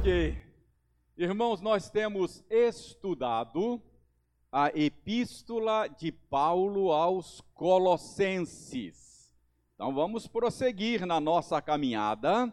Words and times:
Ok. 0.00 0.34
Irmãos, 1.14 1.60
nós 1.60 1.90
temos 1.90 2.42
estudado 2.48 3.78
a 4.50 4.68
epístola 4.68 5.88
de 5.88 6.10
Paulo 6.10 6.90
aos 6.90 7.42
Colossenses. 7.52 9.30
Então 9.74 9.94
vamos 9.94 10.26
prosseguir 10.26 11.04
na 11.04 11.20
nossa 11.20 11.60
caminhada 11.60 12.50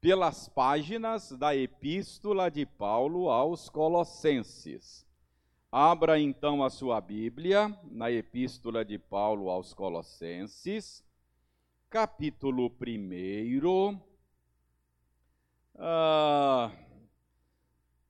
pelas 0.00 0.48
páginas 0.48 1.32
da 1.32 1.54
epístola 1.54 2.50
de 2.50 2.64
Paulo 2.64 3.28
aos 3.28 3.68
Colossenses. 3.68 5.06
Abra 5.70 6.18
então 6.18 6.64
a 6.64 6.70
sua 6.70 6.98
Bíblia 6.98 7.78
na 7.90 8.10
epístola 8.10 8.86
de 8.86 8.98
Paulo 8.98 9.50
aos 9.50 9.74
Colossenses, 9.74 11.04
capítulo 11.90 12.74
1. 12.80 14.09
Ah, 15.74 16.72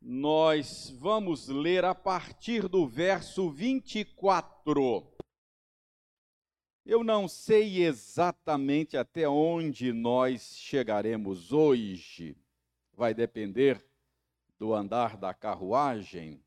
nós 0.01 0.91
vamos 0.99 1.49
ler 1.49 1.85
a 1.85 1.95
partir 1.95 2.69
do 2.69 2.87
verso 2.87 3.51
24. 3.51 5.07
Eu 6.85 7.05
não 7.05 7.29
sei 7.29 7.85
exatamente 7.85 8.97
até 8.97 9.29
onde 9.29 9.93
nós 9.93 10.57
chegaremos 10.57 11.53
hoje, 11.53 12.37
vai 12.95 13.15
depender 13.15 13.85
do 14.59 14.75
andar 14.75 15.17
da 15.17 15.33
carruagem, 15.33 16.43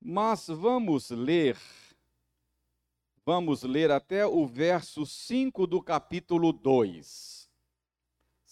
mas 0.00 0.48
vamos 0.48 1.10
ler, 1.10 1.56
vamos 3.24 3.62
ler 3.62 3.90
até 3.90 4.26
o 4.26 4.46
verso 4.46 5.04
5 5.04 5.66
do 5.66 5.82
capítulo 5.82 6.52
2. 6.52 7.41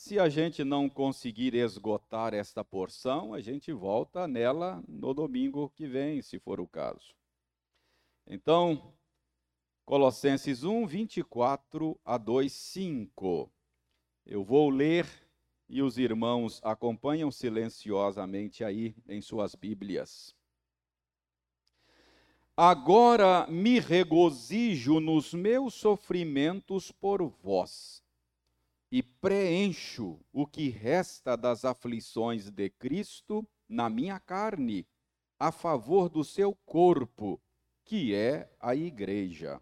Se 0.02 0.18
a 0.18 0.30
gente 0.30 0.64
não 0.64 0.88
conseguir 0.88 1.54
esgotar 1.54 2.32
esta 2.32 2.65
porção, 2.65 3.34
a 3.34 3.40
gente 3.43 3.70
volta 3.70 4.26
nela 4.26 4.82
no 4.88 5.12
domingo 5.12 5.68
que 5.76 5.87
vem, 5.87 6.23
se 6.23 6.38
for 6.38 6.59
o 6.59 6.66
caso. 6.66 7.15
Então, 8.26 8.95
Colossenses 9.84 10.65
1, 10.65 10.87
24 10.87 12.01
a 12.02 12.16
2, 12.16 12.51
5. 12.51 13.52
Eu 14.24 14.43
vou 14.43 14.71
ler 14.71 15.06
e 15.68 15.82
os 15.82 15.98
irmãos 15.98 16.62
acompanham 16.65 17.30
silenciosamente 17.30 18.65
aí 18.65 18.96
em 19.06 19.21
suas 19.21 19.54
Bíblias. 19.54 20.34
Agora 22.56 23.46
me 23.48 23.78
regozijo 23.78 24.98
nos 24.98 25.34
meus 25.34 25.74
sofrimentos 25.74 26.90
por 26.90 27.23
vós, 27.43 27.99
e 28.91 29.02
preencho 29.02 30.19
o 30.33 30.46
que 30.46 30.69
resta 30.69 31.37
das 31.37 31.65
aflições 31.65 32.51
de 32.51 32.71
Cristo 32.71 33.46
na 33.69 33.88
minha 33.88 34.19
carne, 34.19 34.87
a 35.38 35.52
favor 35.52 36.09
do 36.09 36.24
seu 36.24 36.55
corpo, 36.66 37.41
que 37.85 38.15
é 38.15 38.51
a 38.61 38.74
Igreja 38.74 39.61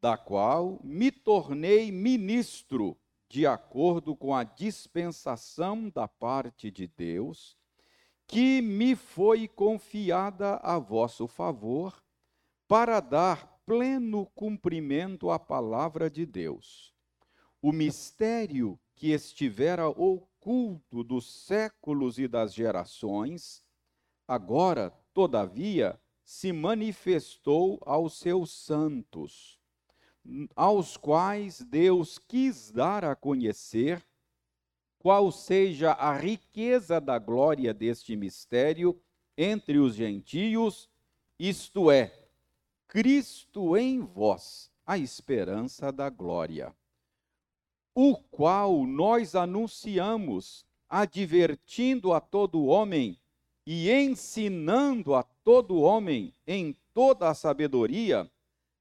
da 0.00 0.16
qual 0.16 0.80
me 0.82 1.10
tornei 1.10 1.90
ministro, 1.90 2.96
de 3.28 3.46
acordo 3.46 4.16
com 4.16 4.34
a 4.34 4.44
dispensação 4.44 5.90
da 5.90 6.08
parte 6.08 6.70
de 6.70 6.86
Deus, 6.86 7.56
que 8.26 8.62
me 8.62 8.94
foi 8.94 9.48
confiada 9.48 10.56
a 10.56 10.78
vosso 10.78 11.26
favor, 11.26 12.02
para 12.66 13.00
dar 13.00 13.60
pleno 13.66 14.26
cumprimento 14.34 15.30
à 15.30 15.38
palavra 15.38 16.10
de 16.10 16.24
Deus. 16.24 16.94
O 17.60 17.72
mistério 17.72 18.78
que 18.94 19.12
estivera 19.12 19.88
oculto 19.88 21.02
dos 21.02 21.44
séculos 21.44 22.18
e 22.18 22.28
das 22.28 22.54
gerações, 22.54 23.64
agora, 24.26 24.90
todavia, 25.12 26.00
se 26.24 26.52
manifestou 26.52 27.78
aos 27.84 28.18
seus 28.18 28.52
santos 28.52 29.58
aos 30.54 30.96
quais 30.96 31.60
Deus 31.62 32.18
quis 32.18 32.70
dar 32.70 33.04
a 33.04 33.16
conhecer 33.16 34.04
qual 34.98 35.30
seja 35.30 35.92
a 35.92 36.12
riqueza 36.16 37.00
da 37.00 37.18
glória 37.18 37.72
deste 37.72 38.16
mistério 38.16 39.00
entre 39.36 39.78
os 39.78 39.94
gentios, 39.94 40.88
isto 41.38 41.90
é, 41.90 42.12
Cristo 42.88 43.76
em 43.76 44.00
vós, 44.00 44.70
a 44.84 44.98
esperança 44.98 45.92
da 45.92 46.10
glória, 46.10 46.74
o 48.00 48.14
qual 48.14 48.86
nós 48.86 49.34
anunciamos, 49.34 50.64
advertindo 50.88 52.12
a 52.12 52.20
todo 52.20 52.66
homem 52.66 53.18
e 53.66 53.90
ensinando 53.90 55.16
a 55.16 55.24
todo 55.24 55.80
homem 55.80 56.32
em 56.46 56.76
toda 56.94 57.28
a 57.28 57.34
sabedoria, 57.34 58.30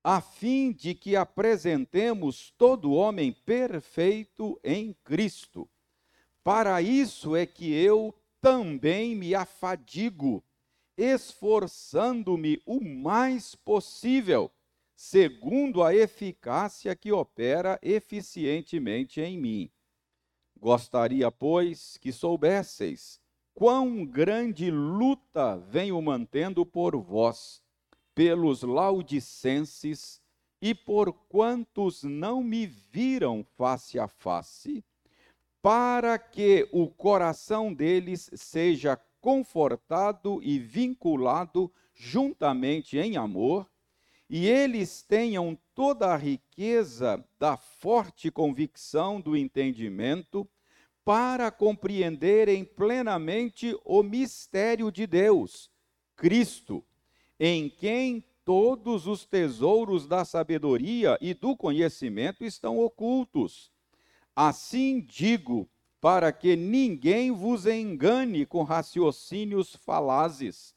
a 0.03 0.21
fim 0.21 0.71
de 0.71 0.93
que 0.93 1.15
apresentemos 1.15 2.53
todo 2.59 2.93
homem 2.93 3.33
perfeito 3.33 4.59
em 4.63 4.95
Cristo. 5.03 5.67
Para 6.43 6.79
isso 6.79 7.35
é 7.35 7.47
que 7.47 7.73
eu 7.73 8.13
também 8.39 9.15
me 9.15 9.33
afadigo, 9.33 10.43
esforçando-me 10.95 12.61
o 12.67 12.79
mais 12.79 13.55
possível, 13.55 14.51
segundo 14.97 15.83
a 15.83 15.93
eficácia 15.93 16.95
que 16.95 17.11
opera 17.11 17.79
eficientemente 17.83 19.21
em 19.21 19.37
mim. 19.37 19.71
Gostaria, 20.59 21.31
pois, 21.31 21.97
que 21.97 22.11
soubesseis 22.11 23.21
quão 23.53 24.03
grande 24.03 24.71
luta 24.71 25.57
venho 25.57 26.01
mantendo 26.01 26.65
por 26.65 26.95
vós 26.99 27.61
pelos 28.15 28.63
laudicenses 28.63 30.19
e 30.59 30.73
por 30.73 31.13
quantos 31.29 32.01
não 32.01 32.43
me 32.43 32.65
viram 32.65 33.45
face 33.55 33.99
a 33.99 34.07
face, 34.07 34.83
para 35.61 36.17
que 36.17 36.67
o 36.71 36.87
coração 36.87 37.71
deles 37.71 38.31
seja 38.33 38.99
confortado 39.21 40.41
e 40.41 40.57
vinculado 40.57 41.71
juntamente 41.93 42.97
em 42.97 43.15
amor, 43.15 43.69
e 44.29 44.47
eles 44.47 45.01
tenham 45.01 45.57
toda 45.73 46.13
a 46.13 46.17
riqueza 46.17 47.23
da 47.39 47.55
forte 47.57 48.29
convicção 48.29 49.21
do 49.21 49.35
entendimento, 49.35 50.47
para 51.05 51.49
compreenderem 51.49 52.65
plenamente 52.65 53.77
o 53.85 54.03
mistério 54.03 54.91
de 54.91 55.07
Deus, 55.07 55.71
Cristo 56.17 56.83
em 57.39 57.69
quem 57.69 58.23
todos 58.43 59.07
os 59.07 59.25
tesouros 59.25 60.07
da 60.07 60.25
sabedoria 60.25 61.17
e 61.21 61.33
do 61.33 61.55
conhecimento 61.55 62.43
estão 62.43 62.79
ocultos. 62.79 63.71
Assim 64.35 65.01
digo, 65.01 65.69
para 65.99 66.31
que 66.31 66.55
ninguém 66.55 67.31
vos 67.31 67.65
engane 67.65 68.45
com 68.45 68.63
raciocínios 68.63 69.75
falazes. 69.75 70.73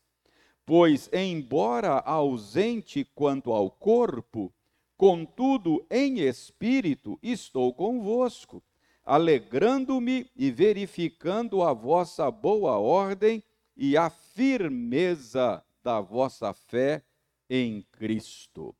Pois, 0.70 1.10
embora 1.12 1.98
ausente 1.98 3.04
quanto 3.04 3.50
ao 3.50 3.68
corpo, 3.68 4.54
contudo 4.96 5.84
em 5.90 6.20
espírito 6.20 7.18
estou 7.20 7.74
convosco, 7.74 8.62
alegrando-me 9.04 10.30
e 10.36 10.48
verificando 10.48 11.64
a 11.64 11.72
vossa 11.72 12.30
boa 12.30 12.78
ordem 12.78 13.42
e 13.76 13.96
a 13.96 14.10
firmeza 14.10 15.60
da 15.82 16.00
vossa 16.00 16.52
fé 16.54 17.02
em 17.48 17.82
Cristo. 17.90 18.72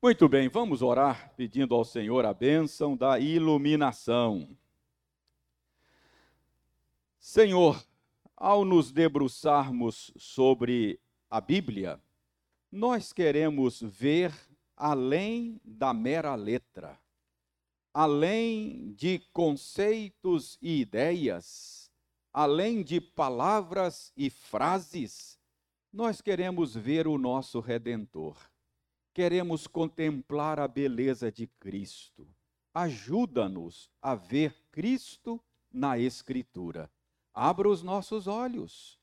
Muito 0.00 0.26
bem, 0.30 0.48
vamos 0.48 0.80
orar 0.80 1.30
pedindo 1.36 1.74
ao 1.74 1.84
Senhor 1.84 2.24
a 2.24 2.32
bênção 2.32 2.96
da 2.96 3.18
iluminação. 3.18 4.48
Senhor, 7.18 7.84
ao 8.40 8.64
nos 8.64 8.90
debruçarmos 8.90 10.10
sobre 10.16 10.98
a 11.28 11.42
Bíblia, 11.42 12.00
nós 12.72 13.12
queremos 13.12 13.82
ver 13.82 14.32
além 14.74 15.60
da 15.62 15.92
mera 15.92 16.34
letra, 16.34 16.98
além 17.92 18.94
de 18.94 19.18
conceitos 19.34 20.56
e 20.62 20.80
ideias, 20.80 21.90
além 22.32 22.82
de 22.82 22.98
palavras 22.98 24.10
e 24.16 24.30
frases, 24.30 25.38
nós 25.92 26.22
queremos 26.22 26.74
ver 26.74 27.06
o 27.06 27.18
nosso 27.18 27.60
Redentor. 27.60 28.38
Queremos 29.12 29.66
contemplar 29.66 30.58
a 30.58 30.66
beleza 30.66 31.30
de 31.30 31.46
Cristo. 31.46 32.26
Ajuda-nos 32.72 33.90
a 34.00 34.14
ver 34.14 34.54
Cristo 34.72 35.38
na 35.70 35.98
Escritura. 35.98 36.90
Abra 37.34 37.68
os 37.68 37.82
nossos 37.82 38.26
olhos, 38.26 38.98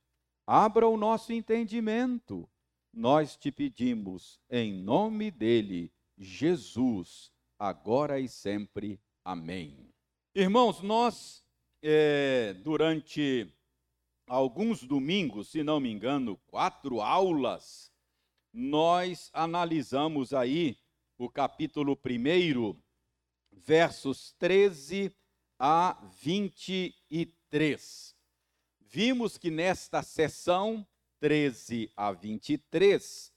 abra 0.45 0.87
o 0.87 0.97
nosso 0.97 1.33
entendimento. 1.33 2.49
Nós 2.93 3.35
te 3.35 3.51
pedimos, 3.51 4.39
em 4.49 4.73
nome 4.73 5.29
dele, 5.29 5.91
Jesus, 6.17 7.31
agora 7.59 8.19
e 8.19 8.27
sempre. 8.27 8.99
Amém. 9.23 9.93
Irmãos, 10.33 10.81
nós 10.81 11.43
é, 11.81 12.53
durante 12.63 13.51
alguns 14.25 14.83
domingos, 14.83 15.49
se 15.49 15.63
não 15.63 15.79
me 15.79 15.91
engano, 15.91 16.37
quatro 16.47 17.01
aulas, 17.01 17.91
nós 18.51 19.29
analisamos 19.33 20.33
aí 20.33 20.77
o 21.17 21.29
capítulo 21.29 21.97
1, 21.97 22.77
versos 23.51 24.33
13 24.33 25.15
a 25.59 25.97
23. 26.21 28.16
Vimos 28.89 29.37
que 29.37 29.51
nesta 29.51 30.01
sessão 30.01 30.87
13 31.19 31.91
a 31.93 32.13
23, 32.13 33.33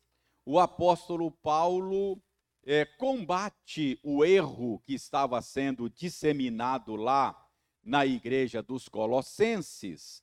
o 0.47 0.61
apóstolo 0.61 1.29
Paulo 1.29 2.23
é, 2.65 2.85
combate 2.85 3.99
o 4.01 4.25
erro 4.25 4.79
que 4.85 4.95
estava 4.95 5.43
sendo 5.43 5.91
disseminado 5.91 6.95
lá 6.95 7.37
na 7.83 8.07
igreja 8.07 8.63
dos 8.63 8.89
Colossenses, 8.89 10.23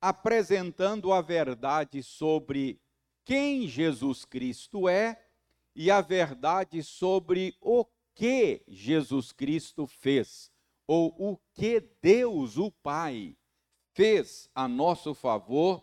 apresentando 0.00 1.12
a 1.12 1.20
verdade 1.20 2.00
sobre 2.00 2.80
quem 3.24 3.66
Jesus 3.66 4.24
Cristo 4.24 4.88
é 4.88 5.20
e 5.74 5.90
a 5.90 6.00
verdade 6.00 6.84
sobre 6.84 7.56
o 7.60 7.84
que 8.14 8.62
Jesus 8.68 9.32
Cristo 9.32 9.88
fez, 9.88 10.52
ou 10.86 11.12
o 11.18 11.36
que 11.52 11.80
Deus, 12.00 12.56
o 12.56 12.70
Pai, 12.70 13.36
fez 13.98 14.48
a 14.54 14.68
nosso 14.68 15.12
favor 15.12 15.82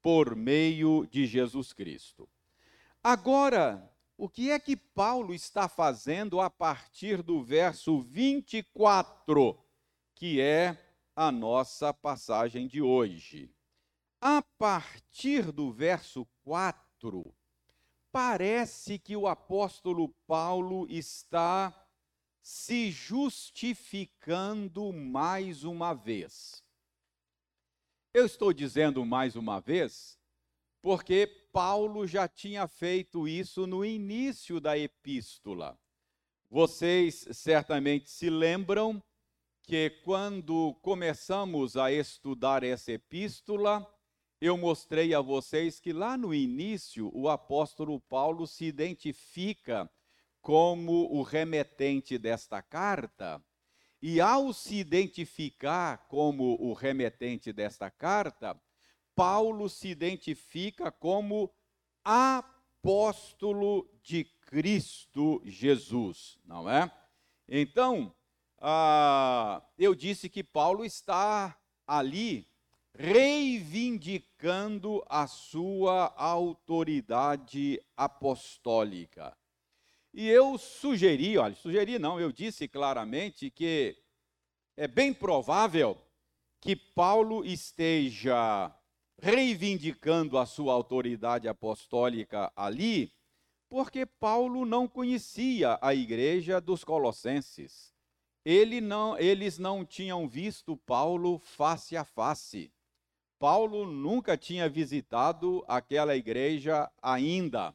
por 0.00 0.36
meio 0.36 1.04
de 1.04 1.26
Jesus 1.26 1.72
Cristo. 1.72 2.28
Agora, 3.02 3.92
o 4.16 4.28
que 4.28 4.52
é 4.52 4.58
que 4.60 4.76
Paulo 4.76 5.34
está 5.34 5.68
fazendo 5.68 6.40
a 6.40 6.48
partir 6.48 7.24
do 7.24 7.42
verso 7.42 8.00
24, 8.02 9.58
que 10.14 10.40
é 10.40 10.80
a 11.16 11.32
nossa 11.32 11.92
passagem 11.92 12.68
de 12.68 12.80
hoje? 12.80 13.52
A 14.20 14.42
partir 14.42 15.50
do 15.50 15.72
verso 15.72 16.24
4, 16.44 17.34
parece 18.12 18.96
que 18.96 19.16
o 19.16 19.26
apóstolo 19.26 20.10
Paulo 20.24 20.86
está 20.88 21.74
se 22.40 22.92
justificando 22.92 24.92
mais 24.92 25.64
uma 25.64 25.94
vez. 25.94 26.64
Eu 28.16 28.24
estou 28.24 28.50
dizendo 28.50 29.04
mais 29.04 29.36
uma 29.36 29.60
vez 29.60 30.18
porque 30.80 31.26
Paulo 31.52 32.06
já 32.06 32.26
tinha 32.26 32.66
feito 32.66 33.28
isso 33.28 33.66
no 33.66 33.84
início 33.84 34.58
da 34.58 34.78
epístola. 34.78 35.78
Vocês 36.48 37.28
certamente 37.32 38.08
se 38.08 38.30
lembram 38.30 39.04
que 39.62 39.90
quando 40.02 40.74
começamos 40.80 41.76
a 41.76 41.92
estudar 41.92 42.64
essa 42.64 42.92
epístola, 42.92 43.86
eu 44.40 44.56
mostrei 44.56 45.12
a 45.12 45.20
vocês 45.20 45.78
que 45.78 45.92
lá 45.92 46.16
no 46.16 46.32
início 46.32 47.10
o 47.12 47.28
apóstolo 47.28 48.00
Paulo 48.00 48.46
se 48.46 48.64
identifica 48.64 49.90
como 50.40 51.12
o 51.12 51.20
remetente 51.20 52.16
desta 52.16 52.62
carta, 52.62 53.44
e 54.08 54.20
ao 54.20 54.52
se 54.52 54.76
identificar 54.76 56.06
como 56.06 56.56
o 56.60 56.72
remetente 56.72 57.52
desta 57.52 57.90
carta, 57.90 58.56
Paulo 59.16 59.68
se 59.68 59.88
identifica 59.88 60.92
como 60.92 61.52
apóstolo 62.04 63.90
de 64.04 64.22
Cristo 64.42 65.42
Jesus, 65.44 66.38
não 66.44 66.70
é? 66.70 66.88
Então, 67.48 68.14
ah, 68.58 69.60
eu 69.76 69.92
disse 69.92 70.28
que 70.28 70.44
Paulo 70.44 70.84
está 70.84 71.58
ali 71.84 72.46
reivindicando 72.94 75.04
a 75.08 75.26
sua 75.26 76.14
autoridade 76.16 77.82
apostólica. 77.96 79.36
E 80.18 80.30
eu 80.30 80.56
sugeri, 80.56 81.36
olha, 81.36 81.54
sugeri 81.54 81.98
não, 81.98 82.18
eu 82.18 82.32
disse 82.32 82.66
claramente 82.66 83.50
que 83.50 83.94
é 84.74 84.88
bem 84.88 85.12
provável 85.12 85.98
que 86.58 86.74
Paulo 86.74 87.44
esteja 87.44 88.74
reivindicando 89.20 90.38
a 90.38 90.46
sua 90.46 90.72
autoridade 90.72 91.46
apostólica 91.46 92.50
ali, 92.56 93.12
porque 93.68 94.06
Paulo 94.06 94.64
não 94.64 94.88
conhecia 94.88 95.78
a 95.82 95.94
igreja 95.94 96.62
dos 96.62 96.82
Colossenses. 96.82 97.92
Ele 98.42 98.80
não, 98.80 99.18
eles 99.18 99.58
não 99.58 99.84
tinham 99.84 100.26
visto 100.26 100.78
Paulo 100.78 101.38
face 101.40 101.94
a 101.94 102.04
face. 102.06 102.72
Paulo 103.38 103.84
nunca 103.84 104.34
tinha 104.34 104.66
visitado 104.66 105.62
aquela 105.68 106.16
igreja 106.16 106.90
ainda. 107.02 107.74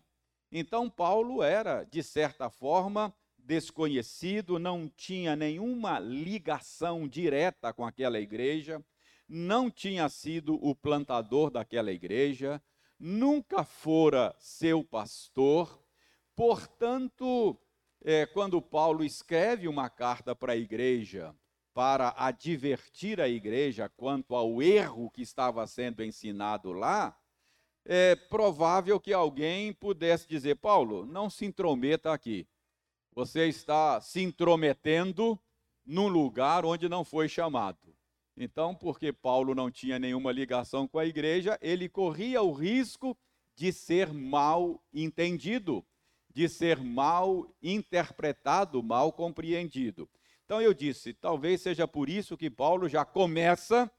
Então, 0.51 0.89
Paulo 0.89 1.41
era, 1.41 1.83
de 1.85 2.03
certa 2.03 2.49
forma, 2.49 3.13
desconhecido, 3.37 4.59
não 4.59 4.87
tinha 4.89 5.35
nenhuma 5.35 5.97
ligação 5.99 7.07
direta 7.07 7.73
com 7.73 7.85
aquela 7.85 8.19
igreja, 8.19 8.83
não 9.27 9.71
tinha 9.71 10.09
sido 10.09 10.55
o 10.55 10.75
plantador 10.75 11.49
daquela 11.49 11.91
igreja, 11.91 12.61
nunca 12.99 13.63
fora 13.63 14.35
seu 14.39 14.83
pastor. 14.83 15.81
Portanto, 16.35 17.57
é, 18.03 18.25
quando 18.25 18.61
Paulo 18.61 19.03
escreve 19.03 19.67
uma 19.67 19.89
carta 19.89 20.35
para 20.35 20.53
a 20.53 20.57
igreja, 20.57 21.33
para 21.73 22.13
advertir 22.17 23.21
a 23.21 23.29
igreja 23.29 23.87
quanto 23.87 24.35
ao 24.35 24.61
erro 24.61 25.09
que 25.09 25.21
estava 25.21 25.65
sendo 25.65 26.03
ensinado 26.03 26.73
lá, 26.73 27.17
é 27.85 28.15
provável 28.15 28.99
que 28.99 29.13
alguém 29.13 29.73
pudesse 29.73 30.27
dizer: 30.27 30.55
Paulo, 30.55 31.05
não 31.05 31.29
se 31.29 31.45
intrometa 31.45 32.11
aqui. 32.11 32.47
Você 33.13 33.47
está 33.47 33.99
se 33.99 34.21
intrometendo 34.21 35.39
num 35.85 36.07
lugar 36.07 36.63
onde 36.65 36.87
não 36.87 37.03
foi 37.03 37.27
chamado. 37.27 37.95
Então, 38.37 38.73
porque 38.73 39.11
Paulo 39.11 39.53
não 39.53 39.69
tinha 39.69 39.99
nenhuma 39.99 40.31
ligação 40.31 40.87
com 40.87 40.97
a 40.97 41.05
igreja, 41.05 41.59
ele 41.61 41.89
corria 41.89 42.41
o 42.41 42.53
risco 42.53 43.17
de 43.55 43.73
ser 43.73 44.13
mal 44.13 44.81
entendido, 44.93 45.85
de 46.33 46.47
ser 46.47 46.79
mal 46.79 47.53
interpretado, 47.61 48.81
mal 48.81 49.11
compreendido. 49.11 50.09
Então 50.45 50.61
eu 50.61 50.73
disse, 50.73 51.13
talvez 51.13 51.61
seja 51.61 51.87
por 51.87 52.09
isso 52.09 52.37
que 52.37 52.49
Paulo 52.49 52.87
já 52.87 53.05
começa 53.05 53.91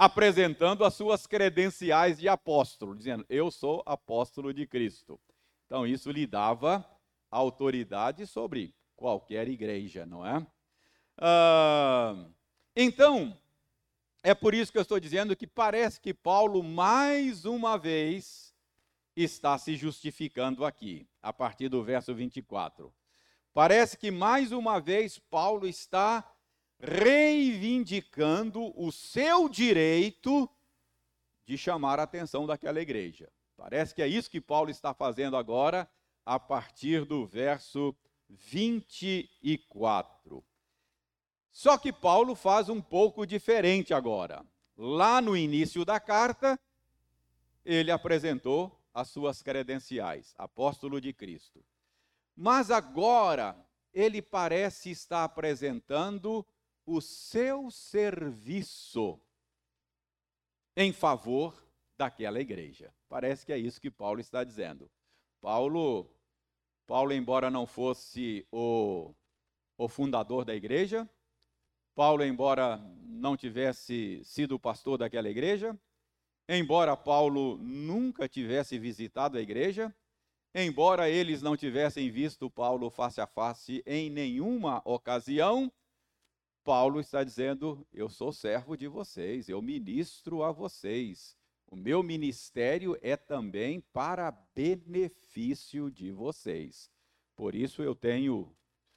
apresentando 0.00 0.82
as 0.82 0.94
suas 0.94 1.26
credenciais 1.26 2.16
de 2.16 2.26
apóstolo, 2.26 2.96
dizendo: 2.96 3.22
Eu 3.28 3.50
sou 3.50 3.82
apóstolo 3.84 4.50
de 4.54 4.66
Cristo. 4.66 5.20
Então, 5.66 5.86
isso 5.86 6.10
lhe 6.10 6.26
dava 6.26 6.88
autoridade 7.30 8.26
sobre 8.26 8.74
qualquer 8.96 9.46
igreja, 9.46 10.06
não 10.06 10.26
é? 10.26 10.44
Ah, 11.18 12.26
então, 12.74 13.36
é 14.22 14.34
por 14.34 14.54
isso 14.54 14.72
que 14.72 14.78
eu 14.78 14.82
estou 14.82 14.98
dizendo 14.98 15.36
que 15.36 15.46
parece 15.46 16.00
que 16.00 16.14
Paulo, 16.14 16.62
mais 16.62 17.44
uma 17.44 17.76
vez, 17.76 18.54
está 19.14 19.58
se 19.58 19.76
justificando 19.76 20.64
aqui, 20.64 21.06
a 21.20 21.30
partir 21.30 21.68
do 21.68 21.84
verso 21.84 22.14
24. 22.14 22.90
Parece 23.52 23.98
que 23.98 24.10
mais 24.10 24.50
uma 24.50 24.80
vez 24.80 25.18
Paulo 25.18 25.66
está 25.68 26.26
reivindicando 26.80 28.72
o 28.80 28.90
seu 28.90 29.48
direito 29.48 30.48
de 31.44 31.58
chamar 31.58 32.00
a 32.00 32.04
atenção 32.04 32.46
daquela 32.46 32.80
igreja. 32.80 33.30
Parece 33.56 33.94
que 33.94 34.00
é 34.00 34.06
isso 34.06 34.30
que 34.30 34.40
Paulo 34.40 34.70
está 34.70 34.94
fazendo 34.94 35.36
agora, 35.36 35.88
a 36.24 36.38
partir 36.38 37.04
do 37.04 37.26
verso 37.26 37.94
24. 38.28 40.42
Só 41.52 41.76
que 41.76 41.92
Paulo 41.92 42.34
faz 42.34 42.68
um 42.68 42.80
pouco 42.80 43.26
diferente 43.26 43.92
agora. 43.92 44.44
Lá 44.76 45.20
no 45.20 45.36
início 45.36 45.84
da 45.84 46.00
carta, 46.00 46.58
ele 47.64 47.90
apresentou 47.90 48.80
as 48.94 49.08
suas 49.08 49.42
credenciais, 49.42 50.34
apóstolo 50.38 51.00
de 51.00 51.12
Cristo. 51.12 51.62
Mas 52.34 52.70
agora, 52.70 53.56
ele 53.92 54.22
parece 54.22 54.90
estar 54.90 55.24
apresentando 55.24 56.46
o 56.90 57.00
seu 57.00 57.70
serviço 57.70 59.20
em 60.76 60.92
favor 60.92 61.54
daquela 61.96 62.40
igreja. 62.40 62.92
Parece 63.08 63.46
que 63.46 63.52
é 63.52 63.58
isso 63.58 63.80
que 63.80 63.90
Paulo 63.90 64.20
está 64.20 64.42
dizendo. 64.42 64.90
Paulo, 65.40 66.10
Paulo 66.88 67.12
embora 67.12 67.48
não 67.48 67.64
fosse 67.64 68.44
o, 68.50 69.14
o 69.78 69.88
fundador 69.88 70.44
da 70.44 70.52
igreja, 70.52 71.08
Paulo, 71.94 72.24
embora 72.24 72.78
não 73.02 73.36
tivesse 73.36 74.20
sido 74.24 74.58
pastor 74.58 74.98
daquela 74.98 75.28
igreja, 75.28 75.78
embora 76.48 76.96
Paulo 76.96 77.56
nunca 77.58 78.28
tivesse 78.28 78.78
visitado 78.78 79.38
a 79.38 79.40
igreja, 79.40 79.94
embora 80.52 81.08
eles 81.08 81.40
não 81.40 81.56
tivessem 81.56 82.10
visto 82.10 82.50
Paulo 82.50 82.90
face 82.90 83.20
a 83.20 83.26
face 83.28 83.80
em 83.86 84.10
nenhuma 84.10 84.82
ocasião, 84.84 85.70
Paulo 86.64 87.00
está 87.00 87.24
dizendo: 87.24 87.86
Eu 87.92 88.08
sou 88.08 88.32
servo 88.32 88.76
de 88.76 88.86
vocês, 88.86 89.48
eu 89.48 89.60
ministro 89.62 90.42
a 90.42 90.52
vocês. 90.52 91.36
O 91.66 91.76
meu 91.76 92.02
ministério 92.02 92.98
é 93.00 93.16
também 93.16 93.80
para 93.92 94.30
benefício 94.54 95.90
de 95.90 96.10
vocês. 96.10 96.90
Por 97.36 97.54
isso 97.54 97.82
eu 97.82 97.94
tenho, 97.94 98.52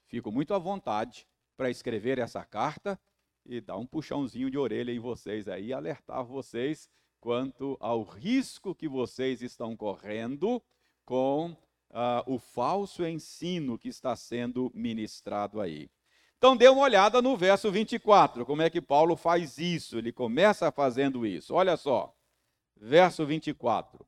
fico 0.07 0.31
muito 0.31 0.53
à 0.53 0.57
vontade 0.57 1.27
para 1.55 1.69
escrever 1.69 2.17
essa 2.17 2.43
carta 2.43 2.99
e 3.45 3.61
dar 3.61 3.77
um 3.77 3.85
puxãozinho 3.85 4.49
de 4.49 4.57
orelha 4.57 4.91
em 4.91 4.99
vocês 4.99 5.47
aí, 5.47 5.71
alertar 5.71 6.25
vocês 6.25 6.89
quanto 7.19 7.77
ao 7.79 8.03
risco 8.03 8.73
que 8.73 8.87
vocês 8.87 9.41
estão 9.41 9.77
correndo 9.77 10.61
com 11.05 11.51
uh, 11.51 12.23
o 12.25 12.39
falso 12.39 13.05
ensino 13.05 13.77
que 13.77 13.87
está 13.87 14.15
sendo 14.15 14.71
ministrado 14.73 15.61
aí. 15.61 15.89
Então 16.43 16.57
dê 16.57 16.67
uma 16.67 16.81
olhada 16.81 17.21
no 17.21 17.37
verso 17.37 17.71
24, 17.71 18.45
como 18.45 18.61
é 18.61 18.69
que 18.69 18.81
Paulo 18.81 19.15
faz 19.15 19.57
isso? 19.57 19.97
Ele 19.97 20.11
começa 20.11 20.69
fazendo 20.73 21.25
isso. 21.25 21.53
Olha 21.53 21.77
só. 21.77 22.13
Verso 22.75 23.25
24. 23.25 24.05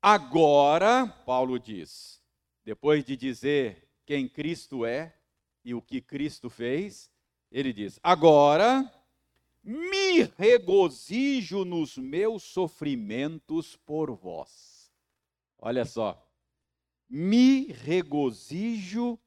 Agora, 0.00 1.06
Paulo 1.26 1.58
diz, 1.58 2.18
depois 2.64 3.04
de 3.04 3.14
dizer 3.14 3.86
quem 4.06 4.26
Cristo 4.26 4.86
é 4.86 5.14
e 5.62 5.74
o 5.74 5.82
que 5.82 6.00
Cristo 6.00 6.48
fez, 6.48 7.10
ele 7.52 7.74
diz: 7.74 8.00
Agora 8.02 8.90
me 9.62 10.22
regozijo 10.38 11.62
nos 11.62 11.98
meus 11.98 12.42
sofrimentos 12.42 13.76
por 13.84 14.14
vós. 14.14 14.90
Olha 15.58 15.84
só. 15.84 16.26
Me 17.06 17.66
regozijo 17.66 19.18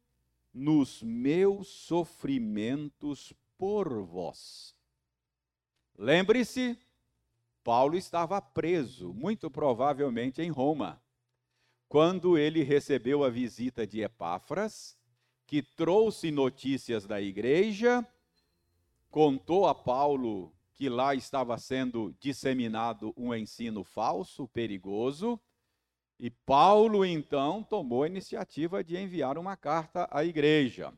nos 0.57 1.03
meus 1.03 1.67
sofrimentos 1.67 3.31
por 3.57 4.01
vós. 4.03 4.75
Lembre-se, 5.95 6.77
Paulo 7.63 7.95
estava 7.95 8.41
preso, 8.41 9.13
muito 9.13 9.51
provavelmente 9.51 10.41
em 10.41 10.49
Roma, 10.49 10.99
quando 11.87 12.37
ele 12.37 12.63
recebeu 12.63 13.23
a 13.23 13.29
visita 13.29 13.85
de 13.85 14.01
Epáfras, 14.01 14.97
que 15.45 15.61
trouxe 15.61 16.31
notícias 16.31 17.05
da 17.05 17.21
igreja, 17.21 18.05
contou 19.11 19.67
a 19.67 19.75
Paulo 19.75 20.51
que 20.73 20.89
lá 20.89 21.13
estava 21.13 21.57
sendo 21.57 22.15
disseminado 22.19 23.13
um 23.15 23.33
ensino 23.33 23.83
falso, 23.83 24.47
perigoso, 24.47 25.39
e 26.19 26.31
Paulo, 26.31 27.05
então, 27.05 27.61
tomou 27.61 28.01
a 28.03 28.07
iniciativa 28.07 28.83
de 28.83 28.97
enviar 28.97 29.37
uma 29.37 29.55
carta 29.55 30.07
à 30.11 30.25
igreja. 30.25 30.91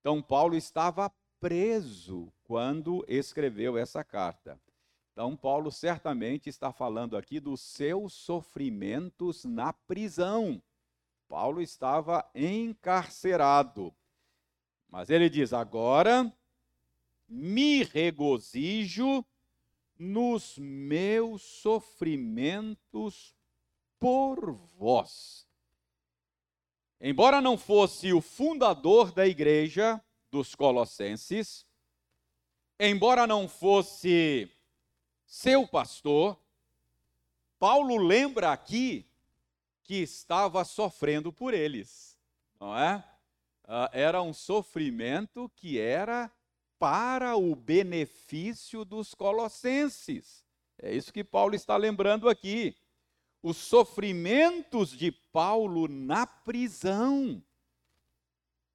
Então, 0.00 0.20
Paulo 0.20 0.56
estava 0.56 1.12
preso 1.38 2.32
quando 2.42 3.04
escreveu 3.06 3.78
essa 3.78 4.02
carta. 4.02 4.60
Então, 5.12 5.36
Paulo 5.36 5.70
certamente 5.70 6.48
está 6.48 6.72
falando 6.72 7.16
aqui 7.16 7.38
dos 7.38 7.60
seus 7.60 8.14
sofrimentos 8.14 9.44
na 9.44 9.72
prisão. 9.72 10.60
Paulo 11.28 11.60
estava 11.62 12.28
encarcerado. 12.34 13.94
Mas 14.88 15.08
ele 15.10 15.30
diz: 15.30 15.52
agora 15.52 16.32
me 17.28 17.84
regozijo 17.84 19.24
nos 19.98 20.56
meus 20.58 21.42
sofrimentos 21.42 23.37
por 23.98 24.52
vós. 24.78 25.46
Embora 27.00 27.40
não 27.40 27.56
fosse 27.56 28.12
o 28.12 28.20
fundador 28.20 29.12
da 29.12 29.26
igreja 29.26 30.02
dos 30.30 30.54
Colossenses, 30.54 31.64
embora 32.78 33.26
não 33.26 33.48
fosse 33.48 34.50
seu 35.24 35.66
pastor, 35.66 36.38
Paulo 37.58 37.96
lembra 37.96 38.52
aqui 38.52 39.06
que 39.82 39.96
estava 39.96 40.64
sofrendo 40.64 41.32
por 41.32 41.54
eles, 41.54 42.18
não 42.60 42.76
é? 42.76 43.04
Ah, 43.64 43.90
era 43.92 44.22
um 44.22 44.32
sofrimento 44.32 45.50
que 45.56 45.78
era 45.78 46.30
para 46.78 47.36
o 47.36 47.54
benefício 47.54 48.84
dos 48.84 49.14
colossenses. 49.14 50.46
É 50.78 50.94
isso 50.94 51.12
que 51.12 51.24
Paulo 51.24 51.54
está 51.54 51.76
lembrando 51.76 52.28
aqui 52.28 52.76
os 53.42 53.56
sofrimentos 53.56 54.90
de 54.90 55.12
Paulo 55.12 55.86
na 55.88 56.26
prisão 56.26 57.42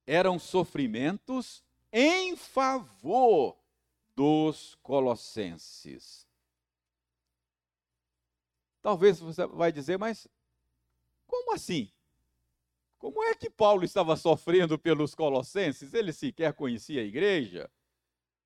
eram 0.05 0.37
sofrimentos 0.39 1.63
em 1.91 2.35
favor 2.35 3.57
dos 4.15 4.75
colossenses. 4.81 6.27
Talvez 8.81 9.19
você 9.19 9.45
vai 9.47 9.71
dizer, 9.71 9.97
mas 9.97 10.27
como 11.25 11.53
assim? 11.53 11.89
Como 12.97 13.23
é 13.23 13.35
que 13.35 13.49
Paulo 13.49 13.83
estava 13.83 14.15
sofrendo 14.15 14.77
pelos 14.77 15.13
colossenses? 15.13 15.93
Ele 15.93 16.13
sequer 16.13 16.53
conhecia 16.53 17.01
a 17.01 17.05
igreja? 17.05 17.69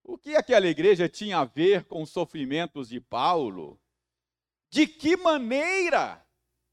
O 0.03 0.17
que 0.17 0.35
aquela 0.35 0.67
igreja 0.67 1.09
tinha 1.09 1.39
a 1.39 1.45
ver 1.45 1.83
com 1.85 2.01
os 2.01 2.09
sofrimentos 2.09 2.89
de 2.89 2.99
Paulo? 2.99 3.79
De 4.69 4.87
que 4.87 5.15
maneira 5.15 6.23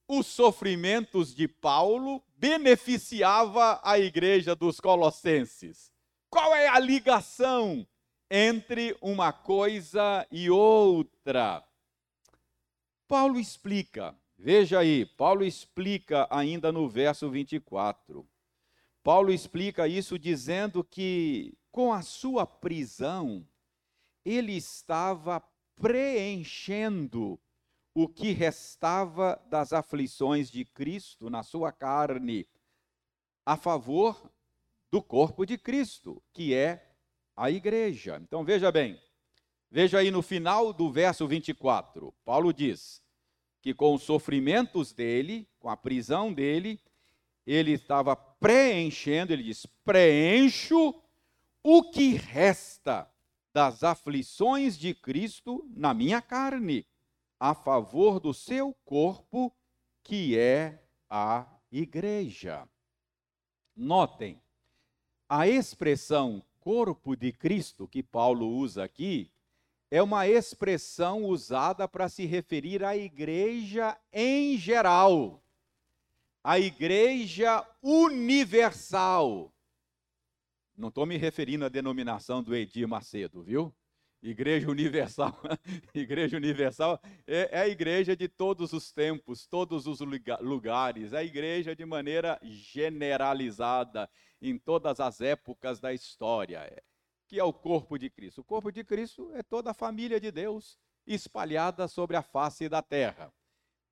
os 0.08 0.26
sofrimentos 0.26 1.34
de 1.34 1.48
Paulo 1.48 2.22
beneficiava 2.36 3.80
a 3.82 3.98
igreja 3.98 4.54
dos 4.54 4.80
colossenses. 4.80 5.90
Qual 6.28 6.54
é 6.54 6.68
a 6.68 6.78
ligação 6.78 7.86
entre 8.30 8.96
uma 9.00 9.32
coisa 9.32 10.26
e 10.30 10.50
outra? 10.50 11.64
Paulo 13.06 13.38
explica, 13.38 14.14
veja 14.36 14.80
aí, 14.80 15.06
Paulo 15.06 15.44
explica 15.44 16.26
ainda 16.30 16.72
no 16.72 16.88
verso 16.88 17.30
24. 17.30 18.28
Paulo 19.02 19.32
explica 19.32 19.86
isso 19.86 20.18
dizendo 20.18 20.82
que 20.82 21.56
com 21.70 21.92
a 21.92 22.02
sua 22.02 22.46
prisão, 22.46 23.46
ele 24.24 24.52
estava 24.56 25.42
preenchendo 25.76 27.38
o 27.94 28.08
que 28.08 28.32
restava 28.32 29.40
das 29.48 29.72
aflições 29.72 30.50
de 30.50 30.64
Cristo 30.64 31.30
na 31.30 31.44
sua 31.44 31.70
carne, 31.70 32.46
a 33.46 33.56
favor 33.56 34.32
do 34.90 35.00
corpo 35.00 35.46
de 35.46 35.56
Cristo, 35.56 36.20
que 36.32 36.52
é 36.52 36.90
a 37.36 37.50
igreja. 37.50 38.20
Então 38.20 38.44
veja 38.44 38.72
bem, 38.72 39.00
veja 39.70 39.98
aí 39.98 40.10
no 40.10 40.22
final 40.22 40.72
do 40.72 40.90
verso 40.90 41.26
24, 41.28 42.12
Paulo 42.24 42.52
diz 42.52 43.00
que 43.62 43.72
com 43.72 43.94
os 43.94 44.02
sofrimentos 44.02 44.92
dele, 44.92 45.48
com 45.60 45.70
a 45.70 45.76
prisão 45.76 46.32
dele, 46.32 46.80
ele 47.46 47.72
estava 47.72 48.16
preenchendo, 48.16 49.32
ele 49.32 49.44
diz: 49.44 49.66
preencho 49.84 50.94
o 51.62 51.90
que 51.90 52.14
resta 52.14 53.08
das 53.52 53.84
aflições 53.84 54.76
de 54.76 54.94
Cristo 54.94 55.64
na 55.74 55.94
minha 55.94 56.20
carne 56.20 56.84
a 57.44 57.52
favor 57.52 58.18
do 58.18 58.32
seu 58.32 58.72
corpo, 58.86 59.54
que 60.02 60.38
é 60.38 60.82
a 61.10 61.46
igreja. 61.70 62.66
Notem, 63.76 64.40
a 65.28 65.46
expressão 65.46 66.42
corpo 66.58 67.14
de 67.14 67.32
Cristo 67.32 67.86
que 67.86 68.02
Paulo 68.02 68.48
usa 68.48 68.82
aqui 68.82 69.30
é 69.90 70.02
uma 70.02 70.26
expressão 70.26 71.26
usada 71.26 71.86
para 71.86 72.08
se 72.08 72.24
referir 72.24 72.82
à 72.82 72.96
igreja 72.96 73.94
em 74.10 74.56
geral, 74.56 75.44
a 76.42 76.58
igreja 76.58 77.62
universal. 77.82 79.52
Não 80.74 80.88
estou 80.88 81.04
me 81.04 81.18
referindo 81.18 81.66
à 81.66 81.68
denominação 81.68 82.42
do 82.42 82.56
Edir 82.56 82.88
Macedo, 82.88 83.42
viu? 83.42 83.70
Igreja 84.25 84.71
Universal. 84.71 85.38
igreja 85.95 86.38
Universal 86.38 86.99
é, 87.26 87.50
é, 87.52 87.61
a 87.61 87.69
igreja 87.69 88.16
de 88.16 88.26
todos 88.26 88.73
os 88.73 88.90
tempos, 88.90 89.47
todos 89.47 89.87
os 89.87 90.00
lugares, 90.40 91.12
é 91.12 91.19
a 91.19 91.25
igreja 91.25 91.76
de 91.76 91.85
maneira 91.85 92.40
generalizada 92.43 94.09
em 94.40 94.59
todas 94.59 94.99
as 94.99 95.21
épocas 95.21 95.78
da 95.78 95.93
história, 95.93 96.61
é, 96.61 96.83
que 97.26 97.38
é 97.38 97.45
o 97.45 97.52
corpo 97.52 97.99
de 97.99 98.09
Cristo. 98.09 98.40
O 98.40 98.45
corpo 98.45 98.73
de 98.73 98.83
Cristo 98.83 99.31
é 99.35 99.43
toda 99.43 99.73
a 99.73 99.75
família 99.75 100.19
de 100.19 100.31
Deus 100.31 100.78
espalhada 101.07 101.87
sobre 101.87 102.16
a 102.16 102.23
face 102.23 102.66
da 102.66 102.81
terra. 102.81 103.31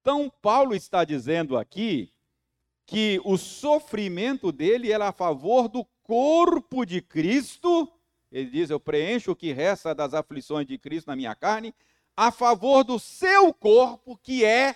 Então, 0.01 0.33
Paulo 0.41 0.75
está 0.75 1.05
dizendo 1.05 1.59
aqui 1.59 2.11
que 2.87 3.21
o 3.23 3.37
sofrimento 3.37 4.51
dele 4.51 4.91
era 4.91 5.09
a 5.09 5.13
favor 5.13 5.69
do 5.69 5.85
corpo 6.03 6.87
de 6.87 7.03
Cristo 7.03 7.93
ele 8.33 8.49
diz: 8.49 8.71
Eu 8.71 8.81
preencho 8.81 9.33
o 9.33 9.37
que 9.37 9.53
resta 9.53 9.95
das 9.95 10.15
aflições 10.15 10.67
de 10.67 10.79
Cristo 10.79 11.09
na 11.09 11.17
minha 11.17 11.35
carne, 11.35 11.75
a 12.17 12.33
favor 12.33 12.83
do 12.83 12.99
seu 12.99 13.53
corpo, 13.53 14.17
que 14.17 14.45
é 14.45 14.75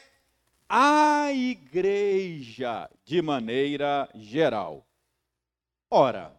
a 0.69 1.33
igreja, 1.33 2.91
de 3.05 3.23
maneira 3.23 4.09
geral. 4.15 4.87
Ora, 5.91 6.39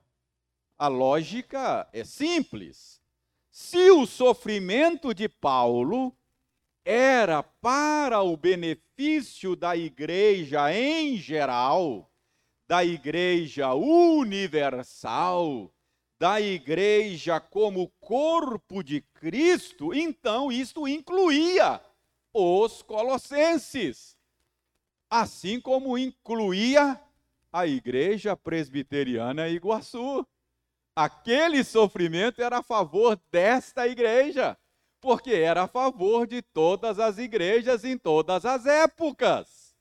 a 0.77 0.87
lógica 0.87 1.89
é 1.91 2.03
simples. 2.03 3.01
Se 3.49 3.89
o 3.89 4.05
sofrimento 4.05 5.13
de 5.13 5.27
Paulo 5.27 6.15
era 6.85 7.41
para 7.41 8.21
o 8.21 8.37
benefício 8.37 9.55
da 9.55 9.75
igreja 9.75 10.71
em 10.71 11.17
geral, 11.17 12.11
da 12.67 12.85
igreja 12.85 13.73
universal, 13.73 14.53
da 16.19 16.41
igreja 16.41 17.39
como 17.39 17.89
corpo 17.99 18.83
de 18.83 19.01
Cristo, 19.01 19.93
então 19.93 20.51
isto 20.51 20.87
incluía 20.87 21.81
os 22.33 22.81
colossenses, 22.81 24.17
assim 25.09 25.61
como 25.61 25.97
incluía 25.97 26.99
a 27.51 27.67
igreja 27.67 28.35
presbiteriana 28.35 29.47
Iguaçu. 29.47 30.25
Aquele 30.95 31.63
sofrimento 31.63 32.41
era 32.41 32.59
a 32.59 32.63
favor 32.63 33.19
desta 33.31 33.87
igreja, 33.87 34.57
porque 34.99 35.31
era 35.31 35.63
a 35.63 35.67
favor 35.67 36.25
de 36.25 36.41
todas 36.41 36.99
as 36.99 37.19
igrejas 37.19 37.83
em 37.83 37.97
todas 37.97 38.45
as 38.45 38.65
épocas. 38.65 39.75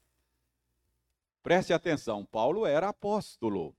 Preste 1.43 1.73
atenção, 1.73 2.25
Paulo 2.25 2.67
era 2.67 2.89
apóstolo. 2.89 3.75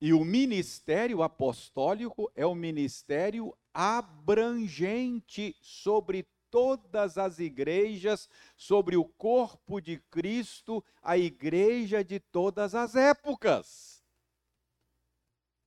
E 0.00 0.12
o 0.12 0.24
ministério 0.24 1.22
apostólico 1.22 2.30
é 2.34 2.46
o 2.46 2.54
ministério 2.54 3.56
abrangente 3.74 5.56
sobre 5.60 6.26
todas 6.50 7.18
as 7.18 7.38
igrejas, 7.38 8.28
sobre 8.56 8.96
o 8.96 9.04
corpo 9.04 9.80
de 9.80 9.98
Cristo, 10.10 10.84
a 11.02 11.18
igreja 11.18 12.04
de 12.04 12.20
todas 12.20 12.74
as 12.74 12.94
épocas. 12.94 14.02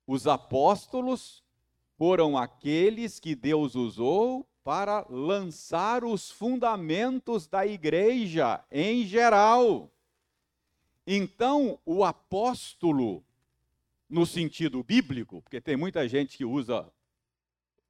Os 0.08 0.28
apóstolos 0.28 1.44
foram 1.98 2.38
aqueles 2.38 3.20
que 3.20 3.36
Deus 3.36 3.76
usou 3.76 4.48
para 4.64 5.06
lançar 5.10 6.04
os 6.04 6.32
fundamentos 6.32 7.48
da 7.48 7.66
igreja 7.66 8.64
em 8.72 9.06
geral. 9.06 9.92
Então, 11.06 11.80
o 11.86 12.04
apóstolo, 12.04 13.24
no 14.12 14.26
sentido 14.26 14.84
bíblico, 14.84 15.42
porque 15.42 15.62
tem 15.62 15.78
muita 15.78 16.08
gente 16.08 16.38
que 16.38 16.44
usa 16.44 16.92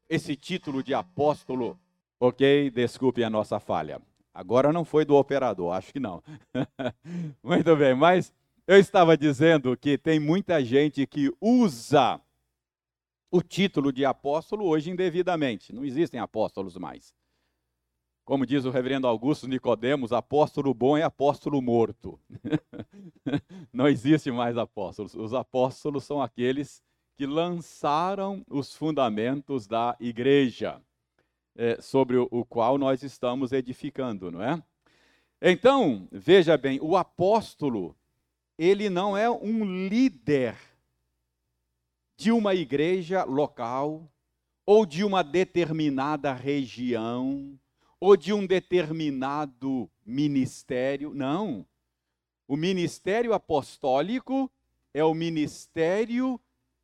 esse 0.08 0.36
título 0.36 0.84
de 0.84 0.94
apóstolo, 0.94 1.80
ok? 2.20 2.70
Desculpe 2.70 3.24
a 3.24 3.30
nossa 3.30 3.60
falha. 3.60 4.00
Agora 4.34 4.72
não 4.72 4.86
foi 4.86 5.04
do 5.04 5.16
operador, 5.16 5.74
acho 5.74 5.92
que 5.92 6.00
não. 6.00 6.24
Muito 7.44 7.76
bem, 7.76 7.96
mas 7.96 8.32
eu 8.68 8.78
estava 8.78 9.18
dizendo 9.18 9.76
que 9.76 9.98
tem 9.98 10.20
muita 10.20 10.64
gente 10.64 11.06
que 11.08 11.34
usa 11.42 12.22
o 13.32 13.42
título 13.42 13.92
de 13.92 14.06
apóstolo 14.06 14.66
hoje 14.66 14.92
indevidamente. 14.92 15.74
Não 15.74 15.84
existem 15.84 16.20
apóstolos 16.20 16.78
mais. 16.78 17.14
Como 18.32 18.46
diz 18.46 18.64
o 18.64 18.70
reverendo 18.70 19.08
Augusto 19.08 19.46
Nicodemos, 19.46 20.14
apóstolo 20.14 20.74
bom 20.74 20.96
é 20.96 21.04
apóstolo 21.04 21.62
morto. 21.62 22.18
Não 23.74 23.90
existe 23.90 24.32
mais 24.32 24.58
apóstolos. 24.58 25.14
Os 25.16 25.34
apóstolos 25.34 26.06
são 26.06 26.22
aqueles 26.22 26.82
que 27.18 27.26
lançaram 27.26 28.42
os 28.50 28.74
fundamentos 28.74 29.68
da 29.68 29.98
igreja, 30.00 30.82
é, 31.58 31.82
sobre 31.82 32.16
o, 32.16 32.30
o 32.32 32.46
qual 32.46 32.78
nós 32.78 33.04
estamos 33.04 33.52
edificando, 33.52 34.32
não 34.32 34.42
é? 34.42 34.64
Então, 35.42 36.08
veja 36.10 36.56
bem, 36.56 36.80
o 36.82 36.96
apóstolo 36.96 37.94
ele 38.58 38.90
não 38.90 39.18
é 39.18 39.30
um 39.30 39.90
líder 39.90 40.56
de 42.16 42.32
uma 42.32 42.56
igreja 42.56 43.26
local, 43.26 44.10
ou 44.66 44.86
de 44.86 45.04
uma 45.04 45.22
determinada 45.22 46.32
região, 46.32 47.60
ou 48.02 48.18
de 48.18 48.34
um 48.34 48.48
determinado 48.48 49.90
ministério. 50.04 51.14
Não. 51.14 51.66
O 52.48 52.58
ministério 52.58 53.32
apostólico 53.32 54.52
é 54.92 55.04
o 55.04 55.14
ministério 55.14 56.42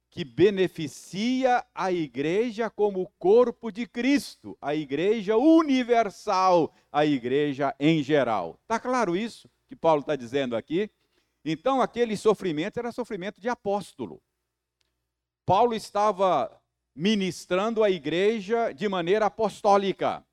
que 0.09 0.23
beneficia 0.23 1.65
a 1.75 1.91
igreja 1.91 2.69
como 2.69 3.11
corpo 3.19 3.71
de 3.71 3.85
Cristo, 3.85 4.57
a 4.61 4.73
igreja 4.73 5.35
universal, 5.35 6.73
a 6.91 7.05
igreja 7.05 7.75
em 7.79 8.01
geral. 8.01 8.57
Está 8.61 8.79
claro 8.79 9.17
isso 9.17 9.49
que 9.67 9.75
Paulo 9.75 10.01
está 10.01 10.15
dizendo 10.15 10.55
aqui? 10.55 10.89
Então, 11.43 11.81
aquele 11.81 12.15
sofrimento 12.15 12.77
era 12.77 12.91
sofrimento 12.91 13.41
de 13.41 13.49
apóstolo. 13.49 14.21
Paulo 15.45 15.73
estava 15.73 16.61
ministrando 16.95 17.83
a 17.83 17.89
igreja 17.89 18.71
de 18.71 18.87
maneira 18.87 19.27
apostólica. 19.27 20.26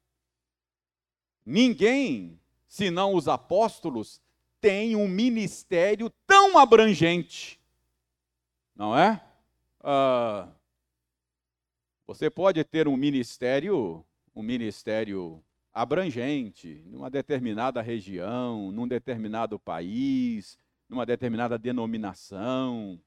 Ninguém, 1.44 2.40
senão 2.66 3.14
os 3.14 3.28
apóstolos, 3.28 4.20
tem 4.61 4.96
um 4.96 5.07
ministério 5.07 6.11
tão 6.26 6.57
abrangente, 6.57 7.61
não 8.74 8.96
é? 8.96 9.22
Uh, 9.80 10.50
você 12.07 12.30
pode 12.30 12.64
ter 12.64 12.88
um 12.88 12.96
ministério, 12.96 14.04
um 14.35 14.42
ministério 14.42 15.42
abrangente, 15.72 16.83
numa 16.87 17.11
determinada 17.11 17.83
região, 17.83 18.72
num 18.72 18.88
determinado 18.88 19.59
país, 19.59 20.57
numa 20.88 21.04
determinada 21.04 21.59
denominação, 21.59 23.00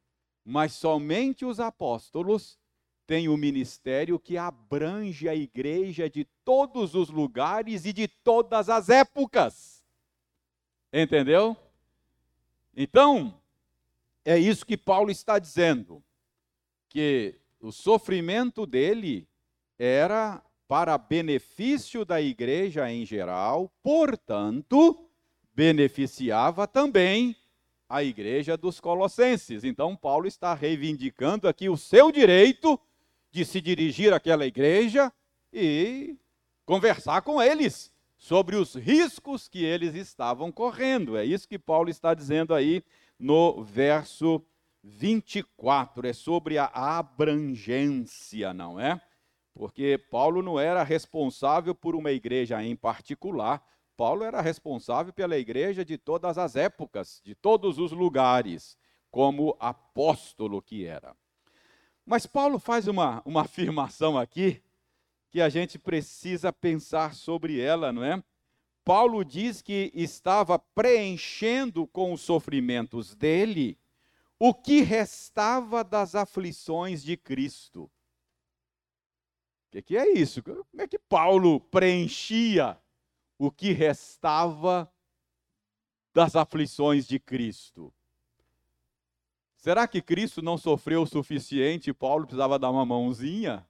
mas 0.43 0.73
somente 0.73 1.45
os 1.45 1.60
apóstolos 1.60 2.60
têm 3.08 3.30
o 3.30 3.38
ministério 3.38 4.20
que 4.20 4.38
abrange 4.38 5.30
a 5.30 5.34
igreja 5.34 6.10
de 6.10 6.26
todos 6.43 6.93
os 6.93 7.10
lugares 7.10 7.86
e 7.86 7.93
de 7.93 8.06
todas 8.06 8.70
as 8.70 8.89
épocas. 8.89 9.82
Entendeu? 10.91 11.56
Então, 12.76 13.34
é 14.26 14.38
isso 14.38 14.65
que 14.65 14.76
Paulo 14.76 15.10
está 15.10 15.39
dizendo, 15.39 16.04
que 16.89 17.39
o 17.62 17.72
sofrimento 17.72 18.65
dele 18.65 19.26
era 19.80 20.43
para 20.67 20.98
benefício 20.98 22.04
da 22.04 22.22
igreja 22.22 22.91
em 22.91 23.06
geral, 23.06 23.72
portanto, 23.82 25.10
beneficiava 25.56 26.67
também 26.67 27.38
a 27.88 28.04
igreja 28.04 28.58
dos 28.58 28.82
Colossenses. 28.82 29.63
Então, 29.63 29.96
Paulo 29.96 30.28
está 30.28 30.54
reivindicando 30.54 31.48
aqui 31.48 31.70
o 31.70 31.78
seu 31.78 32.12
direito 32.12 32.78
de 33.38 33.45
se 33.45 33.62
dirigir 33.62 34.12
àquela 34.13 34.47
igreja 34.47 35.13
e 35.54 36.17
conversar 36.65 37.21
com 37.21 37.39
eles 37.39 37.93
sobre 38.17 38.56
os 38.56 38.73
riscos 38.73 39.47
que 39.47 39.63
eles 39.63 39.93
estavam 39.93 40.52
correndo. 40.52 41.15
É 41.15 41.23
isso 41.23 41.47
que 41.47 41.60
Paulo 41.60 41.88
está 41.88 42.15
dizendo 42.15 42.52
aí 42.52 42.84
no 43.19 43.63
verso 43.63 44.43
24. 44.84 46.08
É 46.08 46.13
sobre 46.13 46.58
a 46.58 46.65
abrangência, 46.73 48.56
não 48.56 48.80
é? 48.80 49.00
Porque 49.54 50.00
Paulo 50.10 50.41
não 50.41 50.60
era 50.60 50.82
responsável 50.82 51.76
por 51.76 51.95
uma 51.95 52.12
igreja 52.12 52.63
em 52.63 52.76
particular, 52.76 53.63
Paulo 53.95 54.23
era 54.23 54.41
responsável 54.41 55.13
pela 55.13 55.38
igreja 55.38 55.86
de 55.86 55.95
todas 55.95 56.39
as 56.39 56.56
épocas, 56.56 57.21
de 57.23 57.36
todos 57.36 57.78
os 57.78 57.91
lugares, 57.91 58.76
como 59.12 59.56
apóstolo 59.60 60.60
que 60.60 60.86
era. 60.86 61.15
Mas 62.08 62.26
Paulo 62.26 62.58
faz 62.58 62.88
uma, 62.88 63.22
uma 63.26 63.41
afirmação 63.41 64.17
aqui 64.17 64.63
que 65.30 65.41
a 65.41 65.50
gente 65.50 65.78
precisa 65.78 66.54
pensar 66.54 67.13
sobre 67.13 67.60
ela, 67.60 67.91
não 67.91 68.02
é? 68.02 68.24
Paulo 68.86 69.26
diz 69.26 69.62
que 69.62 69.91
estava 69.93 70.58
preenchendo 70.58 71.86
com 71.86 72.13
os 72.13 72.22
sofrimentos 72.22 73.13
dele 73.13 73.78
o 74.39 74.54
que 74.54 74.80
restava 74.80 75.84
das 75.84 76.15
aflições 76.15 77.04
de 77.04 77.17
Cristo. 77.17 77.84
O 77.84 79.72
que, 79.72 79.82
que 79.82 79.98
é 79.98 80.10
isso? 80.13 80.41
Como 80.41 80.63
é 80.82 80.88
que 80.88 80.98
Paulo 80.98 81.60
preenchia 81.60 82.80
o 83.38 83.52
que 83.52 83.74
restava 83.74 84.89
das 86.13 86.36
aflições 86.36 87.06
de 87.06 87.20
Cristo. 87.20 87.93
Será 89.58 89.88
que 89.88 90.02
Cristo 90.02 90.41
não 90.41 90.58
sofreu 90.58 91.02
o 91.02 91.08
suficiente 91.08 91.89
e 91.89 91.93
Paulo 91.93 92.26
precisava 92.26 92.58
dar 92.58 92.72
uma 92.72 92.86
mãozinha? 92.86 93.67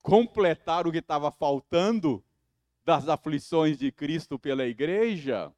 Completar 0.00 0.86
o 0.86 0.92
que 0.92 0.98
estava 0.98 1.30
faltando 1.30 2.24
das 2.84 3.08
aflições 3.08 3.78
de 3.78 3.92
Cristo 3.92 4.38
pela 4.38 4.66
igreja? 4.66 5.52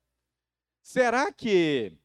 Será 0.83 1.31
que 1.31 1.97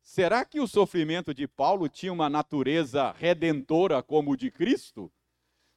será 0.00 0.44
que 0.44 0.58
o 0.58 0.66
sofrimento 0.66 1.34
de 1.34 1.46
Paulo 1.46 1.88
tinha 1.88 2.12
uma 2.12 2.30
natureza 2.30 3.12
redentora 3.12 4.02
como 4.02 4.30
o 4.30 4.36
de 4.36 4.50
Cristo? 4.50 5.12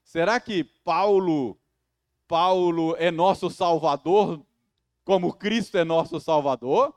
Será 0.04 0.40
que 0.40 0.64
Paulo 0.64 1.60
Paulo 2.28 2.96
é 2.98 3.12
nosso 3.12 3.50
salvador 3.50 4.42
como 5.06 5.32
Cristo 5.32 5.78
é 5.78 5.84
nosso 5.84 6.20
Salvador? 6.20 6.92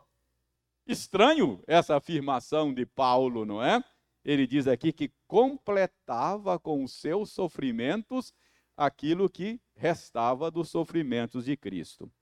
Estranho 0.87 1.63
essa 1.67 1.97
afirmação 1.97 2.73
de 2.73 2.87
Paulo, 2.87 3.45
não 3.45 3.63
é? 3.63 3.85
Ele 4.29 4.47
diz 4.47 4.69
aqui 4.69 4.93
que 4.93 5.11
completava 5.27 6.59
com 6.59 6.85
os 6.85 6.93
seus 6.93 7.33
sofrimentos 7.33 8.35
aquilo 8.77 9.27
que 9.31 9.59
restava 9.75 10.51
dos 10.51 10.69
sofrimentos 10.69 11.47
de 11.47 11.57
Cristo. 11.57 12.13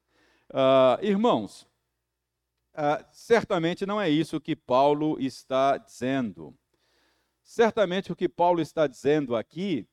Uh, 0.49 1.03
irmãos, 1.05 1.62
uh, 2.75 3.05
certamente 3.11 3.85
não 3.85 4.01
é 4.01 4.09
isso 4.09 4.40
que 4.40 4.55
Paulo 4.55 5.19
está 5.19 5.79
dizendo. 5.79 6.57
Certamente 7.42 8.12
o 8.12 8.16
que 8.16 8.29
Paulo 8.29 8.61
está 8.61 8.87
dizendo 8.87 9.35
aqui 9.35 9.85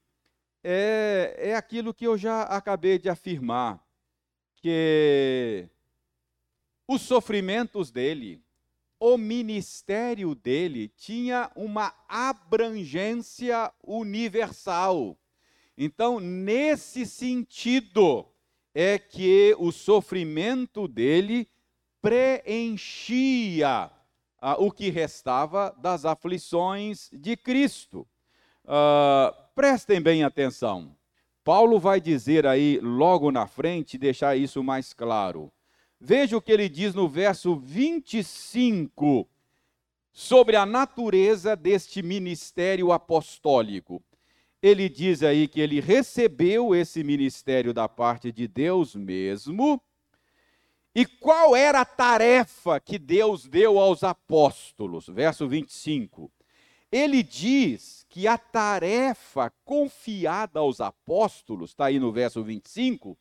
é, 0.64 1.36
é 1.40 1.56
aquilo 1.56 1.96
que 1.96 2.06
eu 2.06 2.16
já 2.16 2.44
acabei 2.44 3.00
de 3.00 3.10
afirmar, 3.10 3.84
que 4.58 5.68
os 6.88 7.02
sofrimentos 7.02 7.90
dele, 7.90 8.40
o 9.06 9.18
ministério 9.18 10.34
dele 10.34 10.88
tinha 10.88 11.52
uma 11.58 11.94
abrangência 12.08 13.70
universal. 13.84 15.18
Então, 15.78 16.22
nesse 16.22 17.06
sentido, 17.06 18.26
é 18.74 18.98
que 18.98 19.54
o 19.60 19.74
sofrimento 19.74 20.88
dele 20.88 21.50
preenchia 22.02 23.92
ah, 24.40 24.56
o 24.58 24.72
que 24.72 24.90
restava 24.90 25.76
das 25.80 26.06
aflições 26.06 27.10
de 27.12 27.36
Cristo. 27.36 28.08
Ah, 28.66 29.36
prestem 29.54 30.02
bem 30.02 30.24
atenção. 30.24 30.96
Paulo 31.44 31.78
vai 31.78 32.00
dizer 32.00 32.48
aí 32.48 32.80
logo 32.82 33.34
na 33.34 33.48
frente, 33.48 33.98
deixar 33.98 34.38
isso 34.38 34.64
mais 34.64 34.94
claro. 34.94 35.52
Veja 36.06 36.36
o 36.36 36.42
que 36.42 36.52
ele 36.52 36.68
diz 36.68 36.94
no 36.94 37.08
verso 37.08 37.56
25 37.56 39.26
sobre 40.12 40.58
a 40.58 40.66
natureza 40.66 41.56
deste 41.56 42.04
ministério 42.04 42.92
apostólico. 42.92 44.04
Ele 44.62 44.90
diz 44.90 45.24
aí 45.24 45.48
que 45.48 45.62
ele 45.62 45.80
recebeu 45.80 46.76
esse 46.76 47.06
ministério 47.06 47.74
da 47.74 47.88
parte 47.88 48.34
de 48.34 48.50
Deus 48.50 48.96
mesmo. 48.96 49.82
E 50.94 51.06
qual 51.06 51.56
era 51.56 51.80
a 51.80 51.86
tarefa 51.86 52.82
que 52.82 53.00
Deus 53.00 53.48
deu 53.48 53.80
aos 53.80 54.04
apóstolos? 54.04 55.08
Verso 55.08 55.48
25. 55.48 56.30
Ele 56.92 57.24
diz 57.24 58.06
que 58.10 58.28
a 58.28 58.38
tarefa 58.38 59.54
confiada 59.64 60.60
aos 60.60 60.82
apóstolos, 60.82 61.70
está 61.70 61.86
aí 61.86 61.98
no 61.98 62.12
verso 62.12 62.44
25, 62.44 63.18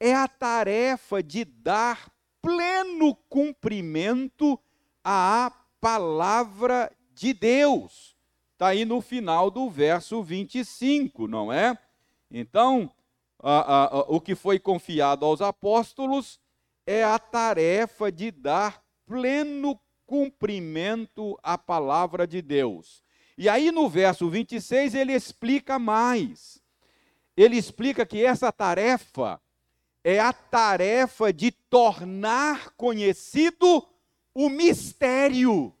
é 0.00 0.14
a 0.14 0.26
tarefa 0.26 1.22
de 1.22 1.44
dar 1.44 2.13
pleno 2.44 3.14
cumprimento 3.30 4.60
à 5.02 5.50
palavra 5.80 6.92
de 7.14 7.32
Deus. 7.32 8.14
Está 8.52 8.68
aí 8.68 8.84
no 8.84 9.00
final 9.00 9.50
do 9.50 9.70
verso 9.70 10.22
25, 10.22 11.26
não 11.26 11.50
é? 11.50 11.76
Então, 12.30 12.92
a, 13.42 13.60
a, 13.60 13.84
a, 13.84 14.00
o 14.08 14.20
que 14.20 14.34
foi 14.34 14.58
confiado 14.58 15.24
aos 15.24 15.40
apóstolos 15.40 16.38
é 16.86 17.02
a 17.02 17.18
tarefa 17.18 18.12
de 18.12 18.30
dar 18.30 18.84
pleno 19.06 19.80
cumprimento 20.04 21.38
à 21.42 21.56
palavra 21.56 22.26
de 22.26 22.42
Deus. 22.42 23.02
E 23.38 23.48
aí 23.48 23.72
no 23.72 23.88
verso 23.88 24.28
26 24.28 24.94
ele 24.94 25.14
explica 25.14 25.78
mais. 25.78 26.62
Ele 27.34 27.56
explica 27.56 28.04
que 28.04 28.22
essa 28.22 28.52
tarefa 28.52 29.40
é 30.04 30.20
a 30.20 30.34
tarefa 30.34 31.32
de 31.32 31.50
tornar 31.50 32.72
conhecido 32.76 33.88
o 34.34 34.50
mistério 34.50 35.74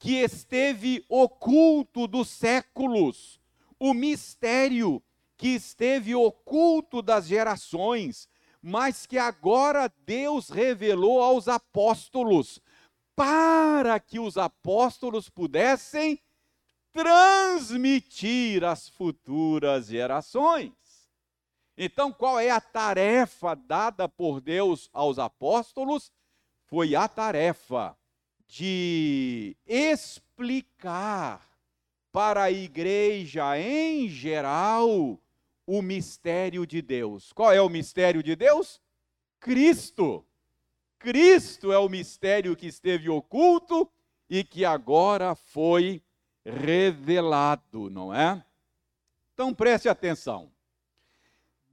que 0.00 0.16
esteve 0.16 1.04
oculto 1.08 2.08
dos 2.08 2.28
séculos, 2.28 3.40
o 3.78 3.94
mistério 3.94 5.00
que 5.36 5.50
esteve 5.50 6.12
oculto 6.12 7.00
das 7.00 7.28
gerações, 7.28 8.28
mas 8.60 9.06
que 9.06 9.16
agora 9.16 9.92
Deus 10.04 10.48
revelou 10.48 11.22
aos 11.22 11.46
apóstolos, 11.46 12.60
para 13.14 14.00
que 14.00 14.18
os 14.18 14.36
apóstolos 14.36 15.28
pudessem 15.28 16.18
transmitir 16.92 18.64
às 18.64 18.88
futuras 18.88 19.86
gerações. 19.86 20.72
Então, 21.76 22.12
qual 22.12 22.38
é 22.38 22.50
a 22.50 22.60
tarefa 22.60 23.54
dada 23.54 24.08
por 24.08 24.40
Deus 24.40 24.90
aos 24.92 25.18
apóstolos? 25.18 26.12
Foi 26.66 26.94
a 26.94 27.08
tarefa 27.08 27.96
de 28.46 29.56
explicar 29.66 31.40
para 32.12 32.44
a 32.44 32.50
igreja 32.50 33.58
em 33.58 34.08
geral 34.08 35.18
o 35.66 35.80
mistério 35.80 36.66
de 36.66 36.82
Deus. 36.82 37.32
Qual 37.32 37.50
é 37.50 37.60
o 37.60 37.70
mistério 37.70 38.22
de 38.22 38.36
Deus? 38.36 38.80
Cristo. 39.40 40.24
Cristo 40.98 41.72
é 41.72 41.78
o 41.78 41.88
mistério 41.88 42.54
que 42.54 42.66
esteve 42.66 43.08
oculto 43.08 43.90
e 44.28 44.44
que 44.44 44.64
agora 44.64 45.34
foi 45.34 46.02
revelado, 46.44 47.88
não 47.88 48.14
é? 48.14 48.44
Então 49.32 49.54
preste 49.54 49.88
atenção. 49.88 50.52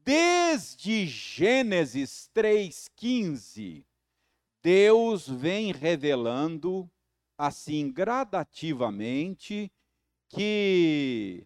Desde 0.03 1.05
Gênesis 1.05 2.29
3,15, 2.33 3.83
Deus 4.61 5.27
vem 5.27 5.71
revelando, 5.71 6.89
assim 7.37 7.91
gradativamente, 7.91 9.71
que 10.27 11.45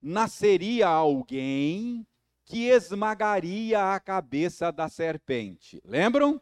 nasceria 0.00 0.88
alguém 0.88 2.06
que 2.44 2.68
esmagaria 2.68 3.94
a 3.94 4.00
cabeça 4.00 4.70
da 4.70 4.88
serpente. 4.88 5.80
Lembram? 5.84 6.40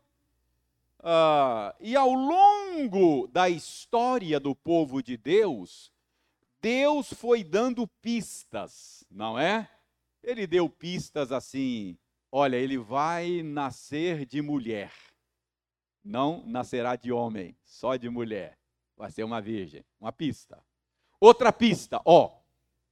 Uh, 0.98 1.74
e 1.80 1.96
ao 1.96 2.12
longo 2.12 3.26
da 3.28 3.48
história 3.48 4.38
do 4.38 4.54
povo 4.54 5.02
de 5.02 5.16
Deus, 5.16 5.92
Deus 6.60 7.12
foi 7.12 7.42
dando 7.42 7.88
pistas, 8.00 9.04
não 9.10 9.38
é? 9.38 9.68
Ele 10.22 10.46
deu 10.46 10.68
pistas 10.68 11.32
assim: 11.32 11.98
olha, 12.30 12.56
ele 12.56 12.78
vai 12.78 13.42
nascer 13.42 14.24
de 14.24 14.40
mulher, 14.40 14.92
não 16.04 16.44
nascerá 16.46 16.96
de 16.96 17.12
homem, 17.12 17.56
só 17.64 17.96
de 17.96 18.08
mulher. 18.08 18.58
Vai 18.96 19.11
ser 19.11 19.24
uma 19.24 19.40
virgem. 19.40 19.85
Uma 20.00 20.12
pista. 20.12 20.62
Outra 21.20 21.52
pista, 21.52 22.00
ó, 22.04 22.40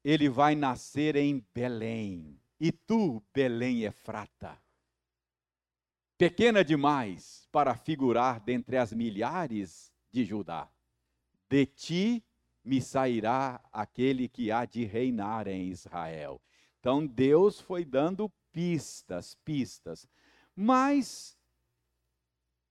ele 0.05 0.29
vai 0.29 0.55
nascer 0.55 1.17
em 1.17 1.45
Belém. 1.55 2.41
E 2.59 2.71
tu, 2.73 3.23
Belém 3.33 3.85
Efrata, 3.85 4.61
pequena 6.19 6.63
demais 6.63 7.49
para 7.51 7.75
figurar 7.75 8.41
dentre 8.41 8.77
as 8.77 8.93
milhares 8.93 9.93
de 10.11 10.25
Judá. 10.25 10.69
De 11.49 11.65
ti 11.65 12.25
me 12.63 12.81
sairá 12.81 13.61
aquele 13.73 14.29
que 14.29 14.53
há 14.53 14.65
de 14.65 14.85
reinar 14.85 15.49
em 15.49 15.69
Israel. 15.69 16.41
Então 16.81 17.07
Deus 17.07 17.61
foi 17.61 17.85
dando 17.85 18.33
pistas, 18.51 19.37
pistas. 19.45 20.09
Mas 20.57 21.39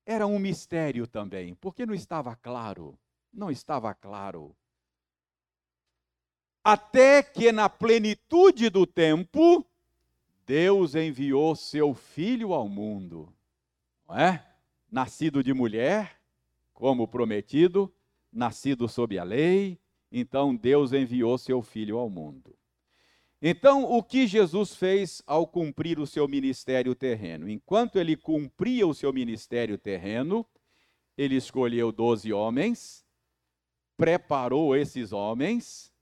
era 0.05 0.25
um 0.25 0.39
mistério 0.39 1.07
também, 1.07 1.53
porque 1.53 1.85
não 1.85 1.93
estava 1.93 2.35
claro. 2.35 2.99
Não 3.31 3.51
estava 3.51 3.93
claro. 3.93 4.55
Até 6.63 7.21
que 7.21 7.51
na 7.51 7.69
plenitude 7.69 8.69
do 8.69 8.85
tempo, 8.85 9.65
Deus 10.45 10.95
enviou 10.95 11.55
seu 11.55 11.93
filho 11.93 12.53
ao 12.53 12.67
mundo. 12.67 13.31
Não 14.07 14.17
é? 14.17 14.45
Nascido 14.91 15.43
de 15.43 15.53
mulher, 15.53 16.19
como 16.73 17.07
prometido, 17.07 17.93
nascido 18.31 18.89
sob 18.89 19.19
a 19.19 19.23
lei, 19.23 19.79
então 20.11 20.55
Deus 20.55 20.91
enviou 20.91 21.37
seu 21.37 21.61
filho 21.61 21.97
ao 21.99 22.09
mundo. 22.09 22.58
Então, 23.41 23.85
o 23.85 24.03
que 24.03 24.27
Jesus 24.27 24.75
fez 24.75 25.21
ao 25.25 25.47
cumprir 25.47 25.97
o 25.97 26.05
seu 26.05 26.27
ministério 26.27 26.93
terreno? 26.93 27.49
Enquanto 27.49 27.97
ele 27.97 28.17
cumpria 28.17 28.85
o 28.85 28.93
seu 28.93 29.13
ministério 29.13 29.77
terreno, 29.77 30.45
ele 31.17 31.35
escolheu 31.35 31.91
doze 31.91 32.33
homens, 32.33 33.05
preparou 33.95 34.75
esses 34.75 35.13
homens, 35.13 35.93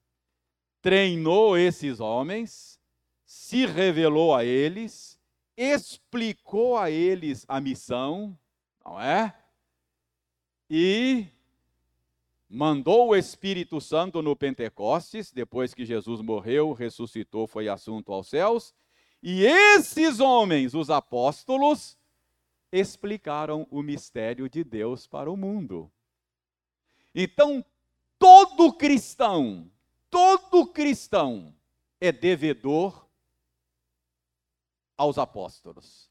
treinou 0.81 1.57
esses 1.57 1.99
homens, 1.99 2.79
se 3.23 3.65
revelou 3.67 4.33
a 4.33 4.43
eles, 4.43 5.19
explicou 5.55 6.77
a 6.77 6.89
eles 6.89 7.45
a 7.47 7.61
missão, 7.61 8.37
não 8.83 8.99
é? 8.99 9.35
E 10.69 11.27
mandou 12.49 13.09
o 13.09 13.15
Espírito 13.15 13.81
Santo 13.81 14.21
no 14.21 14.35
Pentecostes, 14.35 15.31
depois 15.31 15.73
que 15.73 15.85
Jesus 15.85 16.21
morreu, 16.21 16.73
ressuscitou, 16.73 17.47
foi 17.47 17.67
assunto 17.67 18.11
aos 18.11 18.27
céus, 18.27 18.73
e 19.21 19.43
esses 19.43 20.19
homens, 20.19 20.73
os 20.73 20.89
apóstolos, 20.89 21.97
explicaram 22.71 23.67
o 23.71 23.81
mistério 23.81 24.49
de 24.49 24.63
Deus 24.63 25.07
para 25.07 25.31
o 25.31 25.37
mundo. 25.37 25.91
Então, 27.13 27.65
todo 28.19 28.73
cristão 28.73 29.69
todo 30.09 30.67
cristão 30.67 31.55
é 31.99 32.11
devedor 32.11 33.07
aos 34.97 35.17
apóstolos. 35.17 36.09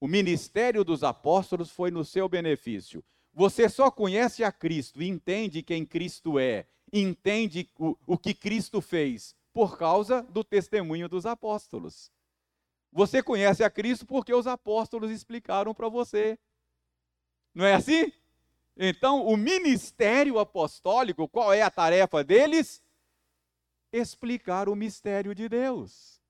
O 0.00 0.06
ministério 0.06 0.84
dos 0.84 1.02
apóstolos 1.02 1.70
foi 1.70 1.90
no 1.90 2.04
seu 2.04 2.28
benefício. 2.28 3.04
Você 3.38 3.68
só 3.68 3.88
conhece 3.88 4.42
a 4.42 4.50
Cristo, 4.50 5.00
entende 5.00 5.62
quem 5.62 5.86
Cristo 5.86 6.40
é, 6.40 6.66
entende 6.92 7.70
o, 7.78 7.96
o 8.04 8.18
que 8.18 8.34
Cristo 8.34 8.80
fez 8.80 9.32
por 9.52 9.78
causa 9.78 10.22
do 10.22 10.42
testemunho 10.42 11.08
dos 11.08 11.24
apóstolos. 11.24 12.10
Você 12.90 13.22
conhece 13.22 13.62
a 13.62 13.70
Cristo 13.70 14.04
porque 14.04 14.34
os 14.34 14.48
apóstolos 14.48 15.12
explicaram 15.12 15.72
para 15.72 15.88
você. 15.88 16.36
Não 17.54 17.64
é 17.64 17.74
assim? 17.74 18.12
Então, 18.76 19.24
o 19.24 19.36
ministério 19.36 20.40
apostólico, 20.40 21.28
qual 21.28 21.52
é 21.52 21.62
a 21.62 21.70
tarefa 21.70 22.24
deles? 22.24 22.82
Explicar 23.92 24.68
o 24.68 24.74
mistério 24.74 25.32
de 25.32 25.48
Deus. 25.48 26.20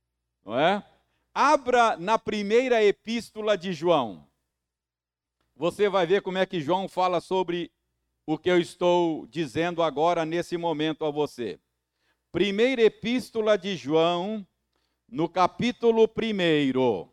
Não 0.45 0.61
é? 0.61 0.87
Abra 1.33 1.97
na 1.97 2.19
primeira 2.19 2.85
epístola 2.85 3.57
de 3.57 3.73
João. 3.73 4.28
Você 5.59 5.89
vai 5.89 6.07
ver 6.07 6.23
como 6.23 6.39
é 6.39 6.47
que 6.47 6.61
João 6.61 6.87
fala 6.87 7.21
sobre 7.21 7.73
o 8.25 8.39
que 8.39 8.49
eu 8.49 8.61
estou 8.61 9.27
dizendo 9.27 9.83
agora 9.83 10.25
nesse 10.25 10.57
momento 10.57 11.05
a 11.05 11.11
você. 11.11 11.59
Primeira 12.31 12.81
epístola 12.83 13.59
de 13.59 13.75
João, 13.75 14.47
no 15.09 15.29
capítulo 15.29 16.05
1. 16.05 17.09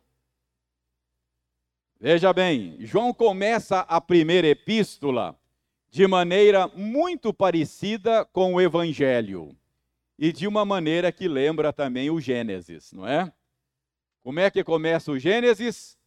Veja 1.99 2.31
bem, 2.31 2.77
João 2.81 3.11
começa 3.11 3.79
a 3.79 3.99
primeira 3.99 4.45
epístola 4.45 5.35
de 5.89 6.05
maneira 6.05 6.67
muito 6.67 7.33
parecida 7.33 8.25
com 8.25 8.53
o 8.53 8.61
Evangelho 8.61 9.57
e 10.19 10.31
de 10.31 10.45
uma 10.45 10.63
maneira 10.63 11.11
que 11.11 11.27
lembra 11.27 11.73
também 11.73 12.11
o 12.11 12.21
Gênesis, 12.21 12.91
não 12.91 13.07
é? 13.07 13.33
Como 14.21 14.39
é 14.39 14.51
que 14.51 14.63
começa 14.63 15.11
o 15.11 15.17
Gênesis? 15.17 15.97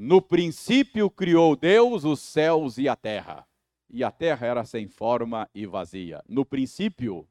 No 0.00 0.22
princípio 0.22 1.10
criou 1.10 1.56
Deus 1.56 2.04
os 2.04 2.20
céus 2.20 2.78
e 2.78 2.88
a 2.88 2.94
terra. 2.94 3.44
E 3.90 4.04
a 4.04 4.12
terra 4.12 4.46
era 4.46 4.64
sem 4.64 4.86
forma 4.86 5.50
e 5.52 5.66
vazia. 5.66 6.22
No 6.28 6.44
princípio. 6.44 7.26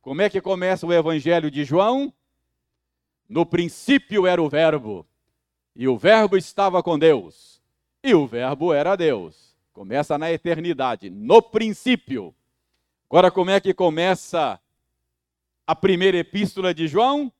Como 0.00 0.22
é 0.22 0.30
que 0.30 0.40
começa 0.40 0.86
o 0.86 0.94
Evangelho 0.94 1.50
de 1.50 1.62
João? 1.62 2.10
No 3.28 3.44
princípio 3.44 4.26
era 4.26 4.42
o 4.42 4.48
Verbo, 4.48 5.06
e 5.76 5.86
o 5.86 5.98
Verbo 5.98 6.38
estava 6.38 6.82
com 6.82 6.98
Deus, 6.98 7.62
e 8.02 8.14
o 8.14 8.26
Verbo 8.26 8.72
era 8.72 8.96
Deus. 8.96 9.54
Começa 9.70 10.16
na 10.16 10.32
eternidade, 10.32 11.10
no 11.10 11.42
princípio. 11.42 12.34
Agora, 13.10 13.30
como 13.30 13.50
é 13.50 13.60
que 13.60 13.74
começa 13.74 14.58
a 15.66 15.76
primeira 15.76 16.16
epístola 16.16 16.72
de 16.72 16.88
João? 16.88 17.30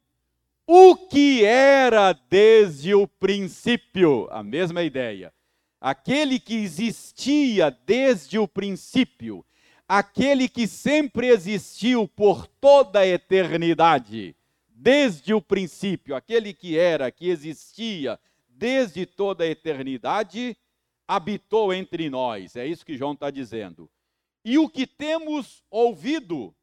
O 0.67 0.97
que 0.97 1.45
era 1.45 2.13
desde 2.13 2.95
o 2.95 3.07
princípio, 3.07 4.29
a 4.31 4.43
mesma 4.43 4.83
ideia. 4.83 5.33
Aquele 5.81 6.39
que 6.39 6.55
existia 6.55 7.71
desde 7.71 8.39
o 8.39 8.47
princípio, 8.47 9.45
aquele 9.89 10.49
que 10.49 10.69
sempre 10.69 11.29
existiu 11.29 12.07
por 12.07 12.47
toda 12.47 13.01
a 13.01 13.07
eternidade 13.07 14.37
desde 14.69 15.35
o 15.35 15.43
princípio, 15.43 16.15
aquele 16.15 16.55
que 16.55 16.79
era, 16.79 17.11
que 17.11 17.29
existia 17.29 18.19
desde 18.49 19.05
toda 19.05 19.45
a 19.45 19.47
eternidade, 19.47 20.57
habitou 21.07 21.73
entre 21.75 22.09
nós. 22.09 22.57
É 22.57 22.67
isso 22.67 22.87
que 22.87 22.97
João 22.97 23.13
está 23.13 23.31
dizendo. 23.31 23.91
E 24.45 24.59
o 24.59 24.69
que 24.69 24.87
temos 24.87 25.63
ouvido, 25.71 26.55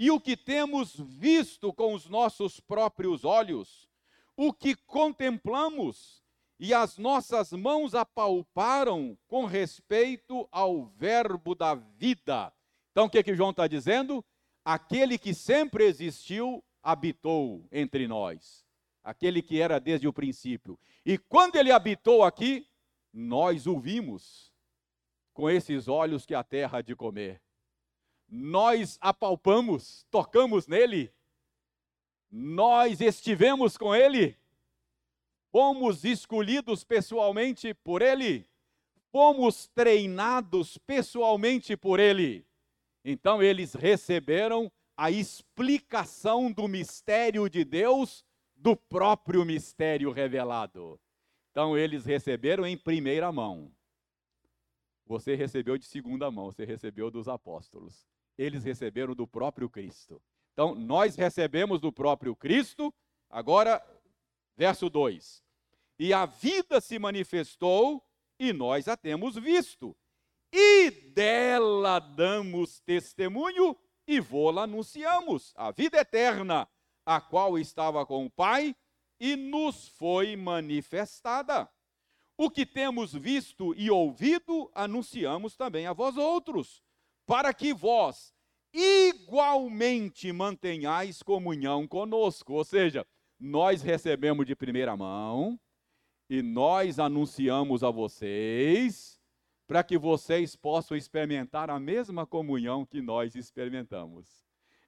e 0.00 0.10
o 0.10 0.18
que 0.18 0.34
temos 0.34 0.96
visto 0.98 1.74
com 1.74 1.92
os 1.92 2.08
nossos 2.08 2.58
próprios 2.58 3.22
olhos, 3.22 3.86
o 4.34 4.50
que 4.50 4.74
contemplamos 4.74 6.24
e 6.58 6.72
as 6.72 6.96
nossas 6.96 7.52
mãos 7.52 7.94
apalparam 7.94 9.14
com 9.28 9.44
respeito 9.44 10.48
ao 10.50 10.86
Verbo 10.86 11.54
da 11.54 11.74
vida. 11.74 12.50
Então, 12.90 13.04
o 13.04 13.10
que, 13.10 13.22
que 13.22 13.34
João 13.34 13.50
está 13.50 13.66
dizendo? 13.66 14.24
Aquele 14.64 15.18
que 15.18 15.34
sempre 15.34 15.84
existiu 15.84 16.64
habitou 16.82 17.68
entre 17.70 18.08
nós, 18.08 18.64
aquele 19.04 19.42
que 19.42 19.60
era 19.60 19.78
desde 19.78 20.08
o 20.08 20.14
princípio. 20.14 20.80
E 21.04 21.18
quando 21.18 21.56
ele 21.56 21.70
habitou 21.70 22.22
aqui, 22.24 22.66
nós 23.12 23.66
o 23.66 23.78
vimos 23.78 24.50
com 25.34 25.50
esses 25.50 25.88
olhos 25.88 26.24
que 26.24 26.34
a 26.34 26.42
terra 26.42 26.78
há 26.78 26.82
de 26.82 26.96
comer. 26.96 27.42
Nós 28.30 28.96
apalpamos, 29.00 30.06
tocamos 30.08 30.68
nele, 30.68 31.12
nós 32.30 33.00
estivemos 33.00 33.76
com 33.76 33.92
ele, 33.92 34.38
fomos 35.50 36.04
escolhidos 36.04 36.84
pessoalmente 36.84 37.74
por 37.74 38.02
ele, 38.02 38.48
fomos 39.10 39.66
treinados 39.74 40.78
pessoalmente 40.78 41.76
por 41.76 41.98
ele. 41.98 42.46
Então 43.04 43.42
eles 43.42 43.74
receberam 43.74 44.70
a 44.96 45.10
explicação 45.10 46.52
do 46.52 46.68
mistério 46.68 47.48
de 47.48 47.64
Deus 47.64 48.24
do 48.54 48.76
próprio 48.76 49.44
mistério 49.44 50.12
revelado. 50.12 51.00
Então 51.50 51.76
eles 51.76 52.04
receberam 52.04 52.64
em 52.64 52.76
primeira 52.76 53.32
mão. 53.32 53.72
Você 55.04 55.34
recebeu 55.34 55.76
de 55.76 55.86
segunda 55.86 56.30
mão, 56.30 56.52
você 56.52 56.64
recebeu 56.64 57.10
dos 57.10 57.26
apóstolos. 57.26 58.06
Eles 58.36 58.64
receberam 58.64 59.14
do 59.14 59.26
próprio 59.26 59.68
Cristo. 59.68 60.20
Então 60.52 60.74
nós 60.74 61.16
recebemos 61.16 61.80
do 61.80 61.92
próprio 61.92 62.34
Cristo. 62.34 62.92
Agora, 63.28 63.84
verso 64.56 64.90
2. 64.90 65.42
E 65.98 66.12
a 66.12 66.26
vida 66.26 66.80
se 66.80 66.98
manifestou 66.98 68.04
e 68.38 68.52
nós 68.52 68.88
a 68.88 68.96
temos 68.96 69.36
visto. 69.36 69.96
E 70.52 70.90
dela 70.90 71.98
damos 71.98 72.80
testemunho 72.80 73.76
e 74.06 74.18
vô-la 74.18 74.64
anunciamos, 74.64 75.52
a 75.56 75.70
vida 75.70 75.98
eterna, 75.98 76.68
a 77.06 77.20
qual 77.20 77.56
estava 77.56 78.04
com 78.04 78.26
o 78.26 78.30
Pai 78.30 78.74
e 79.20 79.36
nos 79.36 79.88
foi 79.88 80.34
manifestada. 80.34 81.70
O 82.36 82.50
que 82.50 82.66
temos 82.66 83.12
visto 83.12 83.74
e 83.76 83.90
ouvido, 83.90 84.70
anunciamos 84.74 85.56
também 85.56 85.86
a 85.86 85.92
vós 85.92 86.16
outros, 86.16 86.82
para 87.30 87.54
que 87.54 87.72
vós 87.72 88.34
igualmente 88.74 90.32
mantenhais 90.32 91.22
comunhão 91.22 91.86
conosco. 91.86 92.54
Ou 92.54 92.64
seja, 92.64 93.06
nós 93.38 93.82
recebemos 93.82 94.44
de 94.44 94.56
primeira 94.56 94.96
mão 94.96 95.56
e 96.28 96.42
nós 96.42 96.98
anunciamos 96.98 97.84
a 97.84 97.90
vocês 97.92 99.16
para 99.64 99.84
que 99.84 99.96
vocês 99.96 100.56
possam 100.56 100.96
experimentar 100.96 101.70
a 101.70 101.78
mesma 101.78 102.26
comunhão 102.26 102.84
que 102.84 103.00
nós 103.00 103.36
experimentamos. 103.36 104.44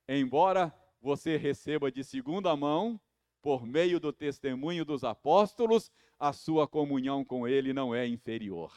Embora 0.09 0.75
você 1.01 1.37
receba 1.37 1.93
de 1.93 2.03
segunda 2.03 2.57
mão, 2.57 3.01
por 3.41 3.65
meio 3.65 4.01
do 4.01 4.13
testemunho 4.13 4.85
dos 4.85 5.05
apóstolos, 5.05 5.93
a 6.19 6.33
sua 6.33 6.67
comunhão 6.67 7.25
com 7.25 7.47
Ele 7.47 7.73
não 7.73 7.95
é 7.95 8.05
inferior. 8.05 8.73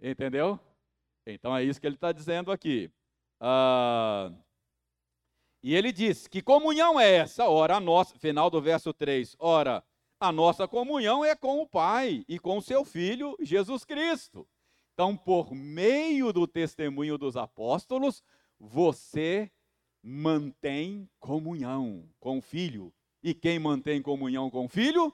Entendeu? 0.00 0.60
Então 1.32 1.56
é 1.56 1.64
isso 1.64 1.80
que 1.80 1.86
ele 1.86 1.96
está 1.96 2.12
dizendo 2.12 2.52
aqui. 2.52 2.90
Ah, 3.40 4.32
e 5.62 5.74
ele 5.74 5.92
diz: 5.92 6.26
que 6.26 6.40
comunhão 6.40 6.98
é 6.98 7.16
essa? 7.16 7.46
Ora, 7.46 7.76
a 7.76 7.80
nossa, 7.80 8.16
final 8.18 8.48
do 8.48 8.60
verso 8.60 8.92
3. 8.92 9.36
Ora, 9.38 9.82
a 10.20 10.30
nossa 10.30 10.68
comunhão 10.68 11.24
é 11.24 11.34
com 11.34 11.60
o 11.60 11.66
Pai 11.66 12.24
e 12.28 12.38
com 12.38 12.60
seu 12.60 12.84
Filho 12.84 13.36
Jesus 13.40 13.84
Cristo. 13.84 14.48
Então, 14.94 15.16
por 15.16 15.52
meio 15.54 16.32
do 16.32 16.46
testemunho 16.46 17.18
dos 17.18 17.36
apóstolos, 17.36 18.22
você 18.58 19.50
mantém 20.02 21.08
comunhão 21.18 22.08
com 22.18 22.38
o 22.38 22.42
Filho. 22.42 22.94
E 23.22 23.34
quem 23.34 23.58
mantém 23.58 24.00
comunhão 24.00 24.48
com 24.48 24.66
o 24.66 24.68
Filho, 24.68 25.12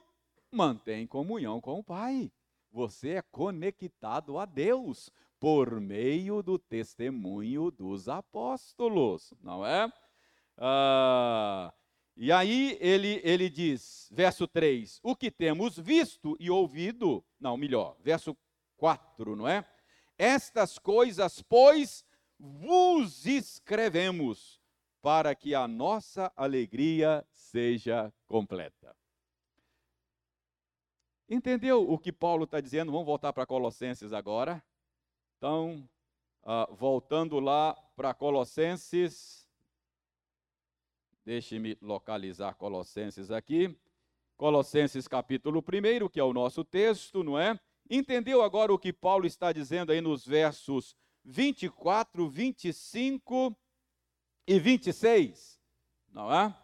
mantém 0.51 1.07
comunhão 1.07 1.59
com 1.59 1.79
o 1.79 1.83
Pai. 1.83 2.31
Você 2.71 3.15
é 3.15 3.21
conectado 3.23 4.37
a 4.37 4.45
Deus 4.45 5.11
por 5.43 5.81
meio 5.81 6.41
do 6.41 6.57
testemunho 6.57 7.69
dos 7.69 8.07
apóstolos, 8.07 9.33
não 9.41 9.65
é? 9.65 9.91
Ah, 10.57 11.73
e 12.15 12.31
aí 12.31 12.77
ele, 12.79 13.19
ele 13.25 13.49
diz, 13.49 14.07
verso 14.09 14.47
3: 14.47 15.01
O 15.03 15.13
que 15.13 15.29
temos 15.29 15.77
visto 15.77 16.37
e 16.39 16.49
ouvido, 16.49 17.21
não, 17.37 17.57
melhor, 17.57 17.97
verso 17.99 18.37
4, 18.77 19.35
não 19.35 19.45
é? 19.45 19.69
Estas 20.17 20.79
coisas, 20.79 21.41
pois, 21.41 22.05
vos 22.39 23.25
escrevemos, 23.25 24.61
para 25.01 25.35
que 25.35 25.53
a 25.53 25.67
nossa 25.67 26.31
alegria 26.37 27.27
seja 27.29 28.13
completa. 28.25 28.95
Entendeu 31.27 31.81
o 31.81 31.99
que 31.99 32.13
Paulo 32.13 32.45
está 32.45 32.61
dizendo? 32.61 32.93
Vamos 32.93 33.05
voltar 33.05 33.33
para 33.33 33.45
Colossenses 33.45 34.13
agora. 34.13 34.63
Então, 35.43 35.85
uh, 36.43 36.73
voltando 36.73 37.37
lá 37.37 37.73
para 37.97 38.13
Colossenses 38.13 39.45
Deixe-me 41.25 41.77
localizar 41.81 42.55
Colossenses 42.55 43.29
aqui. 43.29 43.77
Colossenses 44.37 45.05
capítulo 45.05 45.59
1, 45.59 46.07
que 46.07 46.17
é 46.17 46.23
o 46.23 46.31
nosso 46.31 46.63
texto, 46.63 47.25
não 47.25 47.37
é? 47.37 47.59
Entendeu 47.89 48.41
agora 48.41 48.73
o 48.73 48.79
que 48.79 48.93
Paulo 48.93 49.25
está 49.25 49.51
dizendo 49.51 49.91
aí 49.91 49.99
nos 49.99 50.25
versos 50.25 50.95
24, 51.25 52.29
25 52.29 53.53
e 54.47 54.57
26? 54.57 55.59
Não 56.09 56.33
é? 56.33 56.55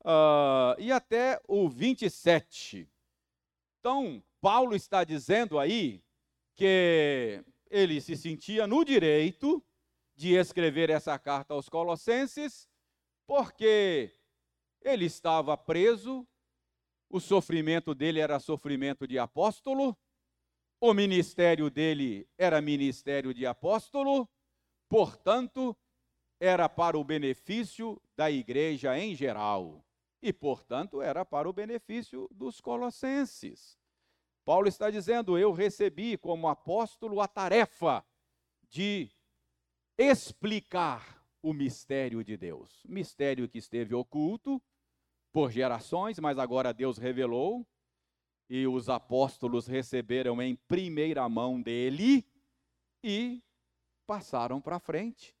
Uh, 0.00 0.80
e 0.80 0.90
até 0.90 1.40
o 1.46 1.68
27. 1.68 2.90
Então, 3.78 4.20
Paulo 4.40 4.74
está 4.74 5.04
dizendo 5.04 5.60
aí 5.60 6.02
que 6.56 7.44
ele 7.70 8.00
se 8.00 8.16
sentia 8.16 8.66
no 8.66 8.84
direito 8.84 9.64
de 10.14 10.34
escrever 10.34 10.90
essa 10.90 11.18
carta 11.18 11.54
aos 11.54 11.68
Colossenses, 11.68 12.68
porque 13.26 14.12
ele 14.80 15.04
estava 15.04 15.56
preso, 15.56 16.26
o 17.08 17.20
sofrimento 17.20 17.94
dele 17.94 18.20
era 18.20 18.38
sofrimento 18.38 19.06
de 19.06 19.18
apóstolo, 19.18 19.96
o 20.80 20.92
ministério 20.92 21.70
dele 21.70 22.28
era 22.36 22.60
ministério 22.60 23.32
de 23.32 23.46
apóstolo, 23.46 24.28
portanto, 24.88 25.76
era 26.38 26.68
para 26.68 26.98
o 26.98 27.04
benefício 27.04 28.00
da 28.14 28.30
igreja 28.30 28.98
em 28.98 29.14
geral 29.14 29.84
e, 30.22 30.32
portanto, 30.32 31.00
era 31.00 31.24
para 31.24 31.48
o 31.48 31.52
benefício 31.52 32.28
dos 32.30 32.60
colossenses. 32.60 33.78
Paulo 34.46 34.68
está 34.68 34.90
dizendo: 34.92 35.36
Eu 35.36 35.50
recebi 35.50 36.16
como 36.16 36.46
apóstolo 36.46 37.20
a 37.20 37.26
tarefa 37.26 38.06
de 38.70 39.10
explicar 39.98 41.20
o 41.42 41.52
mistério 41.52 42.22
de 42.22 42.36
Deus. 42.36 42.80
Mistério 42.88 43.48
que 43.48 43.58
esteve 43.58 43.92
oculto 43.92 44.62
por 45.32 45.50
gerações, 45.50 46.20
mas 46.20 46.38
agora 46.38 46.72
Deus 46.72 46.96
revelou 46.96 47.66
e 48.48 48.68
os 48.68 48.88
apóstolos 48.88 49.66
receberam 49.66 50.40
em 50.40 50.54
primeira 50.54 51.28
mão 51.28 51.60
dele 51.60 52.24
e 53.02 53.42
passaram 54.06 54.60
para 54.60 54.78
frente 54.78 55.34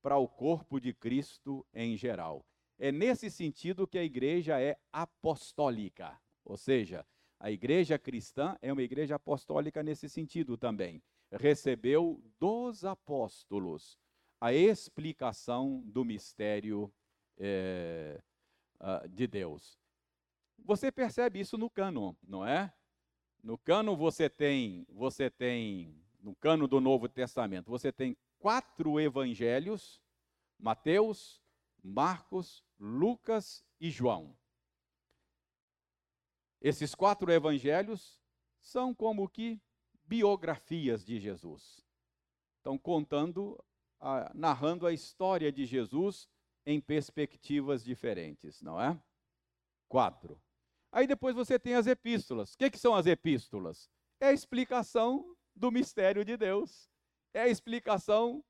para 0.00 0.16
o 0.16 0.28
corpo 0.28 0.80
de 0.80 0.94
Cristo 0.94 1.66
em 1.74 1.96
geral. 1.96 2.46
É 2.78 2.92
nesse 2.92 3.28
sentido 3.28 3.88
que 3.88 3.98
a 3.98 4.04
igreja 4.04 4.60
é 4.60 4.78
apostólica, 4.92 6.16
ou 6.44 6.56
seja, 6.56 7.04
a 7.40 7.50
igreja 7.50 7.98
cristã 7.98 8.56
é 8.60 8.70
uma 8.70 8.82
igreja 8.82 9.14
apostólica 9.16 9.82
nesse 9.82 10.10
sentido 10.10 10.58
também. 10.58 11.02
Recebeu 11.32 12.22
dos 12.38 12.84
apóstolos 12.84 13.98
a 14.38 14.52
explicação 14.52 15.82
do 15.86 16.04
mistério 16.04 16.92
é, 17.38 18.22
de 19.08 19.26
Deus. 19.26 19.78
Você 20.58 20.92
percebe 20.92 21.40
isso 21.40 21.56
no 21.56 21.70
cano, 21.70 22.14
não 22.22 22.46
é? 22.46 22.72
No 23.42 23.56
cano 23.56 23.96
você 23.96 24.28
tem, 24.28 24.86
você 24.90 25.30
tem, 25.30 25.98
no 26.20 26.34
cano 26.34 26.68
do 26.68 26.78
Novo 26.78 27.08
Testamento, 27.08 27.70
você 27.70 27.90
tem 27.90 28.14
quatro 28.38 29.00
evangelhos: 29.00 30.02
Mateus, 30.58 31.40
Marcos, 31.82 32.62
Lucas 32.78 33.64
e 33.80 33.90
João. 33.90 34.36
Esses 36.60 36.94
quatro 36.94 37.30
evangelhos 37.32 38.20
são 38.60 38.94
como 38.94 39.28
que 39.28 39.60
biografias 40.04 41.04
de 41.04 41.18
Jesus. 41.18 41.84
Estão 42.58 42.76
contando, 42.76 43.58
narrando 44.34 44.86
a 44.86 44.92
história 44.92 45.50
de 45.50 45.64
Jesus 45.64 46.28
em 46.66 46.80
perspectivas 46.80 47.82
diferentes, 47.82 48.60
não 48.60 48.80
é? 48.80 49.00
Quatro. 49.88 50.40
Aí 50.92 51.06
depois 51.06 51.34
você 51.34 51.58
tem 51.58 51.74
as 51.74 51.86
epístolas. 51.86 52.54
O 52.54 52.58
que, 52.58 52.70
que 52.70 52.78
são 52.78 52.94
as 52.94 53.06
epístolas? 53.06 53.88
É 54.18 54.26
a 54.26 54.32
explicação 54.32 55.36
do 55.54 55.70
mistério 55.70 56.24
de 56.24 56.36
Deus. 56.36 56.90
É 57.32 57.42
a 57.42 57.48
explicação 57.48 58.44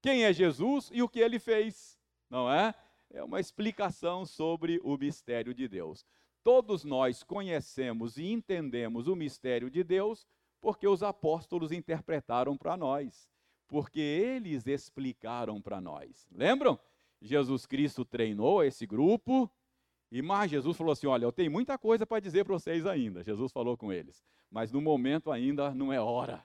quem 0.00 0.24
é 0.24 0.32
Jesus 0.32 0.90
e 0.92 1.02
o 1.02 1.08
que 1.08 1.18
ele 1.18 1.38
fez, 1.38 1.98
não 2.28 2.52
é? 2.52 2.74
É 3.10 3.24
uma 3.24 3.40
explicação 3.40 4.26
sobre 4.26 4.78
o 4.84 4.98
mistério 4.98 5.54
de 5.54 5.66
Deus. 5.66 6.04
Todos 6.44 6.84
nós 6.84 7.22
conhecemos 7.22 8.18
e 8.18 8.30
entendemos 8.30 9.08
o 9.08 9.16
mistério 9.16 9.70
de 9.70 9.82
Deus 9.82 10.26
porque 10.60 10.86
os 10.86 11.02
apóstolos 11.02 11.72
interpretaram 11.72 12.56
para 12.56 12.76
nós, 12.76 13.28
porque 13.66 14.00
eles 14.00 14.66
explicaram 14.66 15.60
para 15.60 15.80
nós. 15.80 16.28
Lembram? 16.30 16.78
Jesus 17.20 17.64
Cristo 17.64 18.04
treinou 18.04 18.62
esse 18.62 18.86
grupo, 18.86 19.50
e 20.12 20.20
mais 20.20 20.50
Jesus 20.50 20.76
falou 20.76 20.92
assim: 20.92 21.06
Olha, 21.06 21.24
eu 21.24 21.32
tenho 21.32 21.50
muita 21.50 21.78
coisa 21.78 22.06
para 22.06 22.20
dizer 22.20 22.44
para 22.44 22.54
vocês 22.54 22.86
ainda. 22.86 23.24
Jesus 23.24 23.50
falou 23.50 23.76
com 23.76 23.90
eles, 23.90 24.22
mas 24.50 24.70
no 24.70 24.80
momento 24.80 25.32
ainda 25.32 25.74
não 25.74 25.92
é 25.92 26.00
hora. 26.00 26.44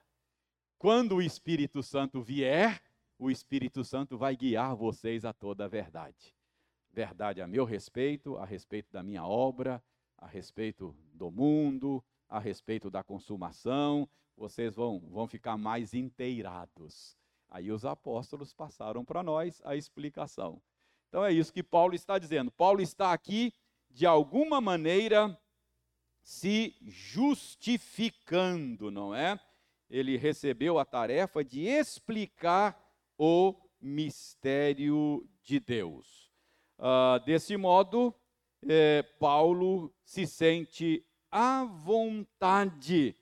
Quando 0.78 1.16
o 1.16 1.22
Espírito 1.22 1.84
Santo 1.84 2.22
vier, 2.22 2.82
o 3.18 3.30
Espírito 3.30 3.84
Santo 3.84 4.18
vai 4.18 4.36
guiar 4.36 4.76
vocês 4.76 5.26
a 5.26 5.34
toda 5.34 5.66
a 5.66 5.68
verdade. 5.68 6.34
Verdade 6.92 7.42
a 7.42 7.48
meu 7.48 7.66
respeito, 7.66 8.38
a 8.38 8.46
respeito 8.46 8.92
da 8.92 9.04
minha 9.04 9.26
obra, 9.26 9.84
a 10.20 10.28
respeito 10.28 10.96
do 11.14 11.32
mundo, 11.32 12.04
a 12.28 12.40
respeito 12.40 12.90
da 12.90 13.04
consumação. 13.04 14.10
Vocês 14.38 14.76
vão, 14.76 15.00
vão 15.10 15.28
ficar 15.28 15.58
mais 15.58 15.94
inteirados. 15.94 17.18
Aí 17.50 17.72
os 17.72 17.86
apóstolos 17.86 18.54
passaram 18.54 19.04
para 19.04 19.24
nós 19.24 19.60
a 19.66 19.76
explicação. 19.76 20.62
Então 21.08 21.26
é 21.26 21.34
isso 21.34 21.52
que 21.52 21.64
Paulo 21.64 21.96
está 21.96 22.20
dizendo. 22.20 22.52
Paulo 22.52 22.82
está 22.82 23.12
aqui, 23.12 23.52
de 23.90 24.06
alguma 24.06 24.62
maneira, 24.62 25.36
se 26.22 26.76
justificando, 26.82 28.92
não 28.92 29.16
é? 29.16 29.40
Ele 29.90 30.18
recebeu 30.18 30.78
a 30.78 30.86
tarefa 30.86 31.44
de 31.44 31.62
explicar 31.62 32.80
o 33.18 33.56
mistério 33.82 35.28
de 35.42 35.60
Deus. 35.60 36.32
Uh, 36.78 37.20
desse 37.26 37.58
modo, 37.58 38.14
eh, 38.67 39.04
Paulo 39.19 39.93
se 40.04 40.26
sente 40.26 41.06
à 41.32 41.63
vontade 41.63 43.15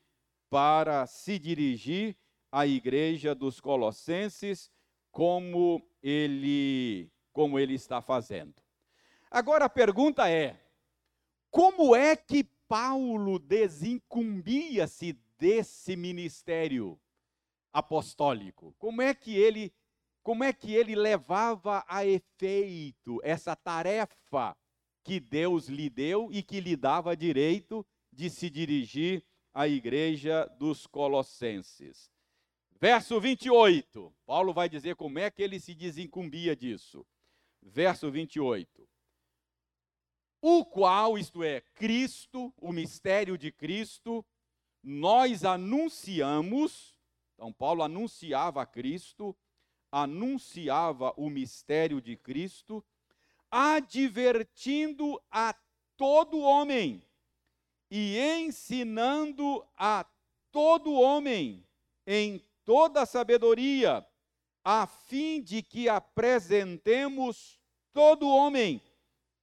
para 0.50 1.06
se 1.06 1.38
dirigir 1.38 2.18
à 2.52 2.66
igreja 2.66 3.36
dos 3.36 3.60
Colossenses, 3.60 4.72
como 5.12 5.86
ele 6.02 7.12
como 7.34 7.60
ele 7.60 7.76
está 7.76 8.02
fazendo. 8.02 8.56
Agora 9.30 9.66
a 9.66 9.70
pergunta 9.70 10.30
é: 10.30 10.60
como 11.52 11.96
é 11.96 12.16
que 12.16 12.44
Paulo 12.68 13.38
desincumbia-se 13.38 15.14
desse 15.38 15.96
ministério 15.96 17.00
apostólico? 17.72 18.74
Como 18.80 19.02
é 19.02 19.14
que 19.14 19.36
ele 19.36 19.74
como 20.24 20.44
é 20.44 20.52
que 20.52 20.74
ele 20.74 20.94
levava 20.94 21.86
a 21.88 22.06
efeito 22.06 23.22
essa 23.24 23.56
tarefa 23.56 24.58
que 25.08 25.20
Deus 25.20 25.68
lhe 25.68 25.90
deu 25.90 26.30
e 26.32 26.44
que 26.44 26.60
lhe 26.60 26.76
dava 26.76 27.16
direito 27.16 27.86
de 28.12 28.30
se 28.30 28.50
dirigir 28.50 29.24
à 29.54 29.68
igreja 29.68 30.46
dos 30.60 30.86
Colossenses? 30.86 32.12
Verso 32.80 33.20
28, 33.20 34.14
Paulo 34.26 34.54
vai 34.54 34.70
dizer 34.70 34.96
como 34.96 35.18
é 35.18 35.32
que 35.32 35.42
ele 35.42 35.60
se 35.60 35.74
desincumbia 35.74 36.56
disso 36.56 37.06
verso 37.68 38.10
28. 38.12 38.88
O 40.42 40.66
qual, 40.66 41.18
isto 41.18 41.44
é, 41.44 41.62
Cristo, 41.74 42.54
o 42.58 42.72
mistério 42.72 43.38
de 43.38 43.52
Cristo, 43.52 44.26
nós 44.84 45.44
anunciamos, 45.44 46.98
então 47.34 47.52
Paulo 47.52 47.84
anunciava 47.84 48.66
Cristo, 48.66 49.36
anunciava 49.92 51.14
o 51.18 51.30
mistério 51.30 52.00
de 52.00 52.16
Cristo, 52.16 52.84
advertindo 53.52 55.22
a 55.32 55.56
todo 55.96 56.40
homem 56.40 57.04
e 57.90 58.18
ensinando 58.20 59.66
a 59.76 60.06
todo 60.52 60.94
homem 60.94 61.66
em 62.06 62.44
toda 62.64 63.06
sabedoria, 63.06 64.06
a 64.64 64.86
fim 64.86 65.42
de 65.42 65.62
que 65.62 65.88
apresentemos 65.88 67.60
todo 67.94 68.28
homem 68.28 68.82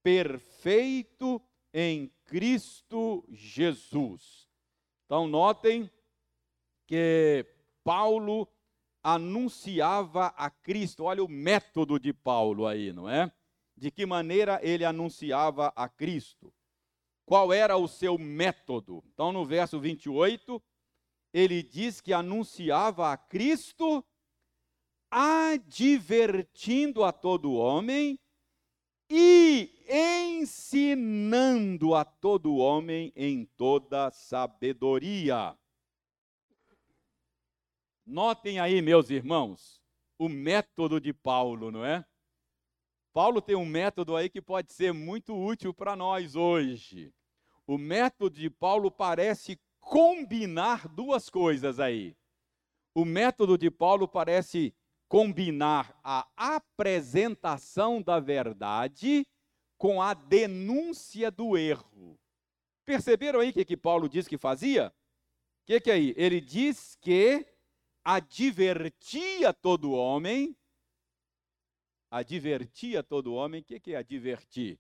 perfeito 0.03 1.41
em 1.73 2.13
Cristo 2.25 3.25
Jesus. 3.31 4.49
Então, 5.07 5.27
notem 5.27 5.91
que 6.87 7.47
Paulo 7.83 8.49
anunciava 9.03 10.27
a 10.37 10.49
Cristo. 10.51 11.05
Olha 11.05 11.25
o 11.25 11.29
método 11.29 11.99
de 11.99 12.13
Paulo 12.13 12.67
aí, 12.67 12.93
não 12.93 13.09
é? 13.09 13.33
De 13.85 13.91
que 13.91 14.07
maneira 14.07 14.59
ele 14.63 14.83
anunciava 14.83 15.71
a 15.77 15.87
Cristo? 15.87 16.51
Qual 17.27 17.53
era 17.53 17.77
o 17.77 17.87
seu 17.87 18.17
método? 18.17 19.05
Então, 19.13 19.31
no 19.31 19.45
verso 19.45 19.79
28, 19.79 20.59
ele 21.35 21.63
diz 21.63 22.01
que 22.01 22.15
anunciava 22.15 23.13
a 23.13 23.17
Cristo 23.19 24.03
advertindo 25.11 27.05
a 27.05 27.13
todo 27.13 27.53
homem 27.53 28.19
e 29.11 29.85
ensinando 30.41 31.95
a 31.95 32.07
todo 32.07 32.57
homem 32.57 33.13
em 33.15 33.45
toda 33.45 34.11
sabedoria. 34.11 35.55
Notem 38.07 38.59
aí, 38.59 38.81
meus 38.81 39.11
irmãos, 39.11 39.79
o 40.19 40.27
método 40.27 40.99
de 40.99 41.13
Paulo, 41.13 41.71
não 41.71 41.85
é? 41.85 42.03
Paulo 43.15 43.41
tem 43.41 43.55
um 43.55 43.65
método 43.65 44.17
aí 44.17 44.29
que 44.29 44.43
pode 44.43 44.73
ser 44.73 44.93
muito 44.93 45.37
útil 45.37 45.73
para 45.73 45.95
nós 45.95 46.35
hoje. 46.35 47.15
O 47.65 47.79
método 47.79 48.37
de 48.37 48.51
Paulo 48.51 48.91
parece 48.91 49.57
combinar 49.79 50.89
duas 50.89 51.31
coisas 51.31 51.79
aí. 51.79 52.17
O 52.93 53.05
método 53.05 53.57
de 53.57 53.71
Paulo 53.71 54.09
parece 54.09 54.75
combinar 55.09 55.97
a 56.03 56.27
apresentação 56.37 58.03
da 58.03 58.19
verdade 58.19 59.25
com 59.79 60.03
a 60.03 60.13
denúncia 60.13 61.31
do 61.31 61.57
erro. 61.57 62.19
Perceberam 62.85 63.39
aí 63.39 63.51
o 63.51 63.53
que, 63.53 63.65
que 63.65 63.77
Paulo 63.77 64.09
diz 64.09 64.27
que 64.27 64.37
fazia? 64.37 64.89
O 64.89 65.67
que, 65.67 65.81
que 65.81 65.91
é 65.93 65.95
aí? 65.95 66.15
Ele 66.17 66.41
diz 66.41 66.97
que 67.01 67.47
advertia 68.03 69.55
todo 69.55 69.93
homem. 69.93 70.57
Advertia 72.15 73.03
todo 73.03 73.35
homem. 73.35 73.61
O 73.61 73.65
que, 73.65 73.81
que 73.81 73.93
é 73.93 73.97
advertir? 73.97 74.79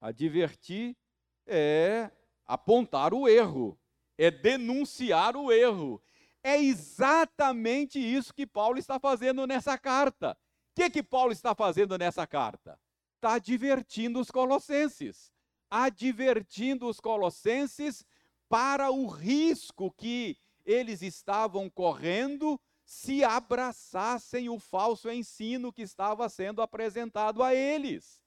Advertir 0.00 0.96
é 1.44 2.08
apontar 2.46 3.12
o 3.12 3.28
erro, 3.28 3.76
é 4.16 4.30
denunciar 4.30 5.36
o 5.36 5.50
erro, 5.50 6.00
é 6.40 6.62
exatamente 6.62 7.98
isso 7.98 8.32
que 8.32 8.46
Paulo 8.46 8.78
está 8.78 9.00
fazendo 9.00 9.44
nessa 9.44 9.76
carta. 9.76 10.38
O 10.70 10.74
que, 10.76 10.88
que 10.88 11.02
Paulo 11.02 11.32
está 11.32 11.52
fazendo 11.52 11.98
nessa 11.98 12.28
carta? 12.28 12.78
Está 13.16 13.34
advertindo 13.34 14.20
os 14.20 14.30
colossenses, 14.30 15.32
advertindo 15.68 16.88
os 16.88 17.00
colossenses 17.00 18.04
para 18.48 18.88
o 18.88 19.08
risco 19.08 19.90
que 19.90 20.38
eles 20.64 21.02
estavam 21.02 21.68
correndo 21.68 22.60
se 22.92 23.24
abraçassem 23.24 24.50
o 24.50 24.58
falso 24.58 25.10
ensino 25.10 25.72
que 25.72 25.80
estava 25.80 26.28
sendo 26.28 26.60
apresentado 26.60 27.42
a 27.42 27.54
eles. 27.54 28.22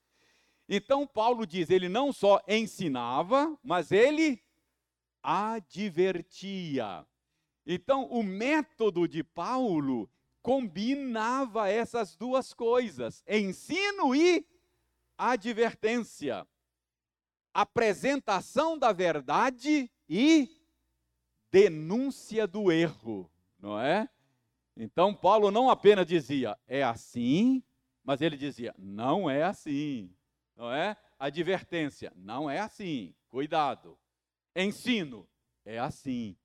Então, 0.67 1.05
Paulo 1.05 1.45
diz: 1.45 1.69
ele 1.69 1.87
não 1.87 2.11
só 2.11 2.41
ensinava, 2.47 3.55
mas 3.63 3.91
ele 3.91 4.43
advertia. 5.21 7.05
Então, 7.63 8.05
o 8.05 8.23
método 8.23 9.07
de 9.07 9.23
Paulo 9.23 10.09
combinava 10.41 11.69
essas 11.69 12.15
duas 12.15 12.51
coisas: 12.51 13.23
ensino 13.27 14.15
e 14.15 14.43
advertência. 15.15 16.45
Apresentação 17.53 18.79
da 18.79 18.91
verdade 18.91 19.91
e 20.09 20.49
denúncia 21.51 22.47
do 22.47 22.71
erro, 22.71 23.31
não 23.59 23.79
é? 23.79 24.09
Então, 24.77 25.13
Paulo 25.13 25.51
não 25.51 25.69
apenas 25.69 26.05
dizia, 26.05 26.57
é 26.67 26.83
assim, 26.83 27.63
mas 28.03 28.21
ele 28.21 28.35
dizia, 28.35 28.75
não 28.77 29.29
é 29.29 29.43
assim, 29.43 30.13
não 30.55 30.71
é? 30.71 30.97
Advertência, 31.17 32.11
não 32.15 32.49
é 32.49 32.59
assim, 32.59 33.15
cuidado. 33.29 33.97
Ensino, 34.55 35.27
é 35.63 35.79
assim. 35.79 36.37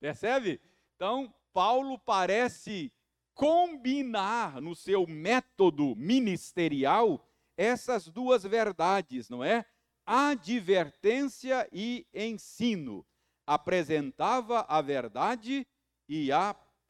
Percebe? 0.00 0.60
Então, 0.96 1.32
Paulo 1.52 1.98
parece 1.98 2.92
combinar 3.34 4.60
no 4.60 4.74
seu 4.74 5.06
método 5.06 5.94
ministerial 5.96 7.26
essas 7.56 8.08
duas 8.08 8.42
verdades, 8.42 9.28
não 9.28 9.44
é? 9.44 9.64
Advertência 10.04 11.68
e 11.72 12.06
ensino. 12.12 13.06
Apresentava 13.46 14.66
a 14.68 14.80
verdade 14.80 15.66
e 16.08 16.30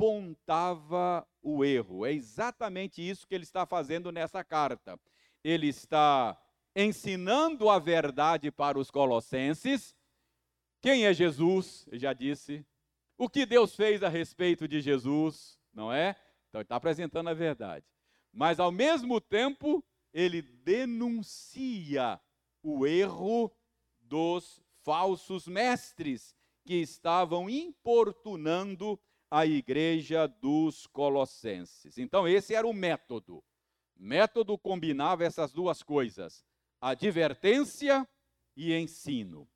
apontava 0.01 1.29
o 1.43 1.63
erro. 1.63 2.07
É 2.07 2.13
exatamente 2.13 3.07
isso 3.07 3.27
que 3.27 3.35
ele 3.35 3.45
está 3.45 3.67
fazendo 3.67 4.11
nessa 4.11 4.43
carta. 4.43 4.99
Ele 5.45 5.69
está 5.69 6.41
ensinando 6.75 7.69
a 7.69 7.79
verdade 7.79 8.51
para 8.51 8.79
os 8.79 8.91
colossenses. 8.91 9.95
Quem 10.81 11.05
é 11.05 11.13
Jesus? 11.13 11.87
Eu 11.93 11.99
já 11.99 12.15
disse, 12.15 12.65
o 13.19 13.29
que 13.29 13.45
Deus 13.45 13.77
fez 13.77 14.03
a 14.03 14.09
respeito 14.09 14.67
de 14.67 14.81
Jesus, 14.81 15.59
não 15.71 15.93
é? 15.93 16.17
Então, 16.49 16.61
ele 16.61 16.65
está 16.65 16.77
apresentando 16.77 17.29
a 17.29 17.35
verdade. 17.35 17.85
Mas, 18.33 18.59
ao 18.59 18.73
mesmo 18.73 19.21
tempo, 19.21 19.85
ele 20.15 20.41
denuncia 20.41 22.19
o 22.63 22.87
erro 22.87 23.53
dos 24.01 24.63
falsos 24.83 25.47
mestres 25.47 26.35
que 26.65 26.77
estavam 26.77 27.51
importunando 27.51 28.99
a 29.31 29.47
igreja 29.47 30.27
dos 30.27 30.87
Colossenses. 30.89 31.97
Então, 31.99 32.27
esse 32.27 32.55
era 32.55 32.67
o 32.67 32.73
método. 32.73 33.43
Método 33.97 34.59
combinava 34.59 35.25
essas 35.25 35.53
duas 35.53 35.83
coisas: 35.83 36.45
advertência 36.81 38.09
e 38.57 38.75
ensino. 38.75 39.49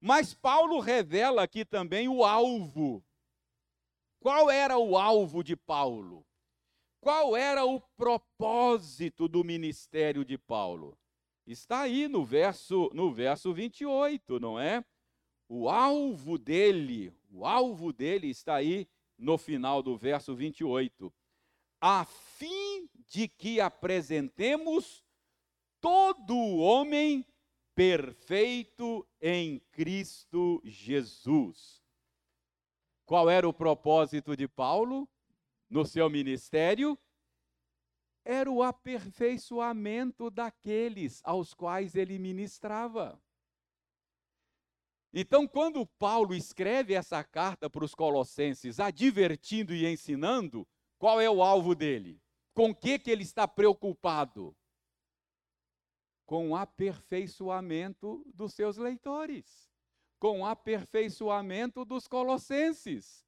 Mas 0.00 0.32
Paulo 0.32 0.78
revela 0.78 1.42
aqui 1.42 1.64
também 1.64 2.08
o 2.08 2.24
alvo. 2.24 3.04
Qual 4.20 4.50
era 4.50 4.78
o 4.78 4.96
alvo 4.96 5.42
de 5.42 5.56
Paulo? 5.56 6.24
Qual 7.00 7.36
era 7.36 7.64
o 7.64 7.80
propósito 7.96 9.28
do 9.28 9.42
ministério 9.42 10.24
de 10.24 10.36
Paulo? 10.36 10.98
Está 11.46 11.82
aí 11.82 12.08
no 12.08 12.24
verso, 12.24 12.90
no 12.92 13.12
verso 13.12 13.54
28, 13.54 14.38
não 14.38 14.60
é? 14.60 14.84
O 15.48 15.68
alvo 15.68 16.36
dele, 16.36 17.12
o 17.30 17.46
alvo 17.46 17.92
dele 17.92 18.28
está 18.28 18.56
aí 18.56 18.86
no 19.18 19.36
final 19.36 19.82
do 19.82 19.96
verso 19.96 20.34
28. 20.34 21.12
A 21.80 22.04
fim 22.04 22.88
de 23.08 23.26
que 23.28 23.60
apresentemos 23.60 25.04
todo 25.80 26.36
homem 26.58 27.26
perfeito 27.74 29.06
em 29.20 29.60
Cristo 29.72 30.60
Jesus. 30.64 31.82
Qual 33.04 33.30
era 33.30 33.48
o 33.48 33.52
propósito 33.52 34.36
de 34.36 34.46
Paulo 34.46 35.08
no 35.70 35.84
seu 35.86 36.10
ministério? 36.10 36.98
Era 38.24 38.50
o 38.50 38.62
aperfeiçoamento 38.62 40.30
daqueles 40.30 41.22
aos 41.24 41.54
quais 41.54 41.94
ele 41.94 42.18
ministrava. 42.18 43.18
Então, 45.12 45.48
quando 45.48 45.86
Paulo 45.86 46.34
escreve 46.34 46.94
essa 46.94 47.24
carta 47.24 47.68
para 47.70 47.84
os 47.84 47.94
Colossenses, 47.94 48.78
advertindo 48.78 49.74
e 49.74 49.86
ensinando, 49.86 50.66
qual 50.98 51.20
é 51.20 51.30
o 51.30 51.42
alvo 51.42 51.74
dele? 51.74 52.20
Com 52.54 52.74
que, 52.74 52.98
que 52.98 53.10
ele 53.10 53.22
está 53.22 53.48
preocupado? 53.48 54.54
com 56.28 56.50
o 56.50 56.56
aperfeiçoamento 56.56 58.22
dos 58.34 58.52
seus 58.52 58.76
leitores, 58.76 59.72
com 60.18 60.42
o 60.42 60.44
aperfeiçoamento 60.44 61.86
dos 61.86 62.06
colossenses. 62.06 63.24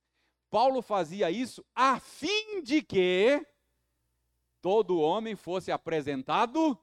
Paulo 0.50 0.82
fazia 0.82 1.30
isso 1.30 1.64
a 1.74 1.98
fim 1.98 2.60
de 2.60 2.82
que 2.82 3.42
todo 4.60 5.00
homem 5.00 5.34
fosse 5.34 5.72
apresentado 5.72 6.78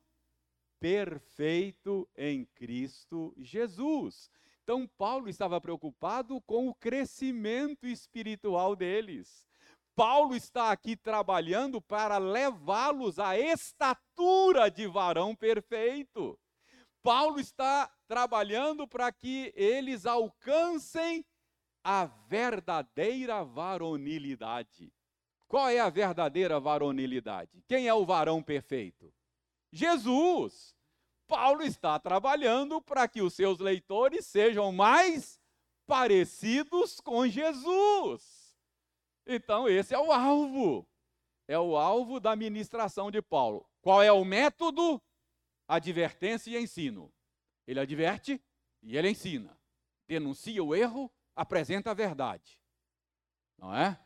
perfeito 0.80 2.10
em 2.18 2.46
Cristo 2.46 3.32
Jesus. 3.38 4.32
Então, 4.68 4.86
Paulo 4.98 5.30
estava 5.30 5.62
preocupado 5.62 6.42
com 6.42 6.68
o 6.68 6.76
crescimento 6.76 7.88
espiritual 7.88 8.76
deles. 8.76 9.48
Paulo 9.96 10.36
está 10.36 10.74
aqui 10.74 10.98
trabalhando 10.98 11.82
para 11.82 12.18
levá-los 12.18 13.18
à 13.18 13.40
estatura 13.40 14.70
de 14.70 14.86
varão 14.86 15.34
perfeito. 15.34 16.38
Paulo 17.02 17.40
está 17.40 17.90
trabalhando 18.10 18.86
para 18.86 19.10
que 19.10 19.54
eles 19.56 20.06
alcancem 20.06 21.24
a 21.82 22.04
verdadeira 22.28 23.46
varonilidade. 23.46 24.92
Qual 25.48 25.70
é 25.70 25.80
a 25.80 25.90
verdadeira 25.90 26.60
varonilidade? 26.60 27.64
Quem 27.70 27.88
é 27.88 27.94
o 27.94 28.06
varão 28.06 28.44
perfeito? 28.44 29.14
Jesus. 29.72 30.77
Paulo 31.28 31.62
está 31.62 32.00
trabalhando 32.00 32.82
para 32.82 33.08
que 33.08 33.22
os 33.22 33.34
seus 33.34 33.60
leitores 33.60 34.26
sejam 34.26 34.72
mais 34.72 35.40
parecidos 35.86 37.00
com 37.00 37.28
Jesus. 37.28 38.58
Então, 39.26 39.68
esse 39.68 39.94
é 39.94 40.00
o 40.00 40.12
alvo. 40.12 40.88
É 41.48 41.60
o 41.60 41.76
alvo 41.76 42.20
da 42.20 42.36
ministração 42.36 43.12
de 43.12 43.22
Paulo. 43.22 43.70
Qual 43.82 44.02
é 44.02 44.12
o 44.12 44.24
método? 44.24 45.02
Advertência 45.68 46.52
e 46.52 46.62
ensino. 46.62 47.14
Ele 47.66 47.80
adverte 47.80 48.42
e 48.82 48.98
ele 48.98 49.10
ensina. 49.10 49.58
Denuncia 50.08 50.64
o 50.64 50.74
erro, 50.74 51.12
apresenta 51.36 51.92
a 51.92 51.94
verdade. 51.94 52.60
Não 53.58 53.76
é? 53.76 54.00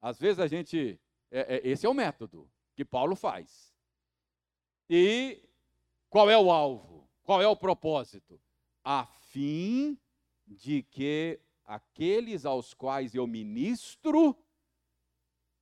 Às 0.00 0.18
vezes 0.18 0.38
a 0.38 0.46
gente. 0.46 1.00
É, 1.30 1.56
é, 1.56 1.68
esse 1.68 1.86
é 1.86 1.88
o 1.88 1.94
método 1.94 2.50
que 2.74 2.84
Paulo 2.84 3.16
faz. 3.16 3.74
E 4.88 5.47
Qual 6.08 6.30
é 6.30 6.38
o 6.38 6.50
alvo? 6.50 7.08
Qual 7.22 7.42
é 7.42 7.46
o 7.46 7.56
propósito? 7.56 8.40
A 8.82 9.04
fim 9.04 9.98
de 10.46 10.82
que 10.82 11.40
aqueles 11.64 12.46
aos 12.46 12.72
quais 12.72 13.14
eu 13.14 13.26
ministro 13.26 14.34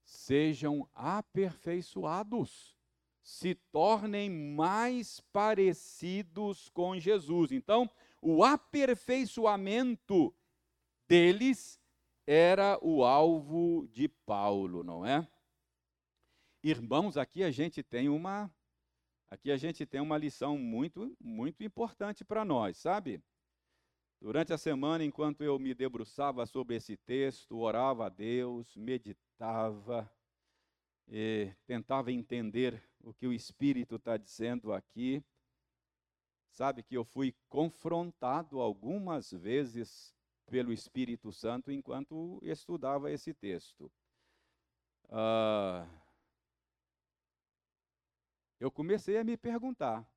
sejam 0.05 0.88
aperfeiçoados, 0.94 2.76
se 3.20 3.57
tornem 3.57 4.30
mais 4.30 5.18
parecidos 5.32 6.68
com 6.68 6.97
Jesus. 6.97 7.51
Então, 7.51 7.90
o 8.22 8.44
aperfeiçoamento 8.44 10.32
deles 11.09 11.80
era 12.24 12.78
o 12.80 13.05
alvo 13.05 13.88
de 13.88 14.07
Paulo, 14.07 14.84
não 14.84 15.05
é? 15.05 15.26
Irmãos, 16.62 17.16
aqui 17.16 17.42
a 17.42 17.51
gente 17.51 17.82
tem 17.82 18.09
uma 18.09 18.49
aqui 19.30 19.50
a 19.50 19.56
gente 19.56 19.84
tem 19.86 20.00
uma 20.00 20.18
lição 20.18 20.58
muito 20.58 21.16
muito 21.20 21.62
importante 21.62 22.24
para 22.24 22.44
nós, 22.44 22.76
sabe? 22.76 23.22
Durante 24.20 24.52
a 24.52 24.58
semana, 24.58 25.04
enquanto 25.04 25.44
eu 25.44 25.58
me 25.58 25.74
debruçava 25.74 26.46
sobre 26.46 26.76
esse 26.76 26.96
texto, 26.96 27.58
orava 27.58 28.06
a 28.06 28.08
Deus, 28.08 28.74
meditava, 28.74 30.10
tentava 31.66 32.10
entender 32.10 32.82
o 33.00 33.12
que 33.12 33.26
o 33.26 33.32
Espírito 33.32 33.96
está 33.96 34.16
dizendo 34.16 34.72
aqui, 34.72 35.22
sabe 36.50 36.82
que 36.82 36.96
eu 36.96 37.04
fui 37.04 37.34
confrontado 37.48 38.58
algumas 38.58 39.30
vezes 39.30 40.14
pelo 40.46 40.72
Espírito 40.72 41.30
Santo 41.30 41.70
enquanto 41.70 42.40
estudava 42.42 43.12
esse 43.12 43.34
texto. 43.34 43.92
Ah, 45.10 45.86
eu 48.59 48.70
comecei 48.70 49.18
a 49.18 49.24
me 49.24 49.36
perguntar: 49.36 50.09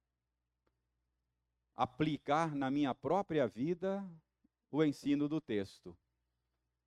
aplicar 1.76 2.56
na 2.56 2.70
minha 2.70 2.94
própria 2.94 3.48
vida 3.48 4.06
o 4.72 4.84
ensino 4.84 5.28
do 5.28 5.40
texto. 5.40 5.98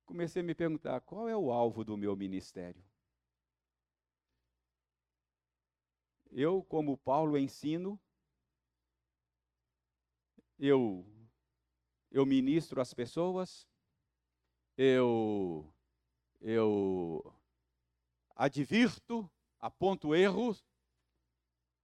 Comecei 0.05 0.41
a 0.41 0.45
me 0.45 0.55
perguntar: 0.55 1.01
qual 1.01 1.27
é 1.27 1.35
o 1.35 1.51
alvo 1.51 1.83
do 1.83 1.97
meu 1.97 2.15
ministério? 2.15 2.83
Eu, 6.31 6.63
como 6.63 6.97
Paulo, 6.97 7.37
ensino, 7.37 7.99
eu 10.57 11.05
eu 12.13 12.27
ministro 12.27 12.79
as 12.79 12.93
pessoas, 12.93 13.67
eu, 14.77 15.73
eu 16.39 17.35
advirto, 18.35 19.27
aponto 19.59 20.13
erros, 20.13 20.63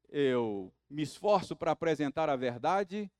eu 0.10 0.74
me 0.89 1.03
esforço 1.03 1.55
para 1.55 1.72
apresentar 1.72 2.30
a 2.30 2.36
verdade, 2.36 3.12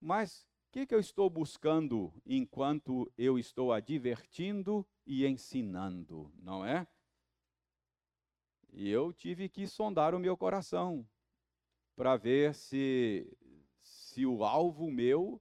mas 0.00 0.42
o 0.68 0.72
que, 0.72 0.86
que 0.86 0.94
eu 0.94 1.00
estou 1.00 1.28
buscando 1.30 2.12
enquanto 2.26 3.10
eu 3.16 3.38
estou 3.38 3.72
advertindo 3.72 4.86
e 5.06 5.26
ensinando, 5.26 6.32
não 6.36 6.64
é? 6.64 6.86
E 8.72 8.88
eu 8.88 9.12
tive 9.12 9.48
que 9.48 9.66
sondar 9.66 10.14
o 10.14 10.18
meu 10.18 10.36
coração 10.36 11.08
para 11.94 12.16
ver 12.16 12.54
se, 12.54 13.30
se 13.80 14.26
o 14.26 14.44
alvo 14.44 14.90
meu 14.90 15.40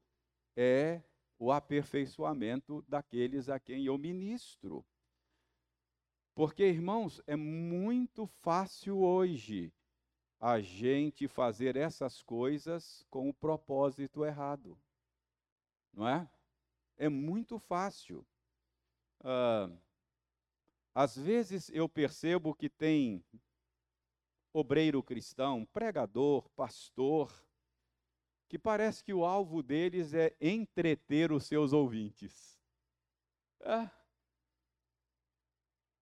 é 0.55 1.01
o 1.39 1.51
aperfeiçoamento 1.51 2.85
daqueles 2.87 3.49
a 3.49 3.59
quem 3.59 3.85
eu 3.85 3.97
ministro. 3.97 4.85
Porque, 6.35 6.63
irmãos, 6.63 7.21
é 7.25 7.35
muito 7.35 8.27
fácil 8.27 8.99
hoje 8.99 9.73
a 10.45 10.59
gente 10.59 11.25
fazer 11.25 11.77
essas 11.77 12.21
coisas 12.21 13.05
com 13.09 13.29
o 13.29 13.33
propósito 13.33 14.25
errado. 14.25 14.77
Não 15.93 16.05
é? 16.05 16.29
É 16.97 17.07
muito 17.07 17.57
fácil. 17.57 18.27
Ah, 19.21 19.69
às 20.93 21.15
vezes 21.15 21.69
eu 21.69 21.87
percebo 21.87 22.53
que 22.53 22.69
tem 22.69 23.23
obreiro 24.51 25.01
cristão, 25.01 25.65
pregador, 25.67 26.49
pastor, 26.49 27.33
que 28.49 28.59
parece 28.59 29.01
que 29.01 29.13
o 29.13 29.23
alvo 29.23 29.63
deles 29.63 30.13
é 30.13 30.35
entreter 30.41 31.31
os 31.31 31.45
seus 31.45 31.71
ouvintes. 31.71 32.59
É. 33.61 33.89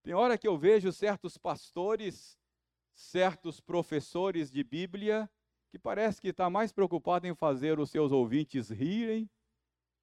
Tem 0.02 0.16
hora 0.16 0.36
que 0.36 0.48
eu 0.48 0.58
vejo 0.58 0.92
certos 0.92 1.38
pastores, 1.38 2.41
certos 2.94 3.60
professores 3.60 4.52
de 4.52 4.64
Bíblia, 4.64 5.30
que 5.70 5.80
parece 5.80 6.22
que 6.22 6.28
está 6.30 6.50
mais 6.50 6.72
preocupado 6.72 7.26
em 7.28 7.34
fazer 7.34 7.80
os 7.80 7.90
seus 7.90 8.12
ouvintes 8.12 8.70
rirem 8.70 9.30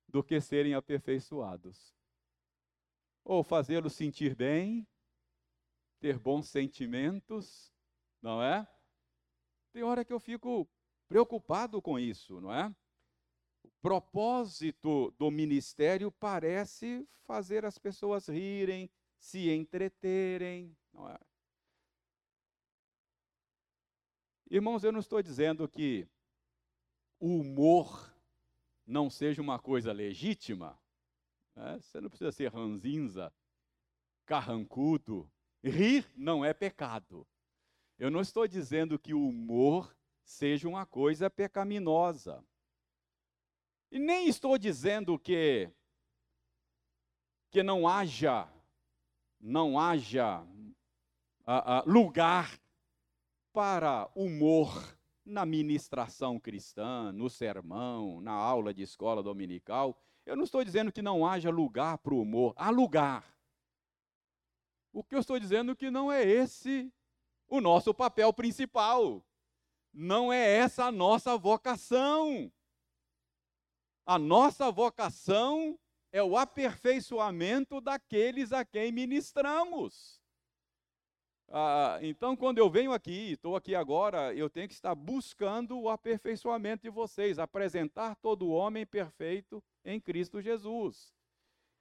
do 0.09 0.23
que 0.23 0.41
serem 0.41 0.75
aperfeiçoados. 0.75 1.95
Ou 3.25 3.43
fazê-los 3.45 3.93
sentir 3.93 4.35
bem, 4.35 4.87
ter 6.01 6.19
bons 6.19 6.49
sentimentos, 6.49 7.73
não 8.23 8.43
é? 8.43 8.67
Tem 9.73 9.83
hora 9.83 10.05
que 10.05 10.13
eu 10.13 10.19
fico 10.19 10.67
preocupado 11.07 11.83
com 11.83 11.99
isso, 11.99 12.41
não 12.41 12.53
é? 12.53 12.75
O 13.63 13.71
propósito 13.83 15.11
do 15.19 15.31
ministério 15.31 16.11
parece 16.13 17.07
fazer 17.27 17.65
as 17.67 17.79
pessoas 17.79 18.29
rirem, 18.29 18.91
se 19.19 19.51
entreterem, 19.51 20.75
não 20.93 21.09
é? 21.11 21.19
Irmãos, 24.51 24.83
eu 24.83 24.91
não 24.91 25.01
estou 25.01 25.21
dizendo 25.21 25.69
que 25.69 26.09
o 27.21 27.41
humor 27.41 28.11
não 28.87 29.11
seja 29.11 29.43
uma 29.43 29.59
coisa 29.59 29.93
legítima. 29.93 30.81
Né? 31.55 31.79
Você 31.79 32.01
não 32.01 32.09
precisa 32.09 32.33
ser 32.33 32.51
ranzinza, 32.51 33.31
carrancudo. 34.25 35.31
Rir 35.63 36.11
não 36.17 36.43
é 36.43 36.55
pecado. 36.55 37.27
Eu 37.99 38.11
não 38.11 38.23
estou 38.23 38.49
dizendo 38.49 38.99
que 38.99 39.13
o 39.13 39.29
humor 39.29 39.95
seja 40.25 40.67
uma 40.67 40.87
coisa 40.87 41.29
pecaminosa. 41.29 42.43
E 43.91 43.99
nem 43.99 44.29
estou 44.29 44.57
dizendo 44.57 45.19
que 45.19 45.71
que 47.51 47.63
não 47.63 47.89
haja 47.89 48.49
não 49.41 49.79
haja 49.79 50.47
lugar 51.87 52.59
para 53.59 54.09
humor 54.15 54.97
na 55.27 55.45
ministração 55.45 56.39
cristã, 56.39 57.11
no 57.11 57.29
sermão, 57.29 58.21
na 58.21 58.31
aula 58.31 58.73
de 58.73 58.83
escola 58.83 59.21
dominical. 59.21 60.01
Eu 60.25 60.37
não 60.37 60.45
estou 60.45 60.63
dizendo 60.63 60.93
que 60.93 61.03
não 61.03 61.27
haja 61.27 61.51
lugar 61.51 61.99
para 61.99 62.15
o 62.15 62.21
humor, 62.21 62.55
há 62.57 62.71
lugar. 62.71 63.37
O 64.93 65.03
que 65.03 65.17
eu 65.17 65.19
estou 65.19 65.41
dizendo 65.41 65.73
é 65.73 65.75
que 65.75 65.91
não 65.91 66.13
é 66.13 66.25
esse 66.25 66.89
o 67.49 67.61
nosso 67.61 67.93
papel 67.93 68.33
principal. 68.33 69.27
Não 69.93 70.33
é 70.33 70.59
essa 70.59 70.85
a 70.85 70.93
nossa 70.93 71.37
vocação. 71.37 72.53
A 74.07 74.21
nossa 74.21 74.71
vocação 74.71 75.77
é 76.13 76.23
o 76.23 76.37
aperfeiçoamento 76.37 77.81
daqueles 77.81 78.53
a 78.53 78.65
quem 78.65 78.93
ministramos. 78.93 80.18
Ah, 81.51 81.99
então, 82.03 82.37
quando 82.37 82.59
eu 82.59 82.69
venho 82.69 82.93
aqui, 82.93 83.33
estou 83.33 83.57
aqui 83.57 83.75
agora, 83.75 84.35
eu 84.35 84.51
tenho 84.51 84.69
que 84.69 84.75
estar 84.75 84.95
buscando 84.95 85.81
o 85.81 85.89
aperfeiçoamento 85.89 86.83
de 86.83 86.91
vocês, 86.91 87.39
apresentar 87.39 88.17
todo 88.17 88.51
homem 88.51 88.85
perfeito 88.85 89.65
em 89.83 89.99
Cristo 89.99 90.43
Jesus. 90.43 91.15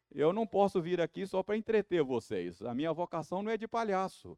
Eu 0.10 0.32
não 0.32 0.48
posso 0.48 0.82
vir 0.82 1.02
aqui 1.02 1.28
só 1.28 1.44
para 1.44 1.58
entreter 1.58 2.02
vocês. 2.02 2.62
A 2.62 2.74
minha 2.74 2.94
vocação 2.94 3.44
não 3.44 3.52
é 3.52 3.58
de 3.58 3.68
palhaço. 3.68 4.38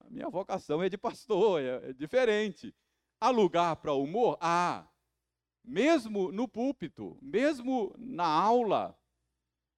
A 0.00 0.08
minha 0.08 0.30
vocação 0.30 0.82
é 0.82 0.88
de 0.88 0.96
pastor, 0.96 1.60
é, 1.60 1.90
é 1.90 1.92
diferente. 1.92 2.74
Há 3.20 3.28
lugar 3.28 3.76
para 3.76 3.92
humor? 3.92 4.38
Há. 4.40 4.88
Mesmo 5.62 6.32
no 6.32 6.48
púlpito, 6.48 7.16
mesmo 7.20 7.94
na 7.98 8.26
aula, 8.26 8.98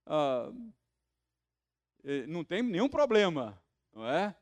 ah, 0.07 0.51
eh, 2.05 2.27
não 2.27 2.43
tem 2.45 2.63
nenhum 2.63 2.89
problema, 2.89 3.61
não 3.93 4.07
é? 4.07 4.35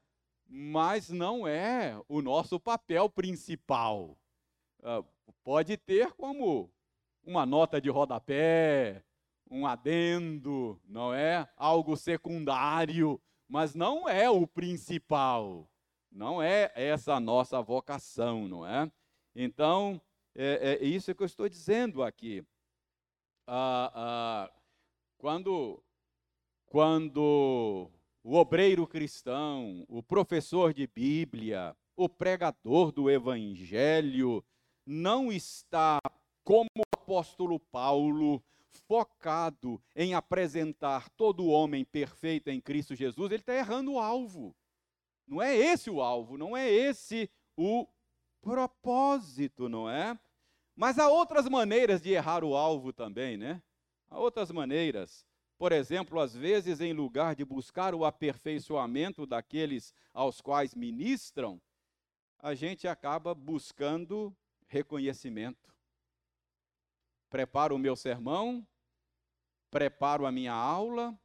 Mas 0.55 1.09
não 1.09 1.48
é 1.48 1.98
o 2.07 2.20
nosso 2.20 2.61
papel 2.61 3.09
principal. 3.09 4.18
Ah, 4.82 5.03
pode 5.42 5.78
ter 5.78 6.12
como 6.12 6.70
uma 7.24 7.46
nota 7.46 7.80
de 7.80 7.88
rodapé, 7.88 9.03
um 9.50 9.66
adendo, 9.66 10.78
não 10.84 11.14
é? 11.14 11.48
Algo 11.57 11.96
secundário, 11.96 13.18
mas 13.48 13.74
não 13.74 14.07
é 14.07 14.28
o 14.28 14.46
principal. 14.46 15.66
Não 16.11 16.42
é 16.42 16.70
essa 16.74 17.14
a 17.14 17.20
nossa 17.20 17.62
vocação, 17.62 18.46
não 18.46 18.66
é? 18.66 18.92
Então, 19.34 19.98
é, 20.34 20.78
é 20.78 20.84
isso 20.84 21.14
que 21.14 21.22
eu 21.22 21.26
estou 21.26 21.48
dizendo 21.48 22.03
aqui. 22.03 22.44
Ah, 23.46 23.90
ah, 23.94 24.53
quando, 25.16 25.82
quando 26.66 27.90
o 28.23 28.37
obreiro 28.37 28.87
cristão, 28.87 29.85
o 29.89 30.03
professor 30.03 30.73
de 30.73 30.87
Bíblia, 30.87 31.77
o 31.97 32.09
pregador 32.09 32.93
do 32.93 33.11
Evangelho, 33.11 34.45
não 34.87 35.33
está 35.33 35.99
como 36.45 36.68
o 36.77 36.83
apóstolo 36.95 37.59
Paulo, 37.59 38.43
focado 38.87 39.83
em 39.95 40.14
apresentar 40.14 41.09
todo 41.11 41.47
homem 41.47 41.85
perfeito 41.85 42.49
em 42.49 42.61
Cristo 42.61 42.95
Jesus, 42.95 43.31
ele 43.31 43.41
está 43.41 43.55
errando 43.55 43.93
o 43.93 43.99
alvo. 43.99 44.55
Não 45.27 45.41
é 45.41 45.57
esse 45.57 45.91
o 45.91 46.01
alvo, 46.01 46.37
não 46.37 46.57
é 46.57 46.70
esse 46.70 47.31
o 47.57 47.87
propósito, 48.41 49.68
não 49.68 49.89
é? 49.89 50.18
Mas 50.75 50.99
há 50.99 51.09
outras 51.09 51.49
maneiras 51.49 52.01
de 52.01 52.11
errar 52.11 52.43
o 52.45 52.57
alvo 52.57 52.93
também, 52.93 53.37
né? 53.37 53.62
Há 54.11 54.18
outras 54.18 54.51
maneiras. 54.51 55.27
Por 55.62 55.70
exemplo, 55.70 56.18
às 56.18 56.34
vezes, 56.34 56.80
em 56.80 56.92
lugar 56.92 57.36
de 57.36 57.44
buscar 57.44 57.94
o 57.94 58.04
aperfeiçoamento 58.04 59.24
daqueles 59.24 59.94
aos 60.12 60.40
quais 60.40 60.74
ministram, 60.74 61.62
a 62.36 62.52
gente 62.52 62.88
acaba 62.88 63.32
buscando 63.32 64.36
reconhecimento. 64.66 65.72
Preparo 67.30 67.76
o 67.76 67.78
meu 67.78 67.94
sermão, 67.94 68.66
preparo 69.70 70.26
a 70.26 70.32
minha 70.32 70.52
aula, 70.52 71.16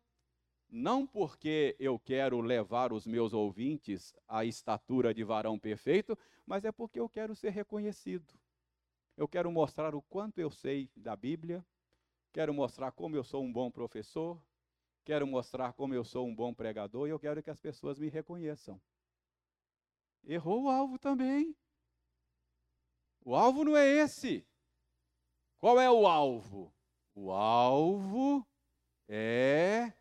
não 0.69 1.07
porque 1.07 1.75
eu 1.79 1.97
quero 1.97 2.39
levar 2.39 2.93
os 2.93 3.07
meus 3.07 3.33
ouvintes 3.33 4.13
à 4.27 4.45
estatura 4.45 5.15
de 5.15 5.23
varão 5.23 5.57
perfeito, 5.57 6.15
mas 6.45 6.63
é 6.63 6.71
porque 6.71 6.99
eu 6.99 7.09
quero 7.09 7.35
ser 7.35 7.49
reconhecido. 7.49 8.31
Eu 9.17 9.27
quero 9.27 9.51
mostrar 9.51 9.95
o 9.95 10.01
quanto 10.03 10.37
eu 10.37 10.51
sei 10.51 10.91
da 10.95 11.15
Bíblia, 11.15 11.65
quero 12.31 12.53
mostrar 12.53 12.91
como 12.91 13.15
eu 13.15 13.23
sou 13.23 13.43
um 13.43 13.51
bom 13.51 13.71
professor, 13.71 14.41
quero 15.03 15.25
mostrar 15.25 15.73
como 15.73 15.93
eu 15.93 16.03
sou 16.03 16.27
um 16.27 16.35
bom 16.35 16.53
pregador 16.53 17.07
e 17.07 17.11
eu 17.11 17.19
quero 17.19 17.41
que 17.41 17.49
as 17.49 17.59
pessoas 17.59 17.97
me 17.97 18.09
reconheçam. 18.09 18.79
Errou 20.23 20.63
o 20.63 20.69
alvo 20.69 20.99
também. 20.99 21.55
O 23.23 23.35
alvo 23.35 23.63
não 23.63 23.75
é 23.75 23.85
esse. 23.87 24.45
Qual 25.57 25.79
é 25.79 25.89
o 25.89 26.05
alvo? 26.05 26.73
O 27.15 27.31
alvo 27.31 28.45
é 29.07 29.93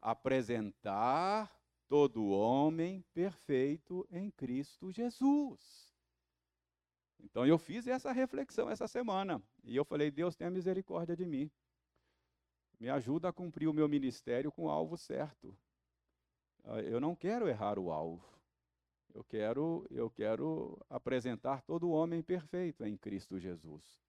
apresentar 0.00 1.50
todo 1.88 2.28
homem 2.28 3.02
perfeito 3.14 4.06
em 4.10 4.30
Cristo 4.30 4.92
Jesus. 4.92 5.89
Então 7.24 7.46
eu 7.46 7.58
fiz 7.58 7.86
essa 7.86 8.12
reflexão 8.12 8.70
essa 8.70 8.88
semana 8.88 9.42
e 9.64 9.76
eu 9.76 9.84
falei: 9.84 10.10
Deus 10.10 10.36
tenha 10.36 10.50
misericórdia 10.50 11.16
de 11.16 11.26
mim. 11.26 11.50
Me 12.78 12.88
ajuda 12.88 13.28
a 13.28 13.32
cumprir 13.32 13.68
o 13.68 13.74
meu 13.74 13.88
ministério 13.88 14.50
com 14.50 14.64
o 14.64 14.70
alvo 14.70 14.96
certo. 14.96 15.56
Ah, 16.64 16.80
eu 16.80 17.00
não 17.00 17.14
quero 17.14 17.48
errar 17.48 17.78
o 17.78 17.90
alvo. 17.90 18.28
Eu 19.12 19.24
quero, 19.24 19.86
eu 19.90 20.08
quero 20.08 20.78
apresentar 20.88 21.62
todo 21.62 21.90
homem 21.90 22.22
perfeito 22.22 22.84
em 22.84 22.96
Cristo 22.96 23.38
Jesus. 23.38 24.00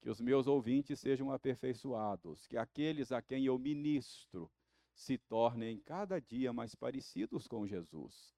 Que 0.00 0.10
os 0.10 0.20
meus 0.20 0.46
ouvintes 0.46 1.00
sejam 1.00 1.32
aperfeiçoados, 1.32 2.46
que 2.46 2.58
aqueles 2.58 3.10
a 3.10 3.22
quem 3.22 3.46
eu 3.46 3.58
ministro 3.58 4.50
se 4.94 5.16
tornem 5.16 5.80
cada 5.80 6.20
dia 6.20 6.52
mais 6.52 6.74
parecidos 6.74 7.48
com 7.48 7.66
Jesus. 7.66 8.34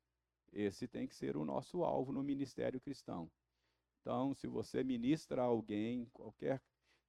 Esse 0.52 0.86
tem 0.86 1.06
que 1.06 1.14
ser 1.14 1.36
o 1.36 1.44
nosso 1.44 1.82
alvo 1.82 2.12
no 2.12 2.22
ministério 2.22 2.80
cristão. 2.80 3.30
Então, 4.06 4.32
se 4.34 4.46
você 4.46 4.84
ministra 4.84 5.42
a 5.42 5.46
alguém, 5.46 6.08
qualquer, 6.12 6.62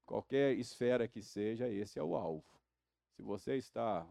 qualquer 0.03 0.57
esfera 0.57 1.07
que 1.07 1.21
seja, 1.21 1.69
esse 1.69 1.99
é 1.99 2.03
o 2.03 2.15
alvo. 2.15 2.59
Se 3.15 3.21
você 3.21 3.55
está 3.55 4.03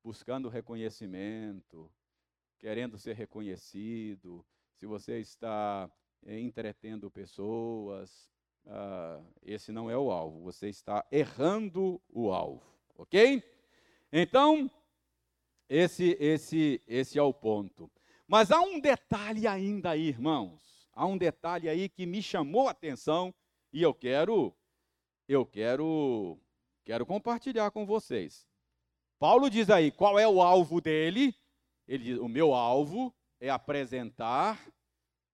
buscando 0.00 0.48
reconhecimento, 0.48 1.90
querendo 2.56 2.96
ser 2.96 3.16
reconhecido, 3.16 4.46
se 4.76 4.86
você 4.86 5.18
está 5.18 5.90
é, 6.24 6.38
entretendo 6.38 7.10
pessoas, 7.10 8.30
uh, 8.64 9.26
esse 9.42 9.72
não 9.72 9.90
é 9.90 9.98
o 9.98 10.12
alvo. 10.12 10.40
Você 10.42 10.68
está 10.68 11.04
errando 11.10 12.00
o 12.08 12.30
alvo, 12.30 12.62
ok? 12.96 13.42
Então, 14.12 14.70
esse, 15.68 16.16
esse, 16.20 16.80
esse 16.86 17.18
é 17.18 17.22
o 17.24 17.34
ponto. 17.34 17.90
Mas 18.24 18.52
há 18.52 18.60
um 18.60 18.78
detalhe 18.78 19.48
ainda 19.48 19.90
aí, 19.90 20.06
irmãos. 20.06 20.63
Há 20.94 21.06
um 21.06 21.18
detalhe 21.18 21.68
aí 21.68 21.88
que 21.88 22.06
me 22.06 22.22
chamou 22.22 22.68
a 22.68 22.70
atenção 22.70 23.34
e 23.72 23.82
eu 23.82 23.92
quero, 23.92 24.54
eu 25.28 25.44
quero, 25.44 26.38
quero 26.84 27.04
compartilhar 27.04 27.70
com 27.72 27.84
vocês. 27.84 28.46
Paulo 29.18 29.50
diz 29.50 29.70
aí 29.70 29.90
qual 29.90 30.18
é 30.18 30.28
o 30.28 30.40
alvo 30.40 30.80
dele. 30.80 31.34
Ele 31.88 32.04
diz: 32.04 32.18
o 32.18 32.28
meu 32.28 32.54
alvo 32.54 33.12
é 33.40 33.50
apresentar 33.50 34.72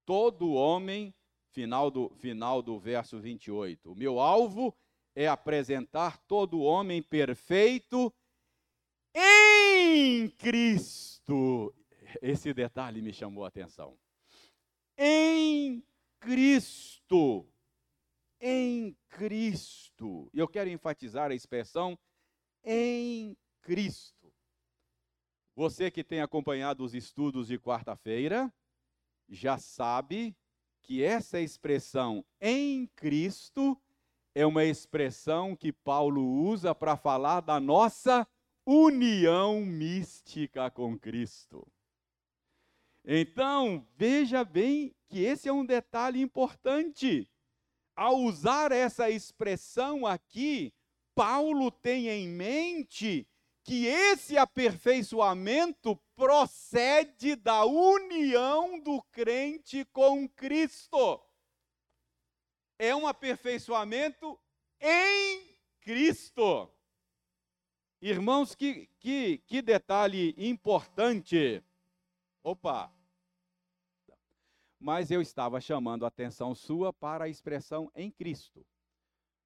todo 0.06 0.52
homem, 0.52 1.14
final 1.50 1.90
do, 1.90 2.08
final 2.16 2.62
do 2.62 2.78
verso 2.78 3.20
28. 3.20 3.92
O 3.92 3.94
meu 3.94 4.18
alvo 4.18 4.74
é 5.14 5.28
apresentar 5.28 6.18
todo 6.26 6.62
homem 6.62 7.02
perfeito 7.02 8.12
em 9.14 10.28
Cristo. 10.30 11.74
Esse 12.22 12.54
detalhe 12.54 13.02
me 13.02 13.12
chamou 13.12 13.44
a 13.44 13.48
atenção. 13.48 13.98
Em 15.02 15.82
Cristo. 16.20 17.48
Em 18.38 18.94
Cristo. 19.08 20.28
E 20.30 20.38
eu 20.38 20.46
quero 20.46 20.68
enfatizar 20.68 21.30
a 21.30 21.34
expressão 21.34 21.98
em 22.62 23.34
Cristo. 23.62 24.30
Você 25.56 25.90
que 25.90 26.04
tem 26.04 26.20
acompanhado 26.20 26.84
os 26.84 26.92
estudos 26.92 27.46
de 27.46 27.58
quarta-feira, 27.58 28.52
já 29.26 29.56
sabe 29.56 30.36
que 30.82 31.02
essa 31.02 31.40
expressão 31.40 32.22
em 32.38 32.86
Cristo 32.88 33.80
é 34.34 34.44
uma 34.44 34.66
expressão 34.66 35.56
que 35.56 35.72
Paulo 35.72 36.22
usa 36.22 36.74
para 36.74 36.94
falar 36.94 37.40
da 37.40 37.58
nossa 37.58 38.28
união 38.66 39.64
mística 39.64 40.70
com 40.70 40.98
Cristo. 40.98 41.66
Então, 43.04 43.86
veja 43.96 44.44
bem 44.44 44.94
que 45.08 45.24
esse 45.24 45.48
é 45.48 45.52
um 45.52 45.64
detalhe 45.64 46.20
importante. 46.20 47.30
Ao 47.96 48.16
usar 48.16 48.72
essa 48.72 49.10
expressão 49.10 50.06
aqui, 50.06 50.72
Paulo 51.14 51.70
tem 51.70 52.08
em 52.08 52.28
mente 52.28 53.26
que 53.62 53.86
esse 53.86 54.38
aperfeiçoamento 54.38 55.96
procede 56.16 57.36
da 57.36 57.64
união 57.64 58.80
do 58.80 59.02
crente 59.10 59.84
com 59.86 60.28
Cristo. 60.28 61.20
É 62.78 62.94
um 62.94 63.06
aperfeiçoamento 63.06 64.38
em 64.80 65.58
Cristo. 65.80 66.70
Irmãos, 68.00 68.54
que, 68.54 68.88
que, 68.98 69.38
que 69.46 69.60
detalhe 69.60 70.34
importante. 70.38 71.62
Opa! 72.42 72.92
Mas 74.78 75.10
eu 75.10 75.20
estava 75.20 75.60
chamando 75.60 76.04
a 76.04 76.08
atenção 76.08 76.54
sua 76.54 76.92
para 76.92 77.24
a 77.24 77.28
expressão 77.28 77.90
em 77.94 78.10
Cristo. 78.10 78.66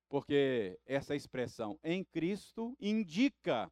Porque 0.09 0.79
essa 0.87 1.17
expressão 1.17 1.79
em 1.83 2.05
Cristo 2.05 2.77
indica 2.81 3.71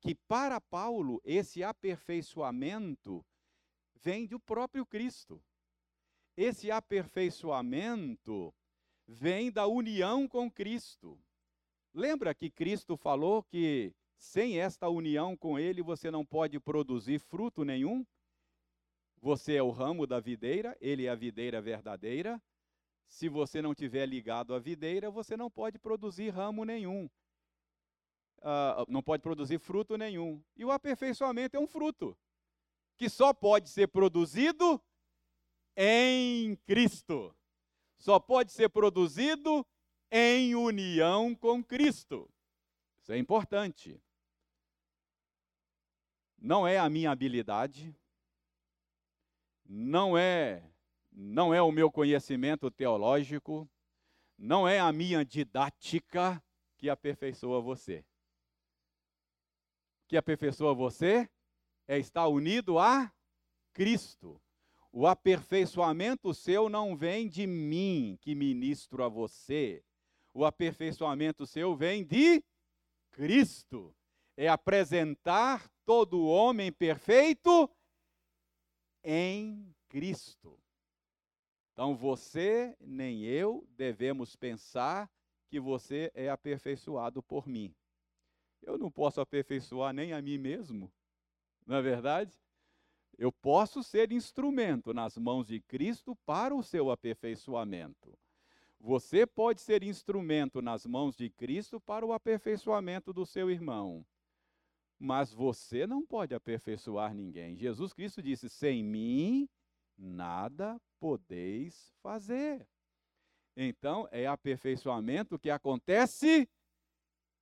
que 0.00 0.14
para 0.14 0.60
Paulo 0.60 1.20
esse 1.24 1.62
aperfeiçoamento 1.62 3.24
vem 3.94 4.26
do 4.26 4.40
próprio 4.40 4.86
Cristo. 4.86 5.42
Esse 6.36 6.70
aperfeiçoamento 6.70 8.54
vem 9.06 9.50
da 9.52 9.66
união 9.66 10.26
com 10.26 10.50
Cristo. 10.50 11.18
Lembra 11.92 12.34
que 12.34 12.50
Cristo 12.50 12.96
falou 12.96 13.42
que 13.42 13.94
sem 14.16 14.58
esta 14.58 14.88
união 14.88 15.36
com 15.36 15.58
Ele, 15.58 15.82
você 15.82 16.10
não 16.10 16.24
pode 16.24 16.58
produzir 16.58 17.18
fruto 17.18 17.64
nenhum. 17.64 18.04
Você 19.24 19.54
é 19.54 19.62
o 19.62 19.70
ramo 19.70 20.06
da 20.06 20.20
videira, 20.20 20.76
Ele 20.82 21.06
é 21.06 21.08
a 21.08 21.14
videira 21.14 21.58
verdadeira. 21.58 22.38
Se 23.08 23.26
você 23.26 23.62
não 23.62 23.74
tiver 23.74 24.04
ligado 24.04 24.54
à 24.54 24.58
videira, 24.58 25.10
você 25.10 25.34
não 25.34 25.50
pode 25.50 25.78
produzir 25.78 26.28
ramo 26.28 26.62
nenhum. 26.62 27.06
Uh, 28.40 28.84
não 28.86 29.02
pode 29.02 29.22
produzir 29.22 29.58
fruto 29.58 29.96
nenhum. 29.96 30.44
E 30.54 30.62
o 30.62 30.70
aperfeiçoamento 30.70 31.56
é 31.56 31.58
um 31.58 31.66
fruto 31.66 32.14
que 32.98 33.08
só 33.08 33.32
pode 33.32 33.70
ser 33.70 33.88
produzido 33.88 34.78
em 35.74 36.54
Cristo. 36.66 37.34
Só 37.96 38.20
pode 38.20 38.52
ser 38.52 38.68
produzido 38.68 39.66
em 40.10 40.54
união 40.54 41.34
com 41.34 41.64
Cristo. 41.64 42.30
Isso 43.00 43.10
é 43.10 43.16
importante 43.16 43.98
não 46.44 46.68
é 46.68 46.78
a 46.78 46.90
minha 46.90 47.10
habilidade, 47.10 47.96
não 49.64 50.16
é 50.16 50.62
não 51.16 51.54
é 51.54 51.62
o 51.62 51.70
meu 51.70 51.90
conhecimento 51.90 52.70
teológico, 52.70 53.70
não 54.36 54.66
é 54.66 54.80
a 54.80 54.92
minha 54.92 55.24
didática 55.24 56.42
que 56.76 56.90
aperfeiçoa 56.90 57.60
você. 57.60 58.04
Que 60.08 60.16
aperfeiçoa 60.16 60.74
você 60.74 61.30
é 61.86 61.98
estar 61.98 62.26
unido 62.26 62.78
a 62.78 63.12
Cristo. 63.72 64.40
o 64.92 65.08
aperfeiçoamento 65.08 66.32
seu 66.32 66.68
não 66.68 66.96
vem 66.96 67.28
de 67.28 67.48
mim, 67.48 68.16
que 68.20 68.32
ministro 68.32 69.02
a 69.02 69.08
você. 69.08 69.84
O 70.32 70.44
aperfeiçoamento 70.44 71.46
seu 71.46 71.74
vem 71.74 72.04
de 72.04 72.44
Cristo. 73.10 73.94
É 74.36 74.48
apresentar 74.48 75.68
todo 75.84 76.24
homem 76.24 76.70
perfeito 76.72 77.68
em 79.04 79.72
Cristo. 79.88 80.58
Então 81.72 81.94
você 81.94 82.76
nem 82.80 83.22
eu 83.24 83.66
devemos 83.76 84.34
pensar 84.34 85.10
que 85.48 85.60
você 85.60 86.10
é 86.14 86.30
aperfeiçoado 86.30 87.22
por 87.22 87.46
mim. 87.46 87.74
Eu 88.62 88.78
não 88.78 88.90
posso 88.90 89.20
aperfeiçoar 89.20 89.92
nem 89.92 90.12
a 90.12 90.22
mim 90.22 90.38
mesmo, 90.38 90.90
não 91.66 91.76
é 91.76 91.82
verdade? 91.82 92.32
Eu 93.16 93.30
posso 93.30 93.82
ser 93.82 94.10
instrumento 94.10 94.92
nas 94.92 95.16
mãos 95.16 95.46
de 95.46 95.60
Cristo 95.60 96.16
para 96.24 96.54
o 96.54 96.62
seu 96.62 96.90
aperfeiçoamento. 96.90 98.18
Você 98.80 99.26
pode 99.26 99.60
ser 99.60 99.82
instrumento 99.82 100.60
nas 100.60 100.84
mãos 100.84 101.16
de 101.16 101.30
Cristo 101.30 101.80
para 101.80 102.04
o 102.04 102.12
aperfeiçoamento 102.12 103.12
do 103.12 103.24
seu 103.24 103.50
irmão. 103.50 104.04
Mas 104.98 105.32
você 105.32 105.86
não 105.86 106.04
pode 106.04 106.34
aperfeiçoar 106.34 107.14
ninguém. 107.14 107.56
Jesus 107.56 107.92
Cristo 107.92 108.22
disse: 108.22 108.48
sem 108.48 108.82
mim 108.82 109.48
nada 109.96 110.80
podeis 110.98 111.92
fazer. 112.02 112.66
Então, 113.56 114.08
é 114.10 114.26
aperfeiçoamento 114.26 115.38
que 115.38 115.50
acontece 115.50 116.48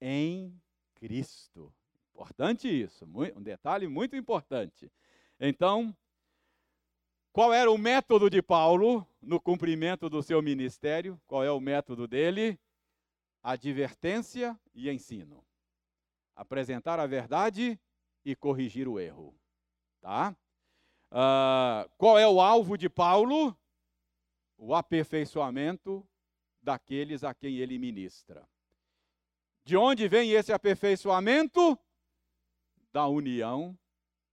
em 0.01 0.61
Cristo. 0.95 1.73
Importante 2.15 2.69
isso, 2.69 3.07
um 3.35 3.43
detalhe 3.43 3.89
muito 3.89 4.15
importante. 4.15 4.93
Então, 5.41 5.97
qual 7.33 7.53
era 7.53 7.71
o 7.71 7.79
método 7.79 8.29
de 8.29 8.43
Paulo 8.43 9.07
no 9.21 9.41
cumprimento 9.41 10.11
do 10.11 10.23
seu 10.23 10.43
ministério? 10.43 11.19
Qual 11.27 11.43
é 11.43 11.51
o 11.51 11.61
método 11.61 12.07
dele? 12.07 12.61
Advertência 13.43 14.59
e 14.75 14.91
ensino. 14.91 15.43
Apresentar 16.35 16.99
a 16.99 17.07
verdade 17.07 17.79
e 18.25 18.35
corrigir 18.35 18.89
o 18.89 18.99
erro. 18.99 19.35
Tá? 20.01 20.37
Uh, 21.11 21.89
qual 21.99 22.19
é 22.19 22.27
o 22.27 22.41
alvo 22.41 22.77
de 22.77 22.89
Paulo? 22.89 23.57
O 24.57 24.75
aperfeiçoamento 24.75 26.07
daqueles 26.63 27.25
a 27.25 27.35
quem 27.35 27.57
ele 27.57 27.79
ministra. 27.79 28.49
De 29.65 29.77
onde 29.77 30.09
vem 30.09 30.31
esse 30.33 30.53
aperfeiçoamento? 30.53 31.79
Da 32.93 33.07
união 33.07 33.79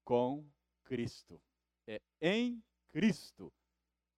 com 0.03 0.45
Cristo. 0.83 1.41
É 1.87 2.01
em 2.21 2.63
Cristo 2.89 3.53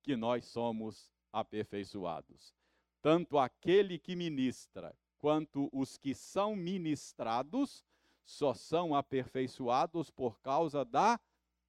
que 0.02 0.16
nós 0.16 0.46
somos 0.46 1.12
aperfeiçoados. 1.32 2.54
Tanto 3.02 3.38
aquele 3.38 3.98
que 3.98 4.16
ministra 4.16 4.96
quanto 5.22 5.70
os 5.72 5.98
que 5.98 6.16
são 6.16 6.56
ministrados 6.56 7.86
só 8.26 8.56
são 8.56 8.96
aperfeiçoados 8.96 10.10
por 10.10 10.40
causa 10.42 10.84
da 10.84 11.20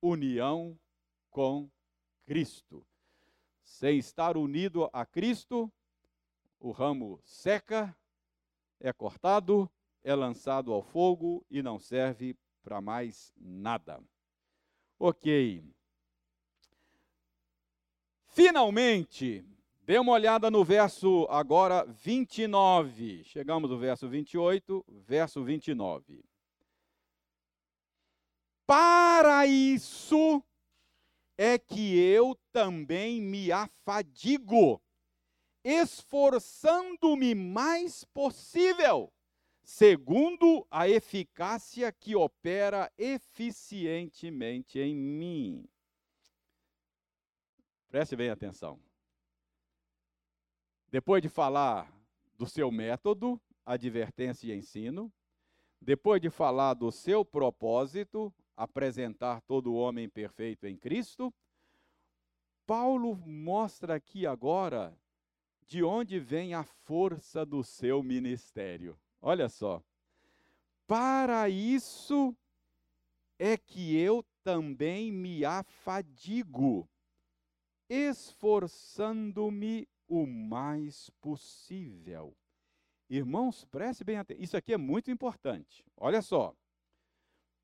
união 0.01 0.79
com 1.29 1.71
Cristo. 2.25 2.87
Sem 3.63 3.99
estar 3.99 4.39
unido 4.39 4.89
a 4.91 5.05
Cristo, 5.05 5.71
o 6.59 6.71
ramo 6.71 7.21
seca, 7.23 7.95
é 8.81 8.93
cortado, 8.93 9.71
é 10.03 10.15
lançado 10.15 10.73
ao 10.73 10.83
fogo 10.83 11.45
e 11.51 11.63
não 11.63 11.79
serve 11.79 12.35
para 12.63 12.81
mais 12.81 13.35
nada. 13.37 14.03
Ok. 14.99 15.63
Finalmente, 18.29 19.45
dê 19.83 19.99
uma 19.99 20.13
olhada 20.13 20.51
no 20.51 20.65
verso 20.65 21.27
agora 21.29 21.85
29. 21.85 23.25
Chegamos 23.25 23.71
no 23.71 23.79
verso 23.79 24.09
28, 24.09 24.85
verso 24.89 25.43
29. 25.45 26.25
Para 28.67 29.47
isso 29.47 30.43
é 31.37 31.59
que 31.59 31.99
eu 31.99 32.39
também 32.53 33.21
me 33.21 33.51
afadigo, 33.51 34.81
esforçando-me 35.65 37.35
mais 37.35 38.05
possível 38.05 39.13
segundo 39.65 40.67
a 40.71 40.89
eficácia 40.89 41.91
que 41.93 42.15
opera 42.17 42.93
eficientemente 42.99 44.79
em 44.79 44.95
mim. 44.95 45.69
Preste 47.89 48.17
bem 48.17 48.31
atenção. 48.31 48.81
Depois 50.93 51.21
de 51.23 51.29
falar 51.31 51.91
do 52.37 52.47
seu 52.47 52.71
método, 52.71 53.41
advertência 53.65 54.53
e 54.53 54.59
ensino, 54.59 55.11
depois 55.81 56.21
de 56.21 56.29
falar 56.29 56.75
do 56.75 56.93
seu 56.93 57.25
propósito, 57.25 58.31
apresentar 58.55 59.41
todo 59.41 59.73
o 59.73 59.77
homem 59.77 60.07
perfeito 60.07 60.67
em 60.67 60.77
Cristo, 60.77 61.33
Paulo 62.67 63.17
mostra 63.27 63.95
aqui 63.95 64.27
agora 64.27 64.95
de 65.67 65.83
onde 65.83 66.21
vem 66.21 66.53
a 66.53 66.63
força 66.63 67.47
do 67.47 67.65
seu 67.65 68.03
ministério. 68.03 68.95
Olha 69.23 69.49
só. 69.49 69.83
Para 70.87 71.49
isso 71.49 72.37
é 73.39 73.57
que 73.57 73.97
eu 73.97 74.23
também 74.45 75.11
me 75.11 75.43
afadigo, 75.43 76.87
esforçando-me 77.89 79.89
o 80.13 80.27
mais 80.27 81.09
possível. 81.21 82.37
Irmãos, 83.09 83.65
preste 83.65 84.05
bem 84.05 84.19
atenção. 84.19 84.43
Isso 84.43 84.57
aqui 84.57 84.73
é 84.73 84.77
muito 84.77 85.11
importante. 85.11 85.85
Olha 85.97 86.21
só. 86.21 86.55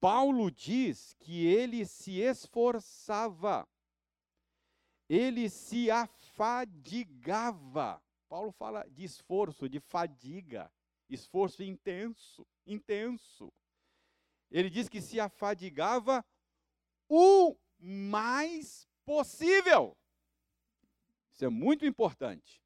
Paulo 0.01 0.51
diz 0.51 1.15
que 1.15 1.45
ele 1.47 1.85
se 1.85 2.21
esforçava, 2.21 3.69
ele 5.09 5.51
se 5.51 5.91
afadigava. 5.91 7.21
Paulo 8.29 8.53
fala 8.53 8.89
de 8.89 9.03
esforço, 9.05 9.69
de 9.69 9.81
fadiga 9.81 10.71
esforço 11.09 11.63
intenso, 11.63 12.47
intenso. 12.67 13.53
Ele 14.51 14.71
diz 14.71 14.89
que 14.89 15.01
se 15.01 15.19
afadigava 15.19 16.25
o 17.09 17.57
mais 17.79 18.87
possível. 19.05 19.97
Isso 21.39 21.45
é 21.45 21.49
muito 21.49 21.87
importante. 21.87 22.61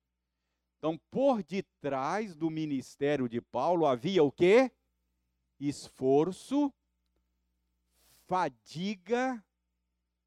Então, 0.78 0.96
por 1.10 1.42
detrás 1.42 2.34
do 2.34 2.48
ministério 2.48 3.28
de 3.28 3.38
Paulo 3.38 3.84
havia 3.84 4.24
o 4.24 4.32
quê? 4.32 4.72
Esforço, 5.60 6.72
fadiga 8.26 9.44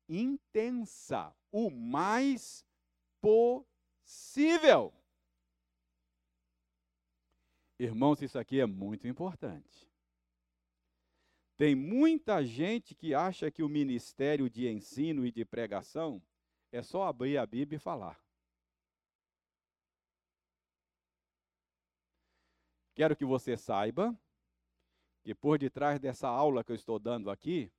intensa, 0.07 1.35
o 1.51 1.71
mais 1.71 2.63
possível. 3.19 4.93
Irmãos, 7.79 8.21
isso 8.21 8.37
aqui 8.37 8.59
é 8.59 8.67
muito 8.67 9.07
importante. 9.07 9.89
Tem 11.57 11.73
muita 11.73 12.45
gente 12.45 12.93
que 12.93 13.15
acha 13.15 13.49
que 13.49 13.63
o 13.63 13.67
ministério 13.67 14.47
de 14.51 14.69
ensino 14.69 15.25
e 15.25 15.31
de 15.31 15.43
pregação 15.43 16.21
é 16.71 16.83
só 16.83 17.07
abrir 17.07 17.39
a 17.39 17.45
Bíblia 17.47 17.77
e 17.77 17.79
falar. 17.79 18.24
Quero 22.95 23.15
que 23.15 23.25
você 23.25 23.57
saiba 23.57 24.17
que 25.21 25.35
por 25.35 25.59
detrás 25.59 25.99
dessa 25.99 26.29
aula 26.29 26.63
que 26.63 26.71
eu 26.71 26.75
estou 26.75 26.97
dando 26.97 27.29
aqui, 27.29 27.71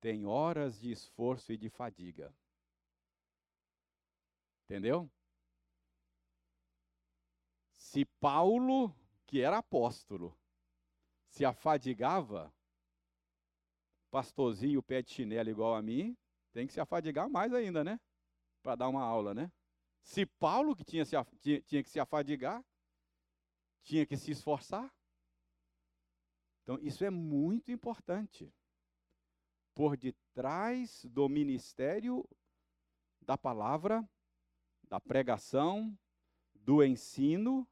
tem 0.00 0.24
horas 0.26 0.78
de 0.78 0.92
esforço 0.92 1.52
e 1.52 1.56
de 1.56 1.68
fadiga. 1.68 2.32
Entendeu? 4.64 5.10
Se 7.72 8.04
Paulo, 8.20 8.94
que 9.26 9.40
era 9.40 9.58
apóstolo, 9.58 10.38
se 11.28 11.44
afadigava, 11.44 12.54
pastorzinho 14.10 14.82
pé 14.82 15.02
de 15.02 15.10
chinelo 15.10 15.50
igual 15.50 15.74
a 15.74 15.82
mim, 15.82 16.16
tem 16.52 16.66
que 16.66 16.72
se 16.72 16.80
afadigar 16.80 17.28
mais 17.28 17.52
ainda, 17.52 17.82
né? 17.82 17.98
Para 18.62 18.76
dar 18.76 18.88
uma 18.88 19.02
aula, 19.02 19.34
né? 19.34 19.50
Se 20.02 20.26
Paulo, 20.26 20.76
que 20.76 20.84
tinha, 20.84 21.04
se, 21.04 21.16
tinha, 21.40 21.62
tinha 21.62 21.82
que 21.82 21.88
se 21.90 21.98
afadigar, 21.98 22.62
tinha 23.84 24.04
que 24.04 24.16
se 24.16 24.32
esforçar. 24.32 24.92
Então, 26.62 26.78
isso 26.80 27.04
é 27.04 27.10
muito 27.10 27.70
importante. 27.70 28.52
Por 29.74 29.96
detrás 29.96 31.04
do 31.04 31.28
ministério 31.28 32.28
da 33.20 33.36
palavra, 33.36 34.08
da 34.88 34.98
pregação, 34.98 35.96
do 36.54 36.82
ensino, 36.82 37.68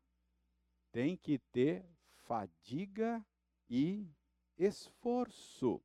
tem 0.91 1.17
que 1.17 1.39
ter 1.39 1.85
fadiga 2.25 3.25
e 3.69 4.07
esforço. 4.59 5.83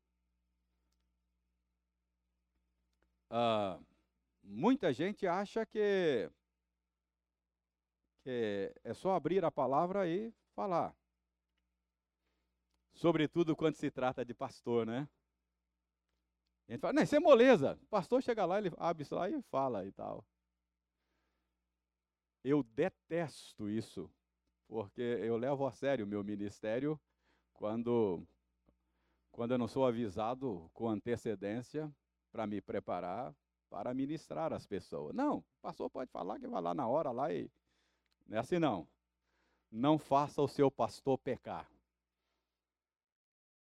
Ah, 3.29 3.79
muita 4.43 4.91
gente 4.93 5.25
acha 5.27 5.65
que, 5.65 6.29
que 8.27 8.73
é 8.83 8.93
só 8.93 9.15
abrir 9.15 9.45
a 9.45 9.49
palavra 9.49 10.05
e 10.05 10.33
falar. 10.53 10.93
Sobretudo 12.93 13.55
quando 13.55 13.75
se 13.75 13.89
trata 13.89 14.25
de 14.25 14.33
pastor, 14.33 14.85
né? 14.85 15.07
A 16.67 16.73
gente 16.73 16.81
fala, 16.81 16.91
não, 16.91 17.03
isso 17.03 17.15
é 17.15 17.21
moleza. 17.21 17.79
O 17.83 17.85
pastor 17.85 18.21
chega 18.21 18.43
lá, 18.43 18.57
ele 18.57 18.69
abre 18.75 19.03
isso 19.03 19.15
lá 19.15 19.29
e 19.29 19.41
fala 19.43 19.85
e 19.85 19.93
tal. 19.93 20.27
Eu 22.43 22.63
detesto 22.63 23.69
isso, 23.69 24.11
porque 24.67 25.01
eu 25.01 25.37
levo 25.37 25.65
a 25.65 25.71
sério 25.71 26.03
o 26.03 26.07
meu 26.07 26.21
ministério 26.21 26.99
quando, 27.53 28.27
quando 29.31 29.53
eu 29.53 29.57
não 29.57 29.69
sou 29.69 29.85
avisado 29.85 30.69
com 30.73 30.89
antecedência 30.89 31.89
para 32.29 32.45
me 32.45 32.59
preparar 32.59 33.33
para 33.69 33.93
ministrar 33.93 34.51
as 34.51 34.65
pessoas. 34.65 35.15
Não, 35.15 35.37
o 35.37 35.45
pastor 35.61 35.89
pode 35.89 36.11
falar 36.11 36.39
que 36.39 36.47
vai 36.47 36.61
lá 36.61 36.73
na 36.73 36.87
hora 36.87 37.11
lá 37.11 37.33
e. 37.33 37.49
Não 38.27 38.37
é 38.37 38.39
assim 38.39 38.59
não. 38.59 38.87
Não 39.71 39.97
faça 39.97 40.41
o 40.41 40.47
seu 40.47 40.69
pastor 40.69 41.17
pecar. 41.17 41.69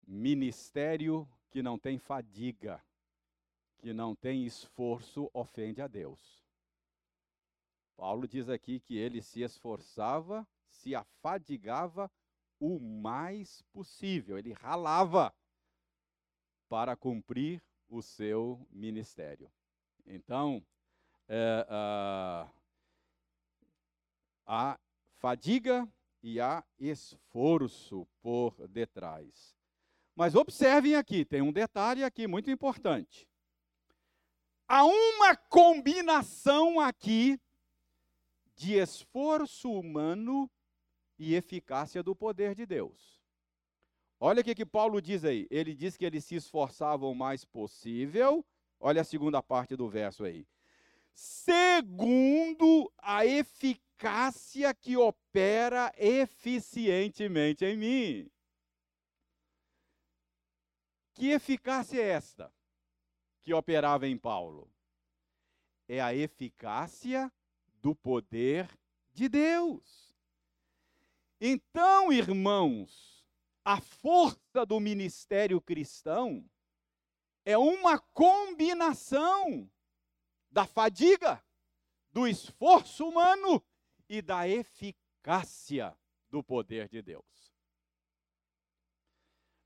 Ministério 0.06 1.28
que 1.50 1.62
não 1.62 1.78
tem 1.78 1.98
fadiga, 1.98 2.82
que 3.78 3.92
não 3.92 4.14
tem 4.14 4.44
esforço, 4.44 5.30
ofende 5.32 5.80
a 5.80 5.86
Deus. 5.86 6.44
Paulo 7.96 8.26
diz 8.26 8.48
aqui 8.48 8.80
que 8.80 8.96
ele 8.96 9.22
se 9.22 9.42
esforçava, 9.42 10.46
se 10.68 10.94
afadigava 10.94 12.10
o 12.58 12.80
mais 12.80 13.62
possível, 13.72 14.38
ele 14.38 14.52
ralava 14.52 15.34
para 16.68 16.96
cumprir 16.96 17.62
o 17.88 18.02
seu 18.02 18.66
ministério. 18.70 19.50
Então, 20.06 20.64
é, 21.28 21.66
a, 21.68 22.48
há 24.46 24.78
fadiga 25.16 25.88
e 26.22 26.40
há 26.40 26.64
esforço 26.78 28.06
por 28.22 28.54
detrás. 28.68 29.56
Mas 30.14 30.34
observem 30.34 30.94
aqui, 30.94 31.24
tem 31.24 31.42
um 31.42 31.52
detalhe 31.52 32.04
aqui 32.04 32.26
muito 32.26 32.50
importante. 32.50 33.28
Há 34.66 34.84
uma 34.84 35.36
combinação 35.36 36.80
aqui 36.80 37.38
de 38.54 38.74
esforço 38.74 39.70
humano 39.70 40.50
e 41.18 41.34
eficácia 41.34 42.02
do 42.02 42.14
poder 42.14 42.54
de 42.54 42.64
Deus. 42.64 43.20
Olha 44.20 44.40
o 44.40 44.44
que, 44.44 44.54
que 44.54 44.64
Paulo 44.64 45.02
diz 45.02 45.24
aí. 45.24 45.46
Ele 45.50 45.74
diz 45.74 45.96
que 45.96 46.04
eles 46.04 46.24
se 46.24 46.36
esforçavam 46.36 47.10
o 47.10 47.14
mais 47.14 47.44
possível 47.44 48.44
Olha 48.86 49.00
a 49.00 49.04
segunda 49.04 49.42
parte 49.42 49.74
do 49.74 49.88
verso 49.88 50.24
aí. 50.24 50.46
Segundo 51.14 52.92
a 52.98 53.24
eficácia 53.24 54.74
que 54.74 54.96
opera 54.96 55.92
eficientemente 55.96 57.64
em 57.64 57.76
mim. 57.76 58.30
Que 61.14 61.30
eficácia 61.30 62.00
é 62.00 62.08
esta 62.08 62.52
que 63.40 63.54
operava 63.54 64.08
em 64.08 64.18
Paulo? 64.18 64.68
É 65.86 66.00
a 66.00 66.12
eficácia 66.12 67.32
do 67.80 67.94
poder 67.94 68.68
de 69.12 69.28
Deus. 69.28 70.12
Então, 71.40 72.12
irmãos, 72.12 73.24
a 73.64 73.80
força 73.80 74.66
do 74.66 74.80
ministério 74.80 75.60
cristão 75.60 76.44
é 77.44 77.56
uma 77.56 77.98
combinação 77.98 79.70
da 80.54 80.64
fadiga, 80.64 81.44
do 82.12 82.28
esforço 82.28 83.08
humano 83.08 83.60
e 84.08 84.22
da 84.22 84.48
eficácia 84.48 85.98
do 86.30 86.44
poder 86.44 86.88
de 86.88 87.02
Deus. 87.02 87.52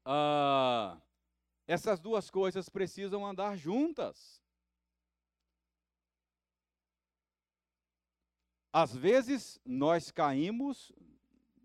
Ah, 0.02 0.98
essas 1.66 2.00
duas 2.00 2.30
coisas 2.30 2.70
precisam 2.70 3.26
andar 3.26 3.54
juntas. 3.54 4.42
Às 8.72 8.96
vezes 8.96 9.60
nós 9.66 10.10
caímos 10.10 10.90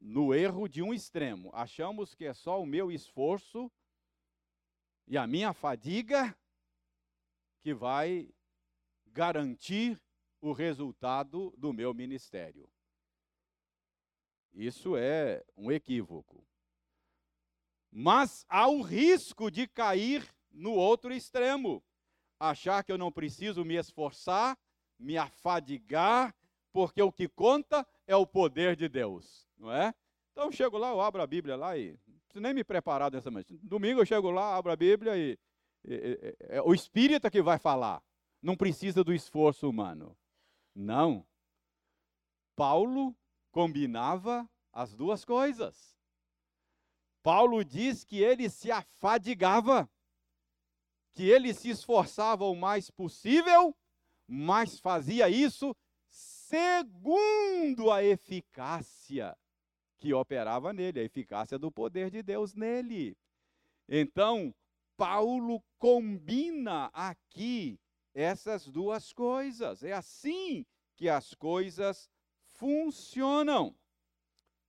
no 0.02 0.34
erro 0.34 0.68
de 0.68 0.82
um 0.82 0.94
extremo, 0.94 1.50
achamos 1.54 2.14
que 2.14 2.26
é 2.26 2.34
só 2.34 2.62
o 2.62 2.66
meu 2.66 2.92
esforço 2.92 3.72
e 5.08 5.18
a 5.18 5.26
minha 5.26 5.54
fadiga 5.54 6.38
que 7.62 7.74
vai 7.74 8.30
garantir 9.14 10.02
o 10.42 10.52
resultado 10.52 11.54
do 11.58 11.72
meu 11.72 11.94
ministério. 11.94 12.68
Isso 14.54 14.98
é 14.98 15.44
um 15.56 15.72
equívoco. 15.72 16.46
Mas 17.92 18.46
há 18.50 18.68
o 18.68 18.82
risco 18.82 19.50
de 19.50 19.68
cair 19.68 20.28
no 20.52 20.74
outro 20.74 21.14
extremo, 21.14 21.84
achar 22.40 22.84
que 22.84 22.92
eu 22.92 22.98
não 22.98 23.12
preciso 23.12 23.64
me 23.64 23.76
esforçar, 23.76 24.58
me 25.00 25.18
afadigar, 25.18 26.36
porque 26.72 27.02
o 27.02 27.12
que 27.12 27.28
conta 27.28 27.88
é 28.08 28.16
o 28.16 28.28
poder 28.28 28.76
de 28.76 28.90
Deus, 28.90 29.48
não 29.58 29.72
é? 29.72 29.94
Então 30.32 30.46
eu 30.46 30.52
chego 30.52 30.78
lá, 30.78 30.90
eu 30.90 31.00
abro 31.00 31.22
a 31.22 31.28
Bíblia 31.28 31.56
lá 31.56 31.78
e 31.78 31.98
preciso 32.28 32.42
nem 32.42 32.54
me 32.54 32.64
preparar 32.64 33.12
dessa 33.12 33.30
manhã. 33.30 33.46
Domingo 33.62 34.02
eu 34.02 34.06
chego 34.06 34.32
lá, 34.32 34.56
abro 34.56 34.72
a 34.72 34.76
Bíblia 34.76 35.16
e, 35.16 35.38
e, 35.86 35.96
e 35.96 36.36
é 36.40 36.62
o 36.62 36.74
Espírito 36.74 37.30
que 37.30 37.42
vai 37.42 37.60
falar. 37.60 38.02
Não 38.44 38.58
precisa 38.58 39.06
do 39.06 39.14
esforço 39.14 39.70
humano. 39.70 40.18
Não. 40.76 41.26
Paulo 42.58 43.16
combinava 43.52 44.48
as 44.74 44.94
duas 44.94 45.24
coisas. 45.24 45.98
Paulo 47.24 47.64
diz 47.64 48.04
que 48.04 48.22
ele 48.22 48.50
se 48.50 48.70
afadigava, 48.70 49.90
que 51.14 51.24
ele 51.24 51.54
se 51.54 51.70
esforçava 51.70 52.44
o 52.44 52.54
mais 52.54 52.92
possível, 52.92 53.74
mas 54.28 54.78
fazia 54.78 55.30
isso 55.30 55.74
segundo 56.10 57.90
a 57.90 58.04
eficácia 58.04 59.38
que 60.00 60.14
operava 60.14 60.74
nele, 60.74 61.00
a 61.00 61.04
eficácia 61.04 61.58
do 61.58 61.72
poder 61.72 62.12
de 62.12 62.22
Deus 62.22 62.54
nele. 62.54 63.16
Então, 63.88 64.54
Paulo 64.98 65.64
combina 65.80 66.92
aqui 66.94 67.80
essas 68.14 68.68
duas 68.68 69.12
coisas. 69.12 69.84
É 69.84 69.94
assim 69.94 70.66
que 70.96 71.10
as 71.10 71.34
coisas 71.34 72.10
funcionam. 72.46 73.76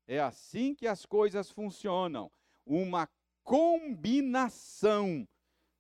É 0.07 0.21
assim 0.21 0.75
que 0.75 0.87
as 0.87 1.05
coisas 1.05 1.51
funcionam. 1.51 2.31
Uma 2.65 3.09
combinação 3.43 5.29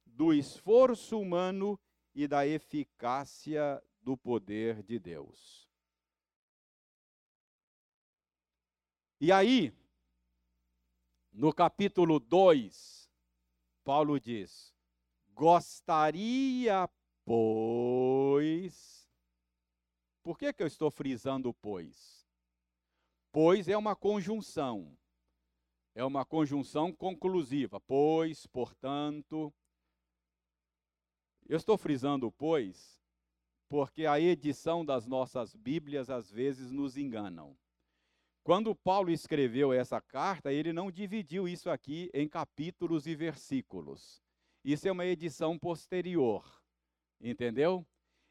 do 0.05 0.33
esforço 0.33 1.19
humano 1.19 1.81
e 2.15 2.29
da 2.29 2.47
eficácia 2.47 3.83
do 4.01 4.17
poder 4.17 4.83
de 4.83 4.99
Deus. 4.99 5.69
E 9.21 9.33
aí, 9.33 9.73
no 11.33 11.53
capítulo 11.53 12.21
2, 12.21 13.11
Paulo 13.83 14.21
diz: 14.21 14.73
Gostaria, 15.33 16.89
pois. 17.25 19.09
Por 20.23 20.39
que, 20.39 20.53
que 20.53 20.63
eu 20.63 20.67
estou 20.67 20.91
frisando 20.91 21.53
pois? 21.55 22.27
Pois 23.31 23.69
é 23.69 23.77
uma 23.77 23.95
conjunção. 23.95 24.97
É 25.95 26.05
uma 26.05 26.25
conjunção 26.25 26.93
conclusiva. 26.93 27.81
Pois, 27.81 28.47
portanto. 28.47 29.53
Eu 31.47 31.59
estou 31.59 31.77
frisando 31.77 32.33
pois, 32.33 33.03
porque 33.69 34.07
a 34.07 34.19
edição 34.19 34.83
das 34.83 35.07
nossas 35.07 35.55
Bíblias 35.55 36.09
às 36.09 36.31
vezes 36.31 36.71
nos 36.71 36.97
enganam. 36.97 37.55
Quando 38.43 38.75
Paulo 38.75 39.11
escreveu 39.11 39.73
essa 39.73 40.01
carta, 40.01 40.53
ele 40.53 40.73
não 40.73 40.91
dividiu 40.91 41.47
isso 41.49 41.69
aqui 41.69 42.11
em 42.15 42.29
capítulos 42.29 43.07
e 43.07 43.15
versículos. 43.15 44.23
Isso 44.65 44.89
é 44.89 44.93
uma 44.93 45.05
edição 45.05 45.59
posterior, 45.59 46.64
entendeu? 47.31 47.87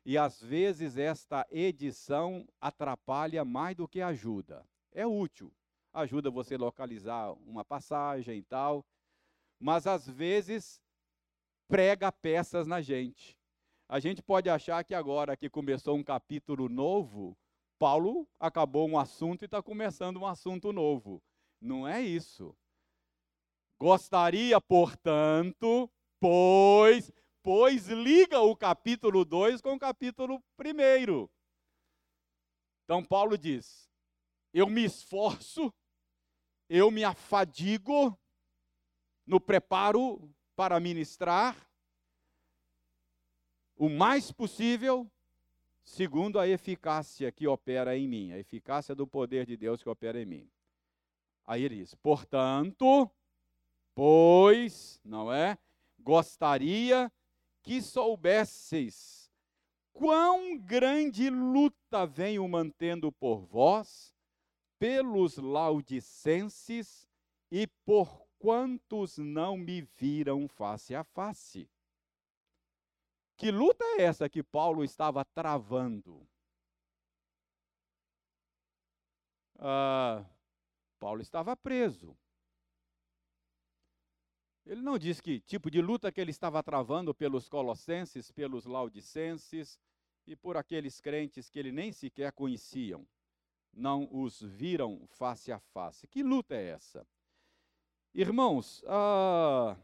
E 0.06 0.18
às 0.18 0.42
vezes 0.42 0.98
esta 0.98 1.48
edição 1.50 2.48
atrapalha 2.62 3.44
mais 3.44 3.76
do 3.76 3.88
que 3.88 4.02
ajuda. 4.02 4.66
É 4.92 5.06
útil, 5.06 5.52
ajuda 5.94 6.30
você 6.30 6.56
a 6.56 6.60
localizar 6.60 7.34
uma 7.48 7.66
passagem 7.66 8.38
e 8.38 8.44
tal, 8.44 8.86
mas 9.60 9.88
às 9.88 10.08
vezes 10.08 10.82
prega 11.68 12.12
peças 12.12 12.68
na 12.68 12.82
gente. 12.82 13.38
A 13.88 14.00
gente 14.00 14.22
pode 14.22 14.50
achar 14.50 14.84
que 14.84 14.94
agora 14.94 15.38
que 15.38 15.50
começou 15.50 15.96
um 15.96 16.04
capítulo 16.04 16.70
novo, 16.70 17.38
Paulo 17.80 18.28
acabou 18.40 18.88
um 18.88 18.98
assunto 18.98 19.44
e 19.44 19.46
está 19.46 19.62
começando 19.62 20.18
um 20.18 20.26
assunto 20.26 20.72
novo. 20.72 21.22
Não 21.60 21.88
é 21.88 22.02
isso. 22.02 22.56
Gostaria, 23.80 24.60
portanto, 24.62 25.90
pois, 26.20 27.12
depois 27.44 27.90
liga 27.90 28.40
o 28.40 28.56
capítulo 28.56 29.26
2 29.26 29.60
com 29.60 29.74
o 29.74 29.80
capítulo 29.80 30.42
1. 30.58 31.28
Então, 32.86 33.04
Paulo 33.04 33.38
diz: 33.38 33.92
Eu 34.54 34.66
me 34.70 34.86
esforço, 34.86 35.74
eu 36.70 36.90
me 36.90 37.04
afadigo 37.04 38.18
no 39.28 39.42
preparo 39.42 40.34
para 40.56 40.80
ministrar 40.80 41.70
o 43.76 43.90
mais 43.90 44.32
possível, 44.32 45.12
segundo 45.84 46.40
a 46.40 46.48
eficácia 46.48 47.30
que 47.30 47.46
opera 47.46 47.98
em 47.98 48.08
mim, 48.08 48.32
a 48.32 48.40
eficácia 48.40 48.96
do 48.96 49.06
poder 49.06 49.46
de 49.46 49.58
Deus 49.58 49.84
que 49.84 49.90
opera 49.90 50.22
em 50.22 50.26
mim. 50.26 50.50
Aí 51.46 51.62
ele 51.64 51.76
diz: 51.76 51.94
portanto, 51.94 53.12
pois, 53.94 55.02
não 55.04 55.30
é? 55.30 55.58
Gostaria 56.00 57.12
que 57.64 57.82
soubesseis 57.82 59.24
quão 59.94 60.58
grande 60.58 61.30
luta 61.30 62.06
venho 62.06 62.48
mantendo 62.48 63.12
por 63.12 63.46
vós, 63.46 64.14
pelos 64.78 65.38
laudicenses 65.38 67.08
e 67.50 67.68
por 67.86 68.28
quantos 68.38 69.18
não 69.18 69.56
me 69.56 69.82
viram 69.82 70.48
face 70.48 70.94
a 70.94 71.04
face. 71.04 71.70
Que 73.38 73.52
luta 73.52 73.86
é 73.98 74.02
essa 74.02 74.28
que 74.28 74.44
Paulo 74.44 74.84
estava 74.84 75.24
travando? 75.24 76.28
Ah, 79.58 80.26
Paulo 81.00 81.22
estava 81.22 81.56
preso. 81.56 82.18
Ele 84.66 84.82
não 84.82 84.98
diz 84.98 85.20
que 85.20 85.42
tipo 85.42 85.70
de 85.70 85.82
luta 85.82 86.12
que 86.12 86.22
ele 86.22 86.32
estava 86.32 86.64
travando 86.64 87.14
pelos 87.14 87.50
colossenses, 87.50 88.32
pelos 88.32 88.66
laudicenses 88.66 89.78
e 90.26 90.36
por 90.36 90.56
aqueles 90.56 91.02
crentes 91.02 91.50
que 91.50 91.60
ele 91.60 91.72
nem 91.72 91.92
sequer 91.92 92.32
conheciam, 92.32 93.06
não 93.74 94.08
os 94.12 94.42
viram 94.42 95.06
face 95.08 95.52
a 95.52 95.60
face. 95.60 96.08
Que 96.08 96.24
luta 96.24 96.56
é 96.56 96.70
essa? 96.70 97.06
Irmãos, 98.14 98.82
ah, 98.88 99.76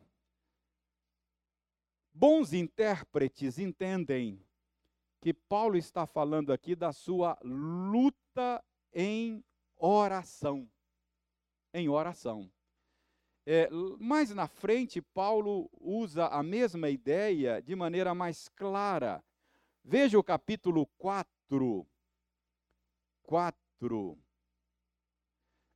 bons 2.13 2.53
intérpretes 2.53 3.59
entendem 3.59 4.39
que 5.19 5.33
Paulo 5.33 5.75
está 5.75 6.05
falando 6.05 6.53
aqui 6.53 6.75
da 6.75 6.93
sua 6.93 7.37
luta 7.43 8.63
em 8.93 9.43
oração. 9.75 10.69
Em 11.73 11.89
oração. 11.89 12.49
É, 13.51 13.67
mais 13.99 14.29
na 14.29 14.47
frente, 14.47 15.01
Paulo 15.01 15.71
usa 15.81 16.27
a 16.27 16.43
mesma 16.43 16.87
ideia 16.87 17.59
de 17.59 17.75
maneira 17.75 18.13
mais 18.13 18.47
clara. 18.49 19.23
Veja 19.83 20.19
o 20.19 20.23
capítulo 20.23 20.85
4. 20.99 21.83
4. 23.23 24.19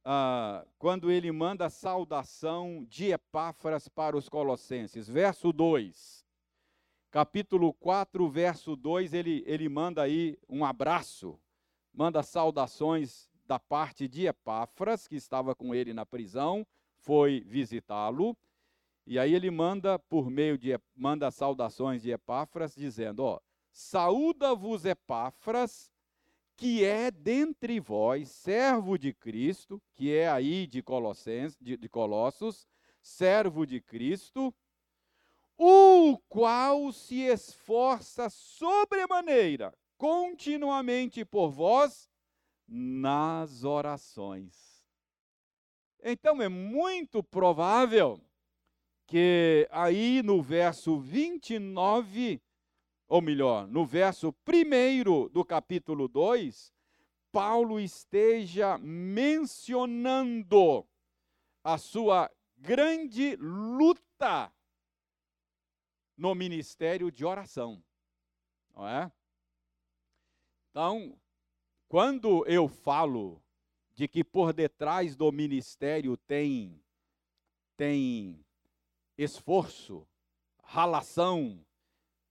Ah, 0.05 0.63
quando 0.77 1.09
ele 1.09 1.31
manda 1.31 1.65
a 1.65 1.69
saudação 1.71 2.85
de 2.87 3.11
Epáfras 3.11 3.87
para 3.87 4.15
os 4.15 4.29
Colossenses. 4.29 5.09
Verso 5.09 5.51
2. 5.51 6.23
Capítulo 7.09 7.73
4, 7.73 8.29
verso 8.29 8.75
2, 8.75 9.15
ele, 9.15 9.43
ele 9.47 9.67
manda 9.67 10.03
aí 10.03 10.37
um 10.47 10.63
abraço, 10.63 11.39
manda 11.91 12.21
saudações 12.21 13.31
da 13.47 13.57
parte 13.57 14.07
de 14.07 14.27
Epáfras, 14.27 15.07
que 15.07 15.15
estava 15.15 15.55
com 15.55 15.73
ele 15.73 15.91
na 15.91 16.05
prisão 16.05 16.63
foi 17.03 17.41
visitá-lo. 17.41 18.35
E 19.05 19.19
aí 19.19 19.33
ele 19.33 19.51
manda 19.51 19.99
por 19.99 20.29
meio 20.29 20.57
de 20.57 20.79
manda 20.95 21.29
saudações 21.29 22.01
de 22.01 22.11
Epáfras 22.11 22.73
dizendo, 22.73 23.23
ó, 23.23 23.39
saúda-vos 23.71 24.85
Epáfras, 24.85 25.91
que 26.55 26.85
é 26.85 27.11
dentre 27.11 27.79
vós 27.79 28.29
servo 28.29 28.97
de 28.97 29.13
Cristo, 29.13 29.81
que 29.93 30.13
é 30.13 30.29
aí 30.29 30.65
de 30.65 30.81
Colossenses, 30.81 31.57
de, 31.59 31.75
de 31.75 31.89
Colossos, 31.89 32.67
servo 33.01 33.65
de 33.65 33.81
Cristo, 33.81 34.53
o 35.57 36.17
qual 36.29 36.91
se 36.93 37.21
esforça 37.21 38.29
sobremaneira 38.29 39.73
continuamente 39.97 41.25
por 41.25 41.49
vós 41.49 42.09
nas 42.67 43.63
orações 43.65 44.72
então 46.03 46.41
é 46.41 46.49
muito 46.49 47.23
provável 47.23 48.19
que 49.07 49.67
aí 49.71 50.21
no 50.23 50.41
verso 50.41 50.99
29, 50.99 52.41
ou 53.07 53.21
melhor, 53.21 53.67
no 53.67 53.85
verso 53.85 54.35
1 54.47 55.29
do 55.29 55.45
capítulo 55.45 56.07
2, 56.07 56.73
Paulo 57.31 57.79
esteja 57.79 58.77
mencionando 58.77 59.67
a 61.63 61.77
sua 61.77 62.29
grande 62.57 63.35
luta 63.37 64.51
no 66.15 66.33
ministério 66.33 67.11
de 67.11 67.25
oração. 67.25 67.83
Não 68.73 68.87
é? 68.87 69.11
Então, 70.71 71.19
quando 71.87 72.45
eu 72.47 72.67
falo 72.67 73.42
de 73.93 74.07
que 74.07 74.23
por 74.23 74.53
detrás 74.53 75.15
do 75.15 75.31
ministério 75.31 76.17
tem 76.17 76.81
tem 77.75 78.43
esforço, 79.17 80.07
ralação, 80.63 81.63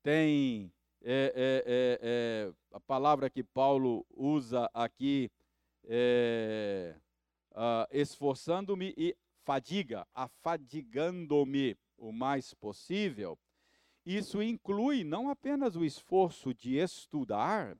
tem 0.02 0.72
é, 1.02 1.32
é, 1.34 1.64
é, 1.66 1.98
é 2.02 2.52
a 2.72 2.80
palavra 2.80 3.28
que 3.28 3.42
Paulo 3.42 4.06
usa 4.10 4.70
aqui, 4.72 5.30
uh, 5.84 6.98
esforçando-me 7.90 8.94
e 8.96 9.16
fadiga, 9.44 10.06
afadigando-me 10.14 11.76
o 11.98 12.12
mais 12.12 12.54
possível. 12.54 13.38
Isso 14.04 14.42
inclui 14.42 15.04
não 15.04 15.28
apenas 15.28 15.76
o 15.76 15.84
esforço 15.84 16.54
de 16.54 16.76
estudar 16.76 17.76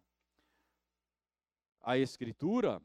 a 1.80 1.99
Escritura, 1.99 2.80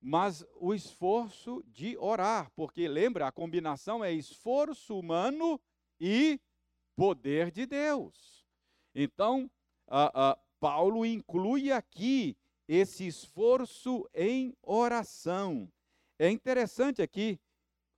mas 0.00 0.44
o 0.60 0.74
esforço 0.74 1.64
de 1.66 1.96
orar, 1.98 2.50
porque 2.54 2.86
lembra, 2.86 3.26
a 3.26 3.32
combinação 3.32 4.04
é 4.04 4.12
esforço 4.12 4.98
humano 4.98 5.60
e 6.00 6.40
poder 6.94 7.50
de 7.50 7.66
Deus. 7.66 8.46
Então, 8.94 9.50
a, 9.86 10.30
a, 10.30 10.38
Paulo 10.60 11.04
inclui 11.04 11.70
aqui 11.72 12.36
esse 12.68 13.06
esforço 13.06 14.08
em 14.14 14.54
oração. 14.62 15.70
É 16.18 16.30
interessante 16.30 17.02
aqui, 17.02 17.38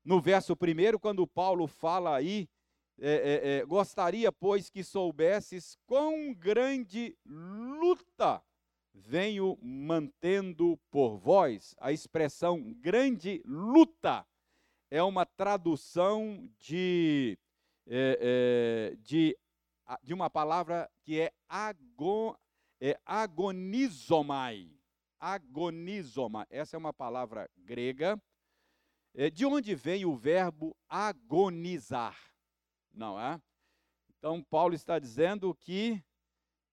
no 0.04 0.20
verso 0.20 0.56
primeiro, 0.56 0.98
quando 0.98 1.26
Paulo 1.26 1.66
fala 1.66 2.16
aí, 2.16 2.48
é, 3.00 3.10
é, 3.10 3.58
é, 3.58 3.64
gostaria, 3.64 4.32
pois, 4.32 4.68
que 4.68 4.82
soubesses 4.82 5.78
quão 5.86 6.34
grande 6.34 7.16
luta 7.24 8.42
venho 8.98 9.58
mantendo 9.62 10.78
por 10.90 11.16
vós. 11.16 11.74
A 11.78 11.92
expressão 11.92 12.72
grande 12.74 13.42
luta 13.44 14.26
é 14.90 15.02
uma 15.02 15.24
tradução 15.24 16.50
de, 16.58 17.38
é, 17.86 18.92
é, 18.92 18.96
de, 18.96 19.36
de 20.02 20.14
uma 20.14 20.28
palavra 20.28 20.90
que 21.02 21.20
é, 21.20 21.32
agon, 21.48 22.34
é 22.80 22.98
agonizomai. 23.04 24.70
Agonizomai. 25.20 26.46
Essa 26.50 26.76
é 26.76 26.78
uma 26.78 26.92
palavra 26.92 27.50
grega. 27.56 28.20
É, 29.14 29.30
de 29.30 29.44
onde 29.44 29.74
vem 29.74 30.04
o 30.04 30.16
verbo 30.16 30.76
agonizar? 30.88 32.16
Não 32.92 33.18
é? 33.18 33.40
Então, 34.18 34.42
Paulo 34.42 34.74
está 34.74 34.98
dizendo 34.98 35.54
que 35.54 36.02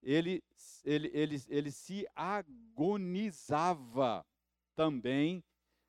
ele, 0.05 0.41
ele, 0.83 1.09
ele, 1.13 1.41
ele 1.49 1.71
se 1.71 2.07
agonizava 2.15 3.43
também 4.75 5.43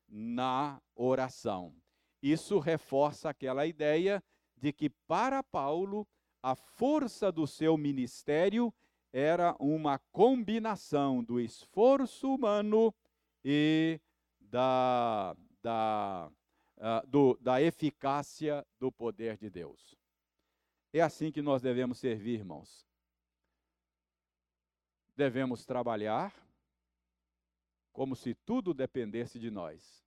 na 0.07 0.81
oração. 0.95 1.75
Isso 2.21 2.57
reforça 2.57 3.29
aquela 3.29 3.67
ideia 3.67 4.23
de 4.55 4.73
que 4.73 4.89
para 4.89 5.43
Paulo 5.43 6.07
a 6.41 6.55
força 6.55 7.31
do 7.31 7.45
seu 7.45 7.77
ministério 7.77 8.73
era 9.13 9.55
uma 9.59 9.99
combinação 10.11 11.23
do 11.23 11.39
esforço 11.39 12.33
humano 12.33 12.91
e 13.45 14.01
da, 14.39 15.37
da, 15.61 16.31
uh, 16.77 17.05
do, 17.07 17.37
da 17.39 17.61
eficácia 17.61 18.65
do 18.79 18.91
poder 18.91 19.37
de 19.37 19.47
Deus. 19.49 19.95
É 20.91 21.01
assim 21.01 21.31
que 21.31 21.43
nós 21.43 21.61
devemos 21.61 21.99
servir, 21.99 22.39
irmãos 22.39 22.86
devemos 25.17 25.65
trabalhar 25.65 26.31
como 27.91 28.15
se 28.15 28.35
tudo 28.35 28.71
dependesse 28.71 29.39
de 29.39 29.49
nós. 29.49 30.05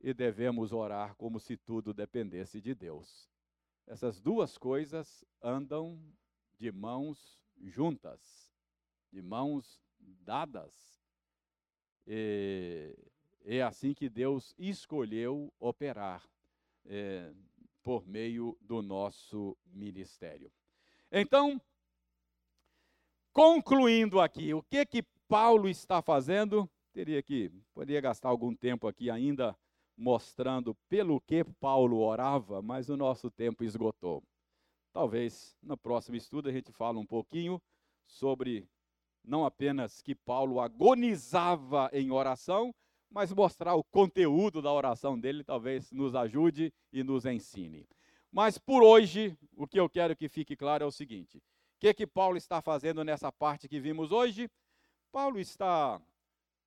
E 0.00 0.12
devemos 0.12 0.72
orar 0.72 1.14
como 1.14 1.38
se 1.38 1.56
tudo 1.56 1.94
dependesse 1.94 2.60
de 2.60 2.74
Deus. 2.74 3.30
Essas 3.86 4.20
duas 4.20 4.58
coisas 4.58 5.24
andam 5.40 6.02
de 6.58 6.72
mãos 6.72 7.40
juntas, 7.62 8.52
de 9.12 9.22
mãos 9.22 9.80
dadas. 10.00 11.00
E 12.04 12.94
é 13.44 13.62
assim 13.62 13.94
que 13.94 14.08
Deus 14.08 14.52
escolheu 14.58 15.52
operar 15.60 16.28
é, 16.84 17.32
por 17.82 18.06
meio 18.06 18.58
do 18.60 18.82
nosso 18.82 19.56
ministério. 19.64 20.52
Então, 21.10 21.60
concluindo 23.36 24.18
aqui, 24.18 24.54
o 24.54 24.62
que 24.62 24.86
que 24.86 25.02
Paulo 25.28 25.68
está 25.68 26.00
fazendo? 26.00 26.66
Teria 26.94 27.22
que, 27.22 27.52
poderia 27.74 28.00
gastar 28.00 28.30
algum 28.30 28.56
tempo 28.56 28.88
aqui 28.88 29.10
ainda 29.10 29.54
mostrando 29.94 30.74
pelo 30.88 31.20
que 31.20 31.44
Paulo 31.60 31.98
orava, 31.98 32.62
mas 32.62 32.88
o 32.88 32.96
nosso 32.96 33.30
tempo 33.30 33.62
esgotou. 33.62 34.22
Talvez 34.90 35.54
no 35.62 35.76
próximo 35.76 36.16
estudo 36.16 36.48
a 36.48 36.52
gente 36.52 36.72
fale 36.72 36.96
um 36.96 37.04
pouquinho 37.04 37.60
sobre 38.06 38.66
não 39.22 39.44
apenas 39.44 40.00
que 40.00 40.14
Paulo 40.14 40.58
agonizava 40.58 41.90
em 41.92 42.10
oração, 42.10 42.74
mas 43.10 43.34
mostrar 43.34 43.74
o 43.74 43.84
conteúdo 43.84 44.62
da 44.62 44.72
oração 44.72 45.20
dele 45.20 45.44
talvez 45.44 45.92
nos 45.92 46.14
ajude 46.14 46.72
e 46.90 47.04
nos 47.04 47.26
ensine. 47.26 47.86
Mas 48.32 48.56
por 48.56 48.82
hoje, 48.82 49.36
o 49.54 49.66
que 49.66 49.78
eu 49.78 49.90
quero 49.90 50.16
que 50.16 50.26
fique 50.26 50.56
claro 50.56 50.84
é 50.84 50.86
o 50.86 50.90
seguinte: 50.90 51.38
que, 51.78 51.92
que 51.94 52.06
Paulo 52.06 52.36
está 52.36 52.60
fazendo 52.60 53.04
nessa 53.04 53.30
parte 53.30 53.68
que 53.68 53.80
vimos 53.80 54.10
hoje? 54.10 54.50
Paulo 55.12 55.38
está, 55.38 56.00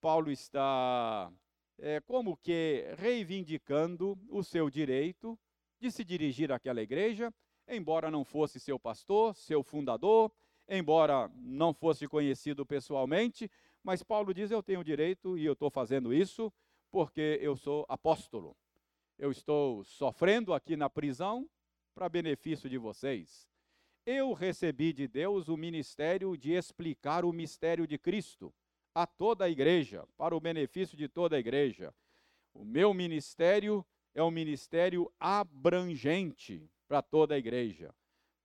Paulo 0.01 0.31
está 0.31 1.31
é, 1.77 1.99
como 2.01 2.37
que 2.37 2.85
reivindicando 2.97 4.17
o 4.29 4.43
seu 4.43 4.69
direito 4.69 5.37
de 5.79 5.91
se 5.91 6.03
dirigir 6.03 6.51
àquela 6.51 6.81
igreja, 6.81 7.33
embora 7.67 8.11
não 8.11 8.23
fosse 8.23 8.59
seu 8.59 8.79
pastor, 8.79 9.35
seu 9.35 9.63
fundador, 9.63 10.31
embora 10.67 11.31
não 11.35 11.73
fosse 11.73 12.07
conhecido 12.07 12.65
pessoalmente, 12.65 13.49
mas 13.83 14.03
Paulo 14.03 14.33
diz: 14.33 14.51
Eu 14.51 14.61
tenho 14.61 14.83
direito 14.83 15.37
e 15.37 15.45
eu 15.45 15.53
estou 15.53 15.69
fazendo 15.69 16.13
isso 16.13 16.51
porque 16.91 17.39
eu 17.41 17.55
sou 17.55 17.85
apóstolo. 17.87 18.55
Eu 19.17 19.31
estou 19.31 19.83
sofrendo 19.83 20.53
aqui 20.53 20.75
na 20.75 20.89
prisão 20.89 21.49
para 21.93 22.09
benefício 22.09 22.69
de 22.69 22.77
vocês. 22.77 23.49
Eu 24.05 24.33
recebi 24.33 24.93
de 24.93 25.07
Deus 25.07 25.47
o 25.47 25.57
ministério 25.57 26.35
de 26.37 26.51
explicar 26.53 27.25
o 27.25 27.33
mistério 27.33 27.85
de 27.85 27.97
Cristo 27.97 28.53
a 28.93 29.05
toda 29.05 29.45
a 29.45 29.49
igreja, 29.49 30.07
para 30.17 30.35
o 30.35 30.39
benefício 30.39 30.97
de 30.97 31.07
toda 31.07 31.35
a 31.35 31.39
igreja. 31.39 31.93
O 32.53 32.65
meu 32.65 32.93
ministério 32.93 33.85
é 34.13 34.23
um 34.23 34.31
ministério 34.31 35.11
abrangente 35.19 36.69
para 36.87 37.01
toda 37.01 37.35
a 37.35 37.37
igreja. 37.37 37.93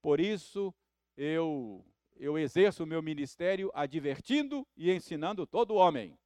Por 0.03 0.21
isso, 0.21 0.75
eu 1.17 1.85
eu 2.17 2.39
exerço 2.39 2.85
o 2.85 2.87
meu 2.87 3.03
ministério 3.03 3.71
advertindo 3.75 4.67
e 4.77 4.93
ensinando 4.93 5.47
todo 5.47 5.75
homem. 5.75 6.17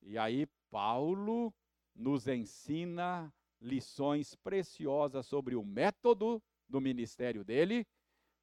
E 0.00 0.16
aí 0.16 0.46
Paulo 0.70 1.52
nos 1.94 2.28
ensina 2.28 3.32
lições 3.60 4.36
preciosas 4.36 5.26
sobre 5.26 5.56
o 5.56 5.64
método 5.64 6.40
do 6.68 6.80
ministério 6.80 7.44
dele, 7.44 7.86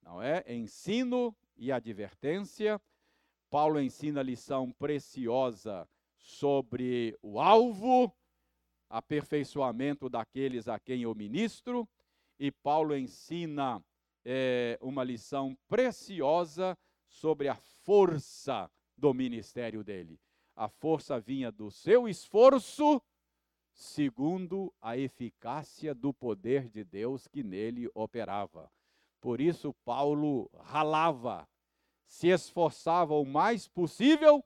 não 0.04 0.22
é? 0.22 0.44
Ensino 0.48 1.36
e 1.58 1.72
advertência 1.72 2.80
Paulo 3.54 3.80
ensina 3.80 4.24
lição 4.24 4.72
preciosa 4.72 5.88
sobre 6.18 7.16
o 7.22 7.40
alvo, 7.40 8.12
aperfeiçoamento 8.90 10.10
daqueles 10.10 10.68
a 10.68 10.80
quem 10.80 11.04
eu 11.04 11.14
ministro, 11.14 11.88
e 12.40 12.52
Paulo 12.52 12.98
ensina 12.98 13.80
é, 14.26 14.80
uma 14.82 15.04
lição 15.04 15.56
preciosa 15.68 16.76
sobre 17.08 17.48
a 17.48 17.54
força 17.54 18.72
do 18.98 19.14
ministério 19.14 19.84
dele. 19.84 20.20
A 20.56 20.68
força 20.68 21.20
vinha 21.20 21.52
do 21.52 21.70
seu 21.70 22.08
esforço, 22.08 23.00
segundo 23.72 24.74
a 24.82 24.98
eficácia 24.98 25.94
do 25.94 26.12
poder 26.12 26.70
de 26.70 26.84
Deus 26.84 27.28
que 27.28 27.44
nele 27.44 27.88
operava. 27.94 28.72
Por 29.24 29.40
isso, 29.40 29.74
Paulo 29.86 30.52
ralava, 30.66 31.48
se 32.06 32.28
esforçava 32.28 33.14
o 33.14 33.24
mais 33.24 33.70
possível, 33.70 34.44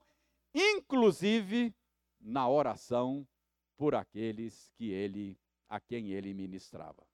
inclusive 0.54 1.74
na 2.20 2.48
oração 2.48 3.26
por 3.76 3.96
aqueles 3.96 4.70
que 4.76 4.92
ele 4.92 5.36
a 5.68 5.80
quem 5.80 6.12
ele 6.12 6.32
ministrava. 6.32 7.04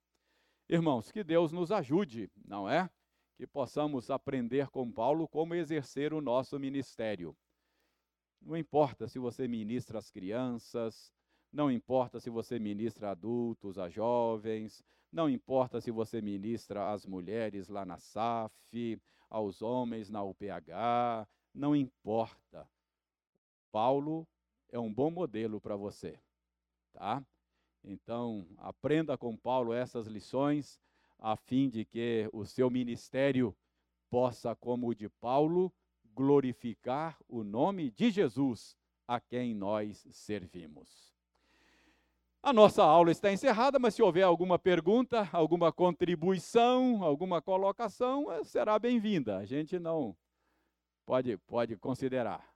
Irmãos, 0.69 1.11
que 1.11 1.25
Deus 1.25 1.53
nos 1.53 1.73
ajude, 1.73 2.31
não 2.47 2.69
é? 2.69 2.91
Que 3.35 3.47
possamos 3.47 4.11
aprender 4.11 4.69
com 4.69 4.93
Paulo 4.93 5.27
como 5.27 5.55
exercer 5.55 6.12
o 6.12 6.21
nosso 6.21 6.61
ministério. 6.61 7.35
Não 8.43 8.59
importa 8.59 9.09
se 9.09 9.19
você 9.19 9.49
ministra 9.49 9.99
às 9.99 10.11
crianças, 10.11 11.11
não 11.51 11.71
importa 11.71 12.21
se 12.21 12.29
você 12.29 12.59
ministra 12.59 13.09
a 13.09 13.12
adultos, 13.12 13.79
a 13.79 13.89
jovens, 13.89 14.85
não 15.15 15.31
importa 15.31 15.81
se 15.81 15.93
você 15.93 16.21
ministra 16.21 16.91
às 16.93 17.07
mulheres 17.07 17.69
lá 17.69 17.85
na 17.85 17.99
SAF, 17.99 19.01
aos 19.31 19.62
homens 19.62 20.11
na 20.11 20.25
UPH, 20.25 21.29
não 21.55 21.77
importa. 21.77 22.69
Paulo 23.71 24.27
é 24.71 24.79
um 24.79 24.93
bom 24.93 25.12
modelo 25.12 25.61
para 25.61 25.77
você, 25.77 26.19
tá? 26.93 27.25
Então, 27.85 28.45
aprenda 28.59 29.17
com 29.17 29.37
Paulo 29.37 29.73
essas 29.73 30.09
lições, 30.09 30.81
a 31.17 31.37
fim 31.37 31.69
de 31.69 31.85
que 31.85 32.29
o 32.33 32.45
seu 32.45 32.69
ministério 32.69 33.57
possa, 34.11 34.57
como 34.57 34.89
o 34.89 34.95
de 34.97 35.09
Paulo, 35.09 35.73
glorificar 36.12 37.17
o 37.29 37.45
nome 37.45 37.89
de 37.93 38.11
Jesus, 38.11 38.77
a 39.07 39.21
quem 39.21 39.55
nós 39.55 40.05
servimos. 40.11 41.14
A 42.45 42.53
nossa 42.53 42.84
aula 42.84 43.11
está 43.11 43.32
encerrada, 43.32 43.78
mas 43.78 43.95
se 43.95 44.03
houver 44.03 44.20
alguma 44.20 44.59
pergunta, 44.59 45.26
alguma 45.32 45.72
contribuição, 45.72 47.03
alguma 47.03 47.40
colocação, 47.40 48.30
eh, 48.30 48.45
será 48.45 48.78
bem-vinda. 48.78 49.38
A 49.38 49.47
gente 49.47 49.78
não 49.78 50.14
pode, 51.07 51.38
pode 51.38 51.74
considerar. 51.78 52.47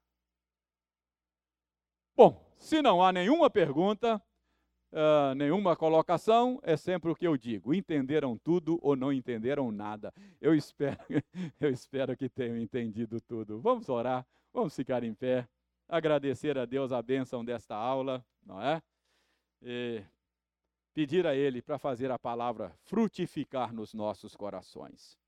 Bom, 2.14 2.38
se 2.58 2.82
não 2.82 3.02
há 3.02 3.10
nenhuma 3.10 3.48
pergunta, 3.48 4.22
uh, 4.92 5.34
nenhuma 5.34 5.74
colocação, 5.74 6.60
é 6.62 6.76
sempre 6.76 7.10
o 7.10 7.14
que 7.16 7.26
eu 7.26 7.38
digo: 7.38 7.72
entenderam 7.72 8.36
tudo 8.36 8.78
ou 8.82 8.94
não 8.94 9.10
entenderam 9.10 9.72
nada. 9.72 10.12
Eu 10.38 10.54
espero, 10.54 10.98
eu 11.58 11.70
espero 11.70 12.14
que 12.14 12.28
tenham 12.28 12.58
entendido 12.58 13.22
tudo. 13.22 13.58
Vamos 13.58 13.88
orar, 13.88 14.26
vamos 14.52 14.76
ficar 14.76 15.02
em 15.02 15.14
pé, 15.14 15.48
agradecer 15.88 16.58
a 16.58 16.66
Deus 16.66 16.92
a 16.92 17.00
bênção 17.00 17.42
desta 17.42 17.74
aula, 17.74 18.22
não 18.44 18.60
é? 18.60 18.82
E 19.62 20.04
pedir 20.94 21.26
a 21.26 21.34
Ele 21.34 21.62
para 21.62 21.78
fazer 21.78 22.10
a 22.10 22.18
palavra 22.18 22.70
frutificar 22.84 23.72
nos 23.72 23.94
nossos 23.94 24.34
corações. 24.34 25.18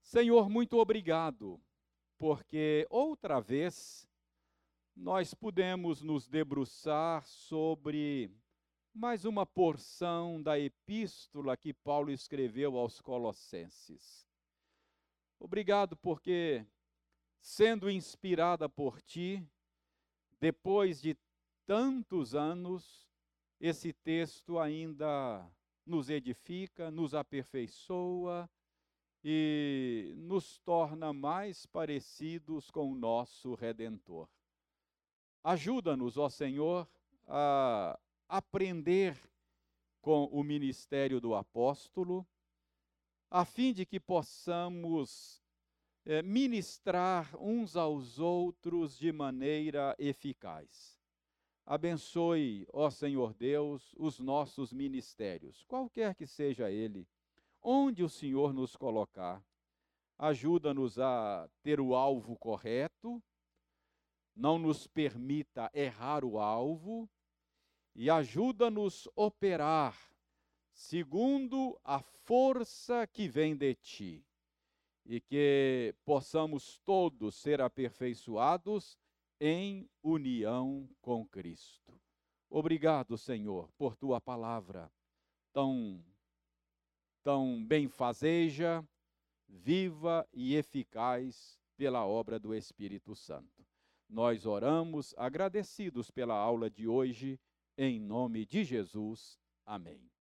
Senhor, 0.00 0.48
muito 0.48 0.78
obrigado, 0.78 1.60
porque 2.16 2.86
outra 2.88 3.40
vez 3.40 4.08
nós 4.94 5.34
pudemos 5.34 6.00
nos 6.00 6.28
debruçar 6.28 7.26
sobre 7.26 8.30
mais 8.94 9.24
uma 9.26 9.44
porção 9.44 10.42
da 10.42 10.58
epístola 10.58 11.56
que 11.56 11.74
Paulo 11.74 12.10
escreveu 12.10 12.78
aos 12.78 13.00
Colossenses. 13.00 14.26
Obrigado 15.38 15.96
porque, 15.96 16.64
sendo 17.40 17.90
inspirada 17.90 18.68
por 18.70 19.02
ti, 19.02 19.46
depois 20.40 21.02
de 21.02 21.14
tantos 21.66 22.34
anos, 22.34 23.06
esse 23.60 23.92
texto 23.92 24.58
ainda 24.58 25.44
nos 25.84 26.08
edifica, 26.08 26.90
nos 26.90 27.14
aperfeiçoa 27.14 28.48
e 29.24 30.14
nos 30.16 30.58
torna 30.58 31.12
mais 31.12 31.66
parecidos 31.66 32.70
com 32.70 32.92
o 32.92 32.94
nosso 32.94 33.54
Redentor. 33.54 34.28
Ajuda-nos, 35.42 36.16
ó 36.16 36.28
Senhor, 36.28 36.88
a 37.26 37.98
aprender 38.28 39.18
com 40.00 40.26
o 40.26 40.44
ministério 40.44 41.20
do 41.20 41.34
apóstolo, 41.34 42.24
a 43.28 43.44
fim 43.44 43.72
de 43.72 43.84
que 43.84 43.98
possamos 43.98 45.42
é, 46.04 46.22
ministrar 46.22 47.34
uns 47.40 47.76
aos 47.76 48.20
outros 48.20 48.96
de 48.96 49.10
maneira 49.10 49.96
eficaz. 49.98 50.95
Abençoe, 51.68 52.64
ó 52.72 52.88
Senhor 52.90 53.34
Deus, 53.34 53.92
os 53.98 54.20
nossos 54.20 54.72
ministérios, 54.72 55.64
qualquer 55.64 56.14
que 56.14 56.24
seja 56.24 56.70
ele, 56.70 57.08
onde 57.60 58.04
o 58.04 58.08
Senhor 58.08 58.54
nos 58.54 58.76
colocar. 58.76 59.44
Ajuda-nos 60.16 60.96
a 60.96 61.50
ter 61.64 61.80
o 61.80 61.96
alvo 61.96 62.36
correto, 62.36 63.20
não 64.34 64.60
nos 64.60 64.86
permita 64.86 65.68
errar 65.74 66.24
o 66.24 66.38
alvo 66.38 67.10
e 67.96 68.08
ajuda-nos 68.08 69.08
operar 69.16 69.98
segundo 70.72 71.80
a 71.82 72.00
força 72.00 73.08
que 73.08 73.26
vem 73.26 73.56
de 73.56 73.74
ti, 73.74 74.24
e 75.04 75.20
que 75.20 75.94
possamos 76.04 76.78
todos 76.78 77.34
ser 77.34 77.60
aperfeiçoados 77.60 78.96
em 79.40 79.88
união 80.02 80.88
com 81.00 81.26
Cristo. 81.26 81.92
Obrigado, 82.48 83.18
Senhor, 83.18 83.70
por 83.76 83.96
tua 83.96 84.20
palavra 84.20 84.90
tão 85.52 86.04
tão 87.22 87.64
benfazeja, 87.64 88.86
viva 89.48 90.24
e 90.32 90.54
eficaz 90.54 91.58
pela 91.76 92.06
obra 92.06 92.38
do 92.38 92.54
Espírito 92.54 93.16
Santo. 93.16 93.66
Nós 94.08 94.46
oramos 94.46 95.12
agradecidos 95.18 96.08
pela 96.10 96.36
aula 96.36 96.70
de 96.70 96.86
hoje, 96.86 97.40
em 97.76 97.98
nome 97.98 98.46
de 98.46 98.62
Jesus. 98.62 99.40
Amém. 99.64 100.08